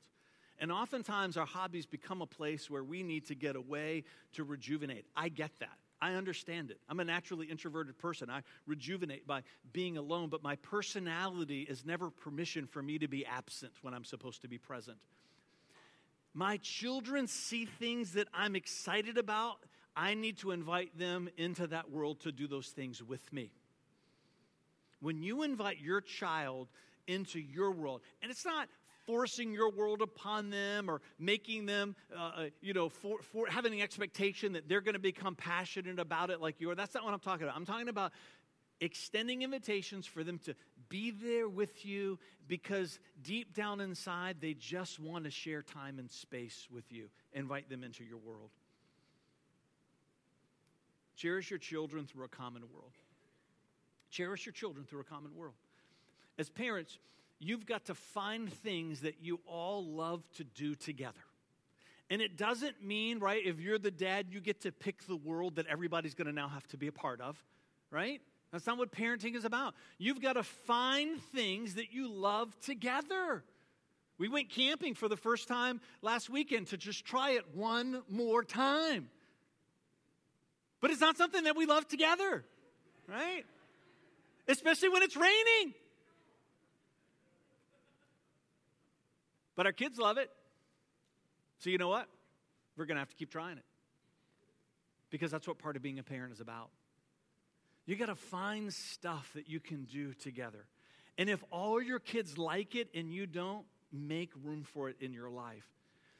And 0.58 0.70
oftentimes 0.72 1.36
our 1.36 1.46
hobbies 1.46 1.86
become 1.86 2.22
a 2.22 2.26
place 2.26 2.70
where 2.70 2.84
we 2.84 3.02
need 3.02 3.26
to 3.26 3.34
get 3.34 3.56
away 3.56 4.04
to 4.34 4.44
rejuvenate. 4.44 5.04
I 5.16 5.28
get 5.28 5.50
that. 5.60 5.76
I 6.00 6.14
understand 6.14 6.70
it. 6.70 6.78
I'm 6.88 7.00
a 7.00 7.04
naturally 7.04 7.46
introverted 7.46 7.98
person. 7.98 8.28
I 8.28 8.42
rejuvenate 8.66 9.26
by 9.26 9.42
being 9.72 9.96
alone, 9.96 10.28
but 10.28 10.42
my 10.42 10.56
personality 10.56 11.62
is 11.62 11.84
never 11.84 12.10
permission 12.10 12.66
for 12.66 12.82
me 12.82 12.98
to 12.98 13.08
be 13.08 13.24
absent 13.24 13.72
when 13.82 13.94
I'm 13.94 14.04
supposed 14.04 14.42
to 14.42 14.48
be 14.48 14.58
present. 14.58 14.98
My 16.34 16.58
children 16.58 17.26
see 17.26 17.64
things 17.64 18.12
that 18.12 18.28
I'm 18.34 18.54
excited 18.56 19.16
about 19.16 19.58
I 19.96 20.14
need 20.14 20.38
to 20.38 20.50
invite 20.50 20.98
them 20.98 21.28
into 21.36 21.66
that 21.68 21.90
world 21.90 22.20
to 22.20 22.32
do 22.32 22.46
those 22.46 22.68
things 22.68 23.02
with 23.02 23.32
me. 23.32 23.50
When 25.00 25.22
you 25.22 25.42
invite 25.42 25.78
your 25.80 26.00
child 26.00 26.68
into 27.06 27.38
your 27.38 27.70
world, 27.70 28.00
and 28.22 28.30
it's 28.30 28.44
not 28.44 28.68
forcing 29.06 29.52
your 29.52 29.70
world 29.70 30.00
upon 30.00 30.50
them 30.50 30.88
or 30.88 31.00
making 31.18 31.66
them, 31.66 31.94
uh, 32.16 32.30
uh 32.36 32.44
you 32.62 32.72
know, 32.72 32.88
for, 32.88 33.18
for 33.20 33.46
having 33.46 33.74
an 33.74 33.80
expectation 33.80 34.54
that 34.54 34.68
they're 34.68 34.80
going 34.80 34.94
to 34.94 34.98
become 34.98 35.34
passionate 35.34 35.98
about 35.98 36.30
it 36.30 36.40
like 36.40 36.60
you 36.60 36.70
are. 36.70 36.74
That's 36.74 36.94
not 36.94 37.04
what 37.04 37.12
I'm 37.12 37.20
talking 37.20 37.44
about. 37.44 37.56
I'm 37.56 37.66
talking 37.66 37.88
about 37.88 38.12
extending 38.80 39.42
invitations 39.42 40.06
for 40.06 40.24
them 40.24 40.38
to 40.38 40.54
be 40.88 41.10
there 41.10 41.48
with 41.48 41.84
you 41.84 42.18
because 42.48 42.98
deep 43.22 43.54
down 43.54 43.80
inside, 43.80 44.36
they 44.40 44.54
just 44.54 44.98
want 44.98 45.24
to 45.24 45.30
share 45.30 45.62
time 45.62 45.98
and 45.98 46.10
space 46.10 46.66
with 46.70 46.90
you. 46.90 47.08
Invite 47.32 47.68
them 47.68 47.84
into 47.84 48.04
your 48.04 48.18
world. 48.18 48.50
Cherish 51.16 51.50
your 51.50 51.58
children 51.58 52.06
through 52.06 52.24
a 52.24 52.28
common 52.28 52.62
world. 52.72 52.92
Cherish 54.10 54.46
your 54.46 54.52
children 54.52 54.84
through 54.84 55.00
a 55.00 55.04
common 55.04 55.34
world. 55.34 55.54
As 56.38 56.50
parents, 56.50 56.98
you've 57.38 57.66
got 57.66 57.86
to 57.86 57.94
find 57.94 58.52
things 58.52 59.00
that 59.00 59.16
you 59.20 59.40
all 59.46 59.84
love 59.84 60.22
to 60.36 60.44
do 60.44 60.74
together. 60.74 61.20
And 62.10 62.20
it 62.20 62.36
doesn't 62.36 62.84
mean, 62.84 63.18
right, 63.18 63.44
if 63.44 63.60
you're 63.60 63.78
the 63.78 63.90
dad, 63.90 64.26
you 64.30 64.40
get 64.40 64.60
to 64.62 64.72
pick 64.72 65.06
the 65.06 65.16
world 65.16 65.56
that 65.56 65.66
everybody's 65.66 66.14
going 66.14 66.26
to 66.26 66.32
now 66.32 66.48
have 66.48 66.66
to 66.68 66.76
be 66.76 66.86
a 66.86 66.92
part 66.92 67.20
of, 67.20 67.42
right? 67.90 68.20
That's 68.52 68.66
not 68.66 68.78
what 68.78 68.92
parenting 68.92 69.34
is 69.34 69.44
about. 69.44 69.74
You've 69.98 70.20
got 70.20 70.34
to 70.34 70.42
find 70.42 71.20
things 71.34 71.74
that 71.74 71.92
you 71.92 72.08
love 72.08 72.56
together. 72.60 73.42
We 74.18 74.28
went 74.28 74.50
camping 74.50 74.94
for 74.94 75.08
the 75.08 75.16
first 75.16 75.48
time 75.48 75.80
last 76.02 76.30
weekend 76.30 76.68
to 76.68 76.76
just 76.76 77.04
try 77.04 77.30
it 77.32 77.54
one 77.54 78.02
more 78.08 78.44
time. 78.44 79.08
But 80.84 80.90
it's 80.90 81.00
not 81.00 81.16
something 81.16 81.44
that 81.44 81.56
we 81.56 81.64
love 81.64 81.88
together, 81.88 82.44
right? 83.08 83.46
Especially 84.46 84.90
when 84.90 85.02
it's 85.02 85.16
raining. 85.16 85.72
But 89.56 89.64
our 89.64 89.72
kids 89.72 89.96
love 89.96 90.18
it. 90.18 90.28
So, 91.60 91.70
you 91.70 91.78
know 91.78 91.88
what? 91.88 92.06
We're 92.76 92.84
going 92.84 92.96
to 92.96 92.98
have 92.98 93.08
to 93.08 93.16
keep 93.16 93.30
trying 93.30 93.56
it. 93.56 93.64
Because 95.08 95.30
that's 95.30 95.48
what 95.48 95.58
part 95.58 95.76
of 95.76 95.80
being 95.80 95.98
a 96.00 96.02
parent 96.02 96.34
is 96.34 96.40
about. 96.40 96.68
You 97.86 97.96
got 97.96 98.08
to 98.08 98.14
find 98.14 98.70
stuff 98.70 99.30
that 99.36 99.48
you 99.48 99.60
can 99.60 99.84
do 99.84 100.12
together. 100.12 100.66
And 101.16 101.30
if 101.30 101.42
all 101.50 101.80
your 101.80 101.98
kids 101.98 102.36
like 102.36 102.74
it 102.74 102.90
and 102.94 103.10
you 103.10 103.24
don't, 103.24 103.64
make 103.90 104.32
room 104.44 104.64
for 104.74 104.90
it 104.90 104.96
in 105.00 105.14
your 105.14 105.30
life. 105.30 105.64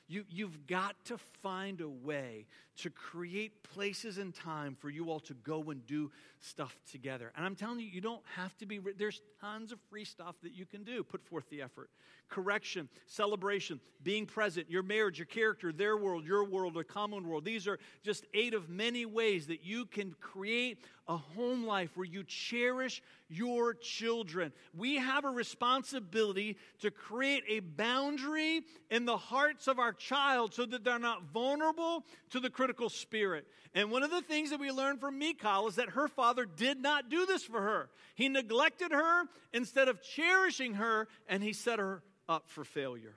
You, 0.06 0.24
you've 0.28 0.66
got 0.66 0.96
to 1.06 1.18
find 1.42 1.80
a 1.80 1.88
way 1.88 2.46
to 2.78 2.90
create 2.90 3.62
places 3.62 4.18
and 4.18 4.34
time 4.34 4.76
for 4.78 4.90
you 4.90 5.10
all 5.10 5.20
to 5.20 5.34
go 5.34 5.70
and 5.70 5.86
do 5.86 6.10
stuff 6.40 6.76
together. 6.90 7.32
And 7.36 7.46
I'm 7.46 7.54
telling 7.54 7.80
you, 7.80 7.86
you 7.86 8.00
don't 8.00 8.22
have 8.36 8.56
to 8.58 8.66
be, 8.66 8.80
there's 8.98 9.22
tons 9.40 9.72
of 9.72 9.78
free 9.88 10.04
stuff 10.04 10.34
that 10.42 10.52
you 10.52 10.66
can 10.66 10.84
do. 10.84 11.02
Put 11.02 11.24
forth 11.24 11.48
the 11.48 11.62
effort. 11.62 11.88
Correction, 12.28 12.88
celebration, 13.06 13.80
being 14.02 14.26
present, 14.26 14.70
your 14.70 14.82
marriage, 14.82 15.18
your 15.18 15.26
character, 15.26 15.72
their 15.72 15.96
world, 15.96 16.24
your 16.26 16.44
world, 16.44 16.76
a 16.76 16.84
common 16.84 17.26
world. 17.26 17.44
These 17.44 17.68
are 17.68 17.78
just 18.02 18.26
eight 18.34 18.54
of 18.54 18.68
many 18.68 19.06
ways 19.06 19.46
that 19.46 19.64
you 19.64 19.86
can 19.86 20.14
create 20.20 20.78
a 21.06 21.16
home 21.16 21.64
life 21.64 21.90
where 21.96 22.06
you 22.06 22.24
cherish 22.24 23.02
your 23.28 23.74
children. 23.74 24.52
We 24.76 24.96
have 24.96 25.24
a 25.24 25.30
responsibility 25.30 26.56
to 26.80 26.90
create 26.90 27.44
a 27.48 27.60
boundary 27.60 28.62
in 28.90 29.04
the 29.04 29.16
hearts 29.16 29.68
of 29.68 29.78
our 29.78 29.92
child 29.92 30.54
so 30.54 30.66
that 30.66 30.84
they're 30.84 30.98
not 30.98 31.24
vulnerable 31.32 32.04
to 32.30 32.40
the 32.40 32.50
critical 32.50 32.88
spirit. 32.88 33.46
And 33.74 33.90
one 33.90 34.04
of 34.04 34.10
the 34.12 34.22
things 34.22 34.50
that 34.50 34.60
we 34.60 34.70
learned 34.70 35.00
from 35.00 35.18
Michal 35.18 35.66
is 35.66 35.74
that 35.76 35.90
her 35.90 36.06
father 36.06 36.46
did 36.46 36.80
not 36.80 37.10
do 37.10 37.26
this 37.26 37.42
for 37.42 37.60
her. 37.60 37.90
He 38.14 38.28
neglected 38.28 38.92
her 38.92 39.24
instead 39.52 39.88
of 39.88 40.00
cherishing 40.00 40.74
her, 40.74 41.08
and 41.28 41.42
he 41.42 41.52
set 41.52 41.80
her 41.80 42.02
up 42.28 42.48
for 42.48 42.64
failure. 42.64 43.16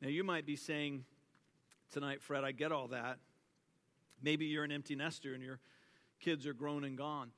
Now, 0.00 0.08
you 0.08 0.22
might 0.22 0.46
be 0.46 0.54
saying 0.54 1.04
tonight, 1.92 2.22
Fred, 2.22 2.44
I 2.44 2.52
get 2.52 2.70
all 2.70 2.88
that. 2.88 3.18
Maybe 4.22 4.46
you're 4.46 4.64
an 4.64 4.72
empty 4.72 4.94
nester 4.94 5.34
and 5.34 5.42
your 5.42 5.58
kids 6.20 6.46
are 6.46 6.54
grown 6.54 6.84
and 6.84 6.96
gone. 6.96 7.30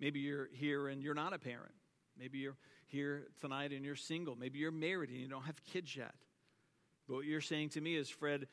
Maybe 0.00 0.20
you're 0.20 0.48
here 0.52 0.88
and 0.88 1.02
you're 1.02 1.14
not 1.14 1.32
a 1.32 1.38
parent. 1.38 1.72
Maybe 2.18 2.38
you're 2.38 2.56
here 2.86 3.28
tonight 3.40 3.72
and 3.72 3.84
you're 3.84 3.96
single. 3.96 4.36
Maybe 4.36 4.58
you're 4.58 4.70
married 4.70 5.10
and 5.10 5.18
you 5.18 5.28
don't 5.28 5.44
have 5.44 5.62
kids 5.64 5.94
yet. 5.94 6.14
But 7.06 7.16
what 7.16 7.24
you're 7.24 7.40
saying 7.40 7.70
to 7.70 7.80
me 7.80 7.94
is, 7.94 8.08
Fred, 8.08 8.46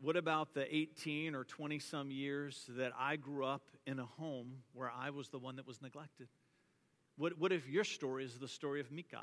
what 0.00 0.16
about 0.16 0.54
the 0.54 0.74
18 0.74 1.34
or 1.34 1.44
20 1.44 1.78
some 1.78 2.10
years 2.10 2.64
that 2.70 2.92
I 2.98 3.16
grew 3.16 3.44
up 3.44 3.62
in 3.86 4.00
a 4.00 4.04
home 4.04 4.62
where 4.72 4.90
I 4.90 5.10
was 5.10 5.28
the 5.28 5.38
one 5.38 5.56
that 5.56 5.66
was 5.66 5.80
neglected? 5.80 6.28
What, 7.16 7.38
what 7.38 7.52
if 7.52 7.68
your 7.68 7.84
story 7.84 8.24
is 8.24 8.38
the 8.38 8.48
story 8.48 8.80
of 8.80 8.90
Michal? 8.90 9.20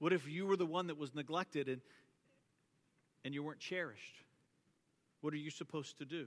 What 0.00 0.12
if 0.12 0.28
you 0.28 0.46
were 0.46 0.56
the 0.56 0.66
one 0.66 0.88
that 0.88 0.98
was 0.98 1.14
neglected 1.14 1.68
and, 1.68 1.80
and 3.24 3.34
you 3.34 3.42
weren't 3.42 3.60
cherished? 3.60 4.16
What 5.20 5.32
are 5.32 5.38
you 5.38 5.50
supposed 5.50 5.98
to 5.98 6.04
do? 6.04 6.26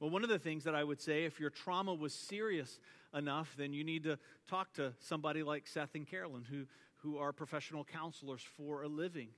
Well, 0.00 0.10
one 0.10 0.22
of 0.22 0.28
the 0.28 0.38
things 0.38 0.62
that 0.64 0.76
I 0.76 0.84
would 0.84 1.00
say, 1.00 1.24
if 1.24 1.40
your 1.40 1.50
trauma 1.50 1.92
was 1.92 2.14
serious 2.14 2.78
enough, 3.12 3.54
then 3.58 3.72
you 3.72 3.82
need 3.82 4.04
to 4.04 4.18
talk 4.48 4.72
to 4.74 4.92
somebody 5.00 5.42
like 5.42 5.66
Seth 5.66 5.94
and 5.94 6.06
Carolyn, 6.06 6.44
who, 6.48 6.66
who 6.98 7.18
are 7.18 7.32
professional 7.32 7.84
counselors 7.84 8.42
for 8.56 8.82
a 8.82 8.88
living. 8.88 9.30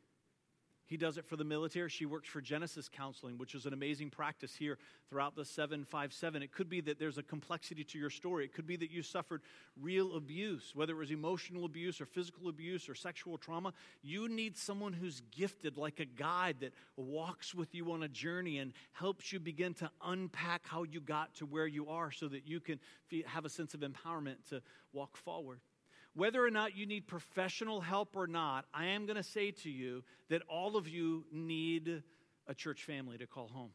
He 0.91 0.97
does 0.97 1.19
it 1.19 1.25
for 1.25 1.37
the 1.37 1.45
military. 1.45 1.89
She 1.89 2.05
works 2.05 2.29
for 2.29 2.41
Genesis 2.41 2.89
Counseling, 2.89 3.39
which 3.39 3.55
is 3.55 3.65
an 3.65 3.73
amazing 3.73 4.11
practice 4.11 4.57
here 4.57 4.77
throughout 5.09 5.37
the 5.37 5.45
757. 5.45 6.43
It 6.43 6.51
could 6.51 6.69
be 6.69 6.81
that 6.81 6.99
there's 6.99 7.17
a 7.17 7.23
complexity 7.23 7.85
to 7.85 7.99
your 7.99 8.11
story. 8.11 8.45
It 8.45 8.53
could 8.53 8.67
be 8.67 8.75
that 8.75 8.91
you 8.91 9.05
suffered 9.05 9.43
real 9.81 10.17
abuse, 10.17 10.73
whether 10.75 10.95
it 10.95 10.99
was 10.99 11.13
emotional 11.13 11.65
abuse 11.65 12.01
or 12.01 12.07
physical 12.07 12.49
abuse 12.49 12.89
or 12.89 12.97
sexual 12.97 13.39
trauma. 13.39 13.73
You 14.03 14.29
need 14.29 14.59
someone 14.59 14.93
who's 14.93 15.23
gifted, 15.31 15.77
like 15.77 16.01
a 16.01 16.05
guide 16.05 16.57
that 16.59 16.75
walks 16.97 17.55
with 17.55 17.73
you 17.73 17.93
on 17.93 18.03
a 18.03 18.09
journey 18.09 18.59
and 18.59 18.73
helps 18.91 19.33
you 19.33 19.39
begin 19.39 19.75
to 19.75 19.89
unpack 20.05 20.67
how 20.67 20.83
you 20.83 21.01
got 21.01 21.37
to 21.37 21.47
where 21.47 21.69
you 21.69 21.89
are 21.89 22.11
so 22.11 22.27
that 22.27 22.49
you 22.49 22.59
can 22.59 22.81
have 23.27 23.45
a 23.45 23.49
sense 23.49 23.75
of 23.75 23.81
empowerment 23.83 24.49
to 24.49 24.61
walk 24.93 25.17
forward. 25.17 25.61
Whether 26.15 26.45
or 26.45 26.51
not 26.51 26.77
you 26.77 26.87
need 26.87 27.07
professional 27.07 27.81
help 27.81 28.17
or 28.17 28.27
not, 28.27 28.65
I 28.75 28.87
am 28.87 29.07
going 29.07 29.17
to 29.17 29.23
say 29.23 29.53
to 29.53 29.71
you 29.71 30.03
that 30.29 30.43
all 30.49 30.77
of 30.77 30.89
you 30.89 31.25
need 31.33 32.03
a 32.49 32.55
church 32.55 32.85
family 32.85 33.17
to 33.19 33.27
call 33.27 33.49
home. 33.49 33.71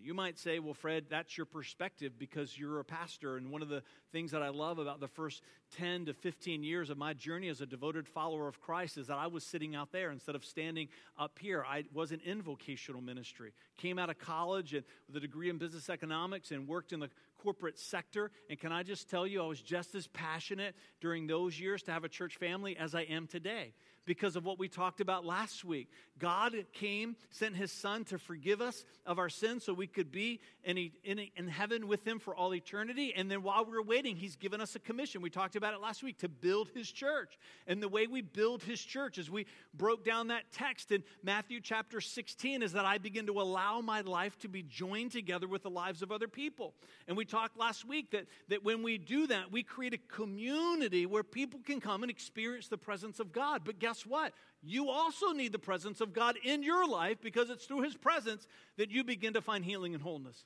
You 0.00 0.14
might 0.14 0.38
say, 0.38 0.58
well, 0.58 0.74
Fred, 0.74 1.06
that's 1.10 1.36
your 1.36 1.46
perspective 1.46 2.12
because 2.18 2.56
you're 2.56 2.78
a 2.78 2.84
pastor. 2.84 3.36
And 3.36 3.50
one 3.50 3.62
of 3.62 3.68
the 3.68 3.82
things 4.12 4.30
that 4.30 4.42
I 4.42 4.48
love 4.48 4.78
about 4.78 5.00
the 5.00 5.08
first 5.08 5.42
10 5.76 6.06
to 6.06 6.14
15 6.14 6.62
years 6.62 6.90
of 6.90 6.98
my 6.98 7.14
journey 7.14 7.48
as 7.48 7.60
a 7.60 7.66
devoted 7.66 8.06
follower 8.06 8.46
of 8.46 8.60
Christ 8.60 8.96
is 8.96 9.08
that 9.08 9.18
I 9.18 9.26
was 9.26 9.44
sitting 9.44 9.74
out 9.74 9.90
there 9.90 10.10
instead 10.10 10.34
of 10.34 10.44
standing 10.44 10.88
up 11.18 11.38
here. 11.40 11.64
I 11.68 11.84
wasn't 11.92 12.22
in 12.22 12.42
vocational 12.42 13.00
ministry. 13.00 13.52
Came 13.76 13.98
out 13.98 14.10
of 14.10 14.18
college 14.18 14.74
and 14.74 14.84
with 15.08 15.16
a 15.16 15.20
degree 15.20 15.50
in 15.50 15.58
business 15.58 15.90
economics 15.90 16.52
and 16.52 16.68
worked 16.68 16.92
in 16.92 17.00
the 17.00 17.10
corporate 17.38 17.78
sector. 17.78 18.30
And 18.50 18.58
can 18.58 18.72
I 18.72 18.82
just 18.82 19.08
tell 19.08 19.26
you, 19.26 19.42
I 19.42 19.46
was 19.46 19.60
just 19.60 19.94
as 19.94 20.06
passionate 20.08 20.74
during 21.00 21.26
those 21.26 21.58
years 21.58 21.82
to 21.84 21.92
have 21.92 22.04
a 22.04 22.08
church 22.08 22.36
family 22.36 22.76
as 22.76 22.94
I 22.94 23.02
am 23.02 23.26
today 23.26 23.72
because 24.08 24.36
of 24.36 24.44
what 24.44 24.58
we 24.58 24.68
talked 24.68 25.02
about 25.02 25.26
last 25.26 25.66
week. 25.66 25.88
God 26.18 26.54
came, 26.72 27.14
sent 27.30 27.54
his 27.54 27.70
son 27.70 28.04
to 28.06 28.18
forgive 28.18 28.60
us 28.60 28.84
of 29.06 29.18
our 29.18 29.28
sins 29.28 29.64
so 29.64 29.72
we 29.72 29.86
could 29.86 30.10
be 30.10 30.40
in, 30.64 30.90
in, 31.04 31.28
in 31.36 31.46
heaven 31.46 31.86
with 31.86 32.04
him 32.06 32.18
for 32.18 32.34
all 32.34 32.54
eternity. 32.54 33.12
And 33.14 33.30
then 33.30 33.42
while 33.42 33.64
we 33.64 33.72
were 33.72 33.82
waiting, 33.82 34.16
he's 34.16 34.34
given 34.34 34.60
us 34.60 34.74
a 34.74 34.78
commission. 34.78 35.20
We 35.20 35.30
talked 35.30 35.56
about 35.56 35.74
it 35.74 35.80
last 35.80 36.02
week 36.02 36.18
to 36.18 36.28
build 36.28 36.70
his 36.74 36.90
church. 36.90 37.38
And 37.66 37.82
the 37.82 37.88
way 37.88 38.06
we 38.06 38.22
build 38.22 38.62
his 38.62 38.80
church, 38.80 39.18
as 39.18 39.30
we 39.30 39.46
broke 39.74 40.04
down 40.04 40.28
that 40.28 40.50
text 40.52 40.90
in 40.90 41.04
Matthew 41.22 41.60
chapter 41.60 42.00
16, 42.00 42.62
is 42.62 42.72
that 42.72 42.86
I 42.86 42.98
begin 42.98 43.26
to 43.26 43.40
allow 43.40 43.80
my 43.82 44.00
life 44.00 44.38
to 44.40 44.48
be 44.48 44.62
joined 44.62 45.12
together 45.12 45.46
with 45.46 45.62
the 45.62 45.70
lives 45.70 46.00
of 46.00 46.10
other 46.10 46.28
people. 46.28 46.74
And 47.06 47.16
we 47.16 47.26
talked 47.26 47.58
last 47.58 47.86
week 47.86 48.10
that, 48.12 48.24
that 48.48 48.64
when 48.64 48.82
we 48.82 48.96
do 48.96 49.26
that, 49.26 49.52
we 49.52 49.62
create 49.62 49.92
a 49.92 49.98
community 49.98 51.04
where 51.04 51.22
people 51.22 51.60
can 51.64 51.80
come 51.80 52.02
and 52.02 52.10
experience 52.10 52.68
the 52.68 52.78
presence 52.78 53.20
of 53.20 53.32
God. 53.32 53.62
But 53.64 53.78
guess 53.78 53.97
what? 54.06 54.32
You 54.62 54.90
also 54.90 55.32
need 55.32 55.52
the 55.52 55.58
presence 55.58 56.00
of 56.00 56.12
God 56.12 56.36
in 56.44 56.62
your 56.62 56.86
life 56.88 57.18
because 57.22 57.50
it's 57.50 57.64
through 57.64 57.82
his 57.82 57.96
presence 57.96 58.46
that 58.76 58.90
you 58.90 59.04
begin 59.04 59.34
to 59.34 59.40
find 59.40 59.64
healing 59.64 59.94
and 59.94 60.02
wholeness. 60.02 60.44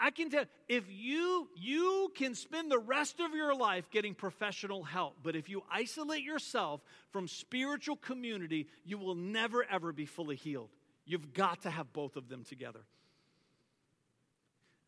I 0.00 0.10
can 0.10 0.30
tell 0.30 0.44
if 0.68 0.84
you 0.88 1.48
you 1.56 2.12
can 2.14 2.34
spend 2.34 2.70
the 2.70 2.78
rest 2.78 3.20
of 3.20 3.34
your 3.34 3.54
life 3.54 3.90
getting 3.90 4.14
professional 4.14 4.84
help, 4.84 5.16
but 5.22 5.36
if 5.36 5.48
you 5.48 5.62
isolate 5.70 6.22
yourself 6.22 6.80
from 7.10 7.28
spiritual 7.28 7.96
community, 7.96 8.68
you 8.84 8.96
will 8.96 9.16
never 9.16 9.64
ever 9.68 9.92
be 9.92 10.06
fully 10.06 10.36
healed. 10.36 10.70
You've 11.04 11.34
got 11.34 11.62
to 11.62 11.70
have 11.70 11.92
both 11.92 12.16
of 12.16 12.28
them 12.28 12.44
together. 12.44 12.80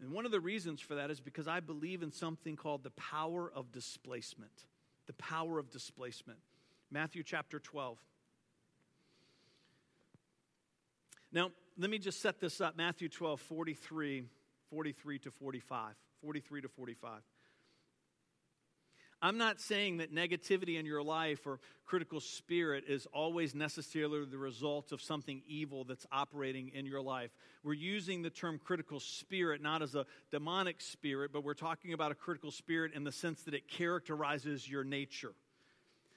And 0.00 0.12
one 0.12 0.26
of 0.26 0.32
the 0.32 0.40
reasons 0.40 0.80
for 0.80 0.96
that 0.96 1.10
is 1.10 1.20
because 1.20 1.48
I 1.48 1.60
believe 1.60 2.02
in 2.02 2.12
something 2.12 2.56
called 2.56 2.84
the 2.84 2.90
power 2.90 3.50
of 3.50 3.72
displacement. 3.72 4.52
The 5.06 5.12
power 5.14 5.58
of 5.58 5.70
displacement. 5.70 6.38
Matthew 6.90 7.22
chapter 7.22 7.58
12. 7.58 7.98
Now, 11.32 11.50
let 11.76 11.90
me 11.90 11.98
just 11.98 12.20
set 12.20 12.40
this 12.40 12.60
up. 12.60 12.76
Matthew 12.76 13.08
12, 13.08 13.40
43, 13.40 14.24
43 14.70 15.18
to 15.20 15.30
45. 15.30 15.94
43 16.22 16.62
to 16.62 16.68
45. 16.68 17.20
I'm 19.24 19.38
not 19.38 19.58
saying 19.58 19.96
that 19.98 20.14
negativity 20.14 20.78
in 20.78 20.84
your 20.84 21.02
life 21.02 21.46
or 21.46 21.58
critical 21.86 22.20
spirit 22.20 22.84
is 22.86 23.06
always 23.06 23.54
necessarily 23.54 24.26
the 24.26 24.36
result 24.36 24.92
of 24.92 25.00
something 25.00 25.40
evil 25.48 25.84
that's 25.84 26.06
operating 26.12 26.68
in 26.74 26.84
your 26.84 27.00
life. 27.00 27.30
We're 27.62 27.72
using 27.72 28.20
the 28.20 28.28
term 28.28 28.60
critical 28.62 29.00
spirit 29.00 29.62
not 29.62 29.80
as 29.80 29.94
a 29.94 30.04
demonic 30.30 30.82
spirit, 30.82 31.32
but 31.32 31.42
we're 31.42 31.54
talking 31.54 31.94
about 31.94 32.12
a 32.12 32.14
critical 32.14 32.50
spirit 32.50 32.92
in 32.94 33.04
the 33.04 33.12
sense 33.12 33.42
that 33.44 33.54
it 33.54 33.66
characterizes 33.66 34.68
your 34.68 34.84
nature. 34.84 35.32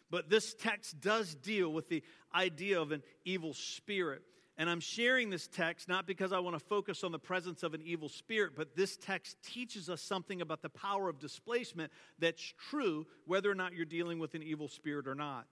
But 0.09 0.29
this 0.29 0.53
text 0.53 0.99
does 1.01 1.35
deal 1.35 1.71
with 1.71 1.89
the 1.89 2.03
idea 2.33 2.79
of 2.81 2.91
an 2.91 3.03
evil 3.25 3.53
spirit. 3.53 4.21
And 4.57 4.69
I'm 4.69 4.79
sharing 4.79 5.29
this 5.29 5.47
text 5.47 5.87
not 5.87 6.07
because 6.07 6.31
I 6.31 6.39
want 6.39 6.57
to 6.57 6.65
focus 6.65 7.03
on 7.03 7.11
the 7.11 7.19
presence 7.19 7.61
of 7.61 7.73
an 7.73 7.81
evil 7.83 8.09
spirit, 8.09 8.53
but 8.55 8.75
this 8.75 8.97
text 8.97 9.37
teaches 9.43 9.87
us 9.89 10.01
something 10.01 10.41
about 10.41 10.63
the 10.63 10.69
power 10.69 11.09
of 11.09 11.19
displacement 11.19 11.91
that's 12.17 12.53
true 12.69 13.05
whether 13.25 13.51
or 13.51 13.55
not 13.55 13.73
you're 13.73 13.85
dealing 13.85 14.17
with 14.17 14.33
an 14.33 14.41
evil 14.41 14.67
spirit 14.67 15.07
or 15.07 15.13
not. 15.13 15.45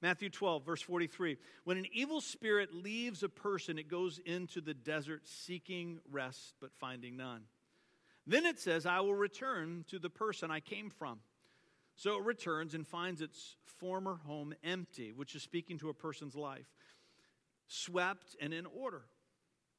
Matthew 0.00 0.30
12, 0.30 0.64
verse 0.64 0.82
43. 0.82 1.36
When 1.64 1.76
an 1.76 1.86
evil 1.92 2.20
spirit 2.20 2.74
leaves 2.74 3.22
a 3.22 3.28
person, 3.28 3.78
it 3.78 3.88
goes 3.88 4.20
into 4.24 4.60
the 4.60 4.74
desert 4.74 5.26
seeking 5.26 5.98
rest 6.10 6.54
but 6.60 6.72
finding 6.74 7.16
none. 7.16 7.42
Then 8.26 8.46
it 8.46 8.58
says, 8.58 8.86
I 8.86 9.00
will 9.00 9.14
return 9.14 9.84
to 9.88 9.98
the 9.98 10.10
person 10.10 10.50
I 10.50 10.60
came 10.60 10.90
from. 10.90 11.20
So 11.96 12.18
it 12.18 12.24
returns 12.24 12.74
and 12.74 12.86
finds 12.86 13.22
its 13.22 13.56
former 13.64 14.20
home 14.26 14.54
empty, 14.62 15.12
which 15.12 15.34
is 15.34 15.42
speaking 15.42 15.78
to 15.78 15.88
a 15.88 15.94
person's 15.94 16.36
life 16.36 16.66
swept 17.68 18.36
and 18.40 18.54
in 18.54 18.66
order. 18.66 19.02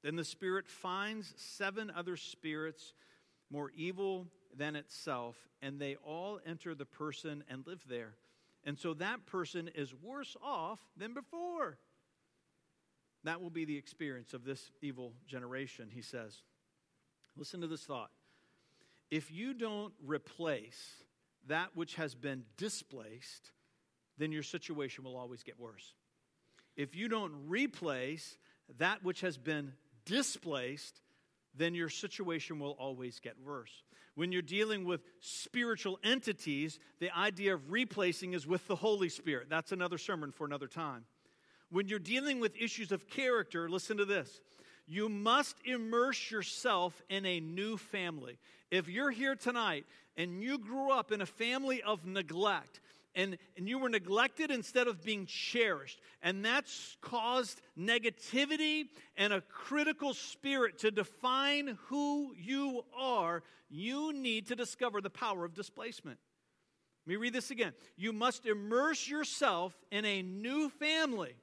Then 0.04 0.16
the 0.16 0.24
Spirit 0.24 0.68
finds 0.68 1.34
seven 1.38 1.92
other 1.96 2.18
spirits 2.18 2.94
more 3.50 3.72
evil 3.76 4.28
than 4.56 4.76
itself, 4.76 5.36
and 5.62 5.80
they 5.80 5.96
all 5.96 6.40
enter 6.46 6.76
the 6.76 6.86
person 6.86 7.44
and 7.50 7.66
live 7.66 7.84
there. 7.88 8.16
And 8.66 8.78
so 8.78 8.94
that 8.96 9.26
person 9.26 9.70
is 9.74 9.94
worse 9.96 10.36
off 10.44 10.80
than 10.98 11.14
before. 11.14 11.78
That 13.24 13.42
will 13.42 13.50
be 13.50 13.66
the 13.66 13.78
experience 13.78 14.34
of 14.34 14.44
this 14.44 14.72
evil 14.82 15.14
generation, 15.28 15.90
he 15.94 16.02
says. 16.02 16.42
Listen 17.36 17.62
to 17.62 17.68
this 17.68 17.84
thought. 17.84 18.12
If 19.10 19.32
you 19.32 19.54
don't 19.54 19.94
replace 20.06 21.04
that 21.48 21.70
which 21.76 21.96
has 21.96 22.16
been 22.16 22.44
displaced, 22.58 23.52
then 24.18 24.32
your 24.32 24.44
situation 24.44 25.04
will 25.04 25.18
always 25.18 25.44
get 25.44 25.60
worse. 25.60 25.94
If 26.76 26.96
you 26.96 27.08
don't 27.08 27.34
replace 27.48 28.38
that 28.78 29.04
which 29.04 29.22
has 29.22 29.38
been 29.38 29.74
displaced, 30.06 31.02
then 31.56 31.74
your 31.74 31.90
situation 31.90 32.60
will 32.60 32.76
always 32.80 33.20
get 33.20 33.36
worse. 33.44 33.72
When 34.16 34.32
you're 34.32 34.42
dealing 34.42 34.86
with 34.86 35.02
spiritual 35.20 36.00
entities, 36.04 36.80
the 37.00 37.16
idea 37.16 37.54
of 37.54 37.72
replacing 37.72 38.34
is 38.34 38.48
with 38.48 38.68
the 38.68 38.76
Holy 38.76 39.10
Spirit. 39.10 39.48
That's 39.50 39.72
another 39.72 39.98
sermon 39.98 40.32
for 40.32 40.46
another 40.46 40.68
time. 40.68 41.06
When 41.70 41.88
you're 41.88 42.00
dealing 42.00 42.40
with 42.40 42.56
issues 42.60 42.92
of 42.92 43.08
character, 43.08 43.70
listen 43.70 43.98
to 43.98 44.06
this. 44.06 44.42
You 44.88 45.10
must 45.10 45.58
immerse 45.66 46.32
yourself 46.32 47.02
in 47.10 47.26
a 47.26 47.40
new 47.40 47.78
family. 47.78 48.40
If 48.72 48.88
you're 48.90 49.12
here 49.12 49.36
tonight 49.36 49.86
and 50.16 50.42
you 50.42 50.58
grew 50.58 50.92
up 50.92 51.12
in 51.12 51.22
a 51.22 51.26
family 51.26 51.82
of 51.82 52.06
neglect, 52.06 52.82
and, 53.18 53.38
and 53.58 53.68
you 53.68 53.80
were 53.80 53.90
neglected 53.90 54.52
instead 54.52 54.88
of 54.88 55.04
being 55.04 55.26
cherished. 55.26 56.00
And 56.22 56.46
that's 56.46 56.96
caused 57.02 57.62
negativity 57.78 58.86
and 59.18 59.34
a 59.34 59.42
critical 59.42 60.14
spirit 60.14 60.78
to 60.80 60.92
define 60.92 61.80
who 61.88 62.34
you 62.38 62.84
are. 62.96 63.42
You 63.70 64.14
need 64.14 64.48
to 64.48 64.56
discover 64.56 65.02
the 65.02 65.10
power 65.10 65.44
of 65.46 65.56
displacement. 65.56 66.20
Let 67.08 67.12
me 67.12 67.16
read 67.16 67.34
this 67.34 67.50
again. 67.50 67.74
You 67.96 68.14
must 68.14 68.46
immerse 68.46 69.08
yourself 69.08 69.76
in 69.92 70.06
a 70.06 70.22
new 70.22 70.70
family, 70.70 71.34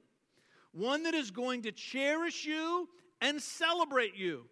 one 0.71 1.03
that 1.03 1.13
is 1.13 1.29
going 1.29 1.63
to 1.63 1.73
cherish 1.73 2.45
you 2.45 2.87
and 3.19 3.41
celebrate 3.41 4.15
you, 4.15 4.45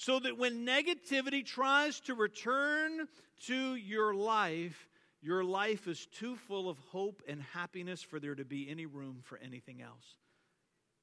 so 0.00 0.18
that 0.18 0.38
when 0.38 0.66
negativity 0.66 1.44
tries 1.44 2.00
to 2.00 2.14
return 2.14 3.06
to 3.44 3.74
your 3.74 4.14
life, 4.14 4.88
your 5.20 5.44
life 5.44 5.86
is 5.86 6.06
too 6.06 6.36
full 6.36 6.70
of 6.70 6.78
hope 6.90 7.22
and 7.28 7.42
happiness 7.52 8.00
for 8.00 8.18
there 8.18 8.34
to 8.34 8.46
be 8.46 8.66
any 8.70 8.86
room 8.86 9.18
for 9.22 9.38
anything 9.44 9.82
else. 9.82 10.16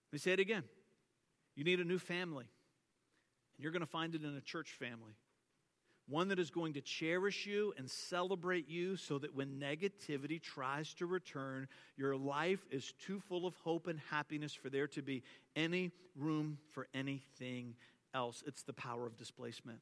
Let 0.08 0.14
me 0.14 0.18
say 0.18 0.32
it 0.32 0.40
again. 0.40 0.64
You 1.56 1.64
need 1.64 1.80
a 1.80 1.84
new 1.84 2.00
family, 2.00 2.46
and 2.46 3.64
you're 3.64 3.72
going 3.72 3.82
to 3.82 3.86
find 3.86 4.16
it 4.16 4.24
in 4.24 4.36
a 4.36 4.42
church 4.42 4.72
family. 4.80 5.14
One 6.08 6.30
that 6.30 6.40
is 6.40 6.50
going 6.50 6.74
to 6.74 6.82
cherish 6.82 7.46
you 7.46 7.76
and 7.78 7.88
celebrate 7.88 8.68
you 8.68 8.96
so 8.96 9.20
that 9.20 9.36
when 9.36 9.60
negativity 9.60 10.42
tries 10.42 10.96
to 10.96 11.06
return, 11.06 11.68
your 11.98 12.16
life 12.16 12.66
is 12.72 12.96
too 13.06 13.20
full 13.20 13.46
of 13.46 13.54
hope 13.58 13.86
and 13.86 14.00
happiness 14.10 14.56
for 14.56 14.72
there 14.72 14.88
to 14.88 15.04
be 15.04 15.22
any 15.56 15.92
room 16.16 16.58
for 16.72 16.88
anything 16.96 17.76
else. 18.18 18.44
It's 18.48 18.64
the 18.64 18.74
power 18.74 19.06
of 19.06 19.16
displacement. 19.16 19.80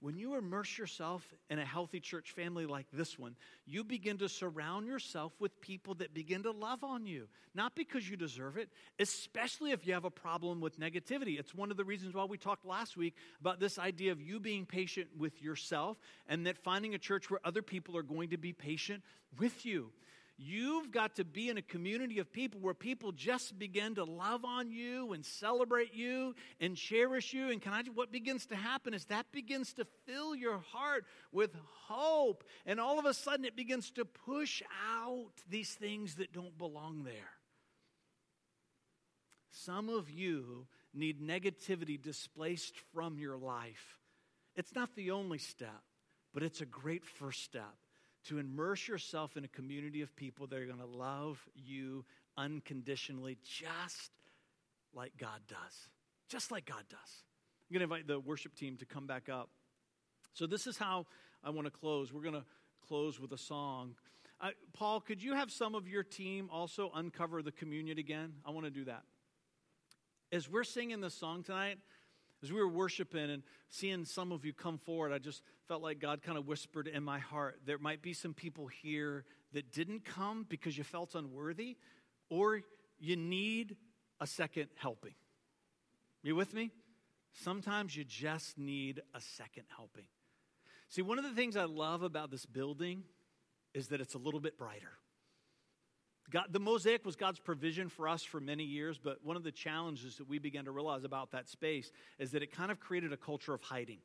When 0.00 0.16
you 0.16 0.34
immerse 0.36 0.78
yourself 0.78 1.22
in 1.48 1.60
a 1.60 1.64
healthy 1.64 2.00
church 2.00 2.32
family 2.32 2.66
like 2.66 2.86
this 2.92 3.18
one, 3.18 3.36
you 3.66 3.84
begin 3.84 4.18
to 4.18 4.28
surround 4.28 4.88
yourself 4.88 5.32
with 5.38 5.60
people 5.60 5.94
that 5.94 6.12
begin 6.12 6.42
to 6.42 6.50
love 6.50 6.82
on 6.82 7.06
you, 7.06 7.28
not 7.54 7.76
because 7.76 8.10
you 8.10 8.16
deserve 8.16 8.56
it, 8.56 8.68
especially 8.98 9.70
if 9.70 9.86
you 9.86 9.92
have 9.94 10.04
a 10.04 10.10
problem 10.10 10.60
with 10.60 10.80
negativity. 10.80 11.38
It's 11.38 11.54
one 11.54 11.70
of 11.70 11.76
the 11.76 11.84
reasons 11.84 12.14
why 12.14 12.24
we 12.24 12.36
talked 12.36 12.66
last 12.66 12.96
week 12.96 13.14
about 13.40 13.60
this 13.60 13.78
idea 13.78 14.10
of 14.10 14.20
you 14.20 14.40
being 14.40 14.66
patient 14.66 15.06
with 15.16 15.40
yourself 15.40 15.96
and 16.26 16.46
that 16.46 16.58
finding 16.58 16.94
a 16.94 16.98
church 16.98 17.30
where 17.30 17.40
other 17.44 17.62
people 17.62 17.96
are 17.96 18.02
going 18.02 18.30
to 18.30 18.38
be 18.38 18.52
patient 18.52 19.04
with 19.38 19.64
you. 19.64 19.92
You've 20.44 20.90
got 20.90 21.16
to 21.16 21.24
be 21.24 21.50
in 21.50 21.56
a 21.56 21.62
community 21.62 22.18
of 22.18 22.32
people 22.32 22.58
where 22.60 22.74
people 22.74 23.12
just 23.12 23.56
begin 23.60 23.94
to 23.94 24.02
love 24.02 24.44
on 24.44 24.72
you 24.72 25.12
and 25.12 25.24
celebrate 25.24 25.94
you 25.94 26.34
and 26.60 26.76
cherish 26.76 27.32
you. 27.32 27.50
And 27.50 27.62
can 27.62 27.72
I, 27.72 27.82
what 27.94 28.10
begins 28.10 28.46
to 28.46 28.56
happen 28.56 28.92
is 28.92 29.04
that 29.04 29.30
begins 29.30 29.72
to 29.74 29.86
fill 30.04 30.34
your 30.34 30.58
heart 30.72 31.04
with 31.30 31.54
hope. 31.86 32.42
And 32.66 32.80
all 32.80 32.98
of 32.98 33.04
a 33.04 33.14
sudden, 33.14 33.44
it 33.44 33.54
begins 33.54 33.92
to 33.92 34.04
push 34.04 34.62
out 34.92 35.30
these 35.48 35.70
things 35.70 36.16
that 36.16 36.32
don't 36.32 36.58
belong 36.58 37.04
there. 37.04 37.30
Some 39.52 39.88
of 39.88 40.10
you 40.10 40.66
need 40.92 41.20
negativity 41.20 42.02
displaced 42.02 42.74
from 42.92 43.16
your 43.16 43.36
life. 43.36 44.00
It's 44.56 44.74
not 44.74 44.96
the 44.96 45.12
only 45.12 45.38
step, 45.38 45.82
but 46.34 46.42
it's 46.42 46.60
a 46.60 46.66
great 46.66 47.04
first 47.04 47.44
step 47.44 47.76
to 48.24 48.38
immerse 48.38 48.86
yourself 48.86 49.36
in 49.36 49.44
a 49.44 49.48
community 49.48 50.02
of 50.02 50.14
people 50.16 50.46
that 50.46 50.58
are 50.58 50.66
going 50.66 50.78
to 50.78 50.86
love 50.86 51.46
you 51.54 52.04
unconditionally, 52.36 53.38
just 53.42 54.10
like 54.94 55.12
God 55.18 55.40
does. 55.48 55.88
Just 56.28 56.50
like 56.50 56.64
God 56.64 56.84
does. 56.88 56.98
I'm 57.68 57.74
going 57.74 57.88
to 57.88 57.94
invite 57.94 58.06
the 58.06 58.20
worship 58.20 58.54
team 58.54 58.76
to 58.78 58.86
come 58.86 59.06
back 59.06 59.28
up. 59.28 59.50
So, 60.34 60.46
this 60.46 60.66
is 60.66 60.78
how 60.78 61.06
I 61.44 61.50
want 61.50 61.66
to 61.66 61.70
close. 61.70 62.12
We're 62.12 62.22
going 62.22 62.34
to 62.34 62.44
close 62.86 63.20
with 63.20 63.32
a 63.32 63.38
song. 63.38 63.94
Uh, 64.40 64.50
Paul, 64.72 65.00
could 65.00 65.22
you 65.22 65.34
have 65.34 65.50
some 65.50 65.74
of 65.74 65.86
your 65.86 66.02
team 66.02 66.48
also 66.50 66.90
uncover 66.94 67.42
the 67.42 67.52
communion 67.52 67.98
again? 67.98 68.32
I 68.44 68.50
want 68.50 68.66
to 68.66 68.70
do 68.70 68.84
that. 68.86 69.02
As 70.32 70.48
we're 70.48 70.64
singing 70.64 71.00
this 71.00 71.14
song 71.14 71.42
tonight, 71.42 71.78
as 72.42 72.50
we 72.50 72.58
were 72.58 72.68
worshiping 72.68 73.30
and 73.30 73.42
seeing 73.68 74.04
some 74.04 74.32
of 74.32 74.44
you 74.44 74.52
come 74.52 74.78
forward, 74.78 75.12
I 75.12 75.18
just 75.18 75.42
felt 75.68 75.82
like 75.82 76.00
God 76.00 76.22
kind 76.22 76.36
of 76.36 76.46
whispered 76.46 76.88
in 76.88 77.02
my 77.02 77.18
heart 77.18 77.60
there 77.64 77.78
might 77.78 78.02
be 78.02 78.12
some 78.12 78.34
people 78.34 78.66
here 78.66 79.24
that 79.52 79.70
didn't 79.72 80.04
come 80.04 80.44
because 80.48 80.76
you 80.76 80.84
felt 80.84 81.14
unworthy 81.14 81.76
or 82.28 82.62
you 82.98 83.16
need 83.16 83.76
a 84.20 84.26
second 84.26 84.68
helping. 84.76 85.14
You 86.22 86.34
with 86.34 86.54
me? 86.54 86.70
Sometimes 87.32 87.96
you 87.96 88.04
just 88.04 88.58
need 88.58 89.00
a 89.14 89.20
second 89.20 89.64
helping. 89.76 90.04
See, 90.88 91.02
one 91.02 91.18
of 91.18 91.24
the 91.24 91.30
things 91.30 91.56
I 91.56 91.64
love 91.64 92.02
about 92.02 92.30
this 92.30 92.44
building 92.44 93.04
is 93.72 93.88
that 93.88 94.00
it's 94.00 94.14
a 94.14 94.18
little 94.18 94.40
bit 94.40 94.58
brighter. 94.58 94.92
God, 96.32 96.46
the 96.50 96.58
mosaic 96.58 97.04
was 97.04 97.14
God's 97.14 97.38
provision 97.38 97.90
for 97.90 98.08
us 98.08 98.22
for 98.22 98.40
many 98.40 98.64
years, 98.64 98.98
but 98.98 99.18
one 99.22 99.36
of 99.36 99.44
the 99.44 99.52
challenges 99.52 100.16
that 100.16 100.26
we 100.26 100.38
began 100.38 100.64
to 100.64 100.70
realize 100.70 101.04
about 101.04 101.32
that 101.32 101.46
space 101.46 101.92
is 102.18 102.30
that 102.30 102.42
it 102.42 102.50
kind 102.50 102.70
of 102.70 102.80
created 102.80 103.12
a 103.12 103.18
culture 103.18 103.52
of 103.52 103.60
hiding. 103.60 103.98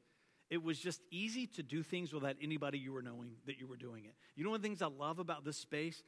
It 0.50 0.62
was 0.62 0.78
just 0.78 1.02
easy 1.10 1.48
to 1.48 1.64
do 1.64 1.84
things 1.84 2.14
without 2.14 2.36
anybody 2.42 2.80
you 2.80 2.92
were 2.92 3.02
knowing 3.02 3.32
that 3.46 3.58
you 3.58 3.66
were 3.66 3.78
doing 3.78 4.04
it. 4.04 4.14
You 4.36 4.44
know, 4.44 4.50
one 4.50 4.58
of 4.58 4.62
the 4.62 4.68
things 4.68 4.82
I 4.82 4.88
love 4.88 5.20
about 5.20 5.46
this 5.46 5.58
space 5.58 6.04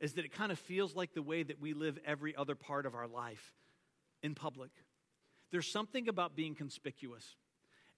is 0.00 0.14
that 0.14 0.24
it 0.24 0.32
kind 0.32 0.50
of 0.50 0.58
feels 0.58 0.96
like 0.96 1.14
the 1.14 1.22
way 1.22 1.44
that 1.44 1.60
we 1.60 1.74
live 1.74 1.96
every 2.04 2.34
other 2.34 2.56
part 2.56 2.84
of 2.84 2.96
our 2.96 3.06
life 3.06 3.54
in 4.20 4.34
public. 4.34 4.70
There's 5.52 5.70
something 5.70 6.08
about 6.08 6.34
being 6.34 6.56
conspicuous. 6.56 7.36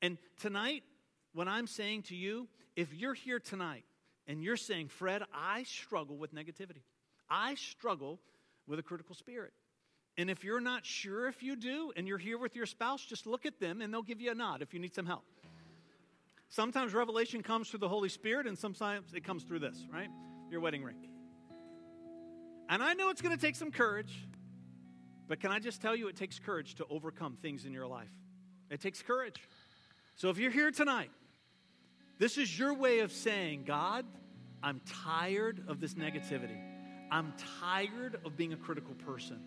And 0.02 0.18
tonight, 0.38 0.82
when 1.32 1.48
I'm 1.48 1.66
saying 1.66 2.02
to 2.04 2.14
you, 2.14 2.48
if 2.76 2.92
you're 2.92 3.14
here 3.14 3.38
tonight 3.38 3.84
and 4.26 4.42
you're 4.42 4.58
saying, 4.58 4.88
Fred, 4.88 5.22
I 5.32 5.62
struggle 5.62 6.18
with 6.18 6.34
negativity. 6.34 6.82
I 7.34 7.56
struggle 7.56 8.20
with 8.68 8.78
a 8.78 8.82
critical 8.82 9.16
spirit. 9.16 9.52
And 10.16 10.30
if 10.30 10.44
you're 10.44 10.60
not 10.60 10.86
sure 10.86 11.26
if 11.26 11.42
you 11.42 11.56
do 11.56 11.92
and 11.96 12.06
you're 12.06 12.16
here 12.18 12.38
with 12.38 12.54
your 12.54 12.66
spouse, 12.66 13.04
just 13.04 13.26
look 13.26 13.44
at 13.44 13.58
them 13.58 13.80
and 13.80 13.92
they'll 13.92 14.02
give 14.02 14.20
you 14.20 14.30
a 14.30 14.34
nod 14.34 14.62
if 14.62 14.72
you 14.72 14.78
need 14.78 14.94
some 14.94 15.04
help. 15.04 15.24
Sometimes 16.48 16.94
revelation 16.94 17.42
comes 17.42 17.68
through 17.68 17.80
the 17.80 17.88
Holy 17.88 18.08
Spirit, 18.08 18.46
and 18.46 18.56
sometimes 18.56 19.12
it 19.12 19.24
comes 19.24 19.42
through 19.42 19.58
this, 19.58 19.76
right? 19.92 20.08
Your 20.48 20.60
wedding 20.60 20.84
ring. 20.84 21.08
And 22.68 22.80
I 22.80 22.94
know 22.94 23.10
it's 23.10 23.20
going 23.20 23.36
to 23.36 23.40
take 23.40 23.56
some 23.56 23.72
courage, 23.72 24.28
but 25.26 25.40
can 25.40 25.50
I 25.50 25.58
just 25.58 25.82
tell 25.82 25.96
you, 25.96 26.06
it 26.06 26.14
takes 26.14 26.38
courage 26.38 26.76
to 26.76 26.86
overcome 26.88 27.36
things 27.42 27.64
in 27.64 27.72
your 27.72 27.88
life. 27.88 28.12
It 28.70 28.80
takes 28.80 29.02
courage. 29.02 29.40
So 30.14 30.28
if 30.28 30.38
you're 30.38 30.52
here 30.52 30.70
tonight, 30.70 31.10
this 32.20 32.38
is 32.38 32.56
your 32.56 32.74
way 32.74 33.00
of 33.00 33.10
saying, 33.10 33.64
God, 33.64 34.06
I'm 34.62 34.80
tired 34.86 35.64
of 35.66 35.80
this 35.80 35.94
negativity. 35.94 36.73
I'm 37.10 37.32
tired 37.60 38.18
of 38.24 38.36
being 38.36 38.52
a 38.52 38.56
critical 38.56 38.94
person. 38.94 39.40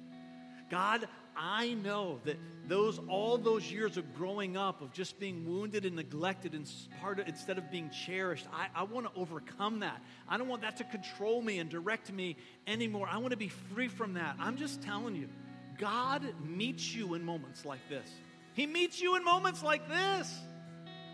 God, 0.70 1.08
I 1.36 1.76
know 1.76 2.20
that 2.26 2.38
those 2.68 3.00
all 3.08 3.38
those 3.38 3.72
years 3.72 3.96
of 3.96 4.16
growing 4.16 4.58
up, 4.58 4.82
of 4.82 4.92
just 4.92 5.20
being 5.20 5.46
wounded 5.46 5.86
and 5.86 5.96
neglected 5.96 6.54
and 6.54 6.70
part 7.00 7.20
of, 7.20 7.28
instead 7.28 7.58
of 7.58 7.72
being 7.72 7.90
cherished, 7.90 8.48
I, 8.52 8.68
I 8.76 8.84
want 8.84 9.06
to 9.06 9.20
overcome 9.20 9.80
that. 9.80 10.02
I 10.28 10.38
don't 10.38 10.48
want 10.48 10.64
that 10.64 10.78
to 10.78 10.84
control 10.84 11.42
me 11.42 11.60
and 11.60 11.70
direct 11.70 12.12
me 12.12 12.36
anymore. 12.66 13.08
I 13.10 13.18
want 13.20 13.32
to 13.32 13.38
be 13.38 13.50
free 13.50 13.88
from 13.88 14.16
that. 14.16 14.36
I'm 14.40 14.58
just 14.58 14.82
telling 14.82 15.16
you, 15.16 15.30
God 15.78 16.26
meets 16.44 16.94
you 16.94 17.14
in 17.14 17.24
moments 17.24 17.64
like 17.64 17.88
this. 17.88 18.10
He 18.54 18.66
meets 18.66 19.00
you 19.00 19.16
in 19.16 19.24
moments 19.24 19.64
like 19.64 19.88
this. 19.88 20.36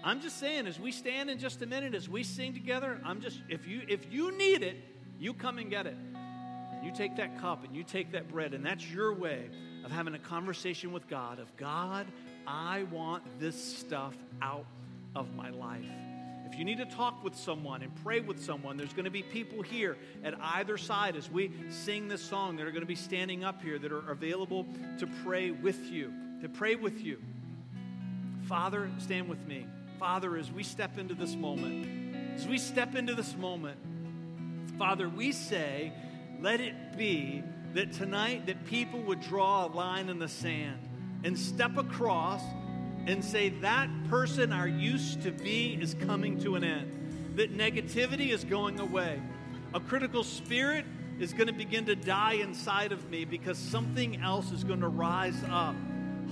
I'm 0.03 0.21
just 0.21 0.39
saying, 0.39 0.67
as 0.67 0.79
we 0.79 0.91
stand 0.91 1.29
in 1.29 1.37
just 1.37 1.61
a 1.61 1.65
minute, 1.65 1.93
as 1.93 2.09
we 2.09 2.23
sing 2.23 2.53
together, 2.53 2.99
I'm 3.05 3.21
just 3.21 3.41
if 3.49 3.67
you 3.67 3.83
if 3.87 4.11
you 4.11 4.35
need 4.37 4.63
it, 4.63 4.77
you 5.19 5.33
come 5.33 5.59
and 5.59 5.69
get 5.69 5.85
it. 5.85 5.97
You 6.83 6.91
take 6.91 7.15
that 7.15 7.39
cup 7.39 7.63
and 7.63 7.75
you 7.75 7.83
take 7.83 8.11
that 8.11 8.29
bread, 8.29 8.53
and 8.53 8.65
that's 8.65 8.89
your 8.89 9.13
way 9.13 9.49
of 9.83 9.91
having 9.91 10.13
a 10.13 10.19
conversation 10.19 10.91
with 10.91 11.07
God 11.07 11.39
of 11.39 11.55
God, 11.57 12.07
I 12.45 12.83
want 12.83 13.23
this 13.39 13.55
stuff 13.55 14.15
out 14.41 14.65
of 15.15 15.33
my 15.35 15.49
life. 15.49 15.85
If 16.45 16.59
you 16.59 16.65
need 16.65 16.77
to 16.77 16.85
talk 16.85 17.23
with 17.23 17.35
someone 17.35 17.81
and 17.81 17.91
pray 18.03 18.19
with 18.19 18.39
someone, 18.43 18.77
there's 18.77 18.93
going 18.93 19.05
to 19.05 19.11
be 19.11 19.23
people 19.23 19.63
here 19.63 19.97
at 20.23 20.35
either 20.39 20.77
side 20.77 21.15
as 21.15 21.29
we 21.31 21.51
sing 21.69 22.07
this 22.07 22.21
song 22.21 22.57
that 22.57 22.67
are 22.67 22.71
going 22.71 22.81
to 22.81 22.87
be 22.87 22.95
standing 22.95 23.43
up 23.43 23.61
here 23.61 23.79
that 23.79 23.91
are 23.91 24.11
available 24.11 24.67
to 24.99 25.07
pray 25.23 25.49
with 25.49 25.89
you, 25.89 26.13
to 26.41 26.49
pray 26.49 26.75
with 26.75 27.01
you. 27.01 27.19
Father, 28.43 28.91
stand 28.99 29.29
with 29.29 29.43
me. 29.47 29.65
Father, 29.97 30.37
as 30.37 30.51
we 30.51 30.63
step 30.63 30.99
into 30.99 31.15
this 31.15 31.35
moment, 31.35 32.35
as 32.35 32.47
we 32.47 32.57
step 32.57 32.93
into 32.93 33.15
this 33.15 33.35
moment, 33.35 33.77
Father, 34.77 35.09
we 35.09 35.31
say, 35.31 35.91
let 36.43 36.59
it 36.59 36.97
be 36.97 37.41
that 37.73 37.93
tonight 37.93 38.45
that 38.45 38.65
people 38.65 39.01
would 39.01 39.21
draw 39.21 39.65
a 39.65 39.67
line 39.67 40.09
in 40.09 40.19
the 40.19 40.27
sand 40.27 40.77
and 41.23 41.39
step 41.39 41.77
across 41.77 42.41
and 43.07 43.23
say 43.23 43.47
that 43.47 43.89
person 44.09 44.51
our 44.51 44.67
used 44.67 45.21
to 45.21 45.31
be 45.31 45.79
is 45.81 45.93
coming 45.93 46.37
to 46.37 46.55
an 46.55 46.63
end, 46.65 47.37
that 47.37 47.57
negativity 47.57 48.29
is 48.31 48.43
going 48.43 48.77
away. 48.81 49.21
A 49.73 49.79
critical 49.79 50.21
spirit 50.21 50.85
is 51.17 51.31
going 51.31 51.47
to 51.47 51.53
begin 51.53 51.85
to 51.85 51.95
die 51.95 52.33
inside 52.33 52.91
of 52.91 53.09
me 53.09 53.23
because 53.23 53.57
something 53.57 54.21
else 54.21 54.51
is 54.51 54.65
going 54.65 54.81
to 54.81 54.89
rise 54.89 55.41
up 55.49 55.75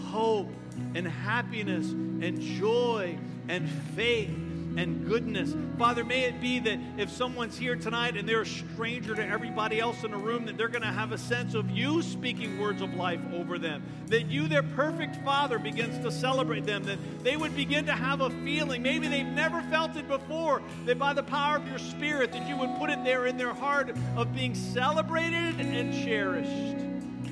hope 0.07 0.49
and 0.93 1.07
happiness 1.07 1.89
and 1.89 2.41
joy 2.41 3.17
and 3.47 3.69
faith 3.95 4.29
and 4.77 5.07
goodness. 5.07 5.53
Father, 5.77 6.03
may 6.03 6.23
it 6.23 6.39
be 6.39 6.59
that 6.59 6.79
if 6.97 7.09
someone's 7.09 7.57
here 7.57 7.75
tonight 7.75 8.15
and 8.15 8.27
they're 8.27 8.41
a 8.41 8.45
stranger 8.45 9.15
to 9.15 9.25
everybody 9.25 9.79
else 9.79 10.03
in 10.03 10.11
the 10.11 10.17
room, 10.17 10.45
that 10.45 10.57
they're 10.57 10.67
going 10.67 10.81
to 10.81 10.87
have 10.87 11.11
a 11.11 11.17
sense 11.17 11.53
of 11.53 11.69
you 11.69 12.01
speaking 12.01 12.59
words 12.59 12.81
of 12.81 12.93
life 12.93 13.19
over 13.33 13.57
them. 13.57 13.83
That 14.07 14.27
you, 14.27 14.47
their 14.47 14.63
perfect 14.63 15.17
Father, 15.23 15.59
begins 15.59 16.03
to 16.03 16.11
celebrate 16.11 16.65
them. 16.65 16.83
That 16.83 16.99
they 17.23 17.37
would 17.37 17.55
begin 17.55 17.85
to 17.85 17.93
have 17.93 18.21
a 18.21 18.29
feeling, 18.29 18.81
maybe 18.81 19.07
they've 19.07 19.25
never 19.25 19.61
felt 19.63 19.95
it 19.95 20.07
before, 20.07 20.61
that 20.85 20.97
by 20.97 21.13
the 21.13 21.23
power 21.23 21.57
of 21.57 21.67
your 21.67 21.79
Spirit, 21.79 22.31
that 22.31 22.47
you 22.47 22.57
would 22.57 22.77
put 22.77 22.89
it 22.89 23.03
there 23.03 23.25
in 23.25 23.37
their 23.37 23.53
heart 23.53 23.95
of 24.15 24.33
being 24.35 24.55
celebrated 24.55 25.59
and 25.59 25.93
cherished. 25.93 26.81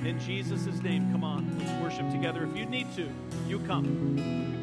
In 0.04 0.18
Jesus' 0.18 0.82
name, 0.82 1.10
come 1.12 1.24
on, 1.24 1.58
let's 1.58 1.82
worship 1.82 2.10
together. 2.10 2.44
If 2.50 2.56
you 2.56 2.64
need 2.64 2.86
to, 2.96 3.08
you 3.46 3.58
come. 3.60 4.59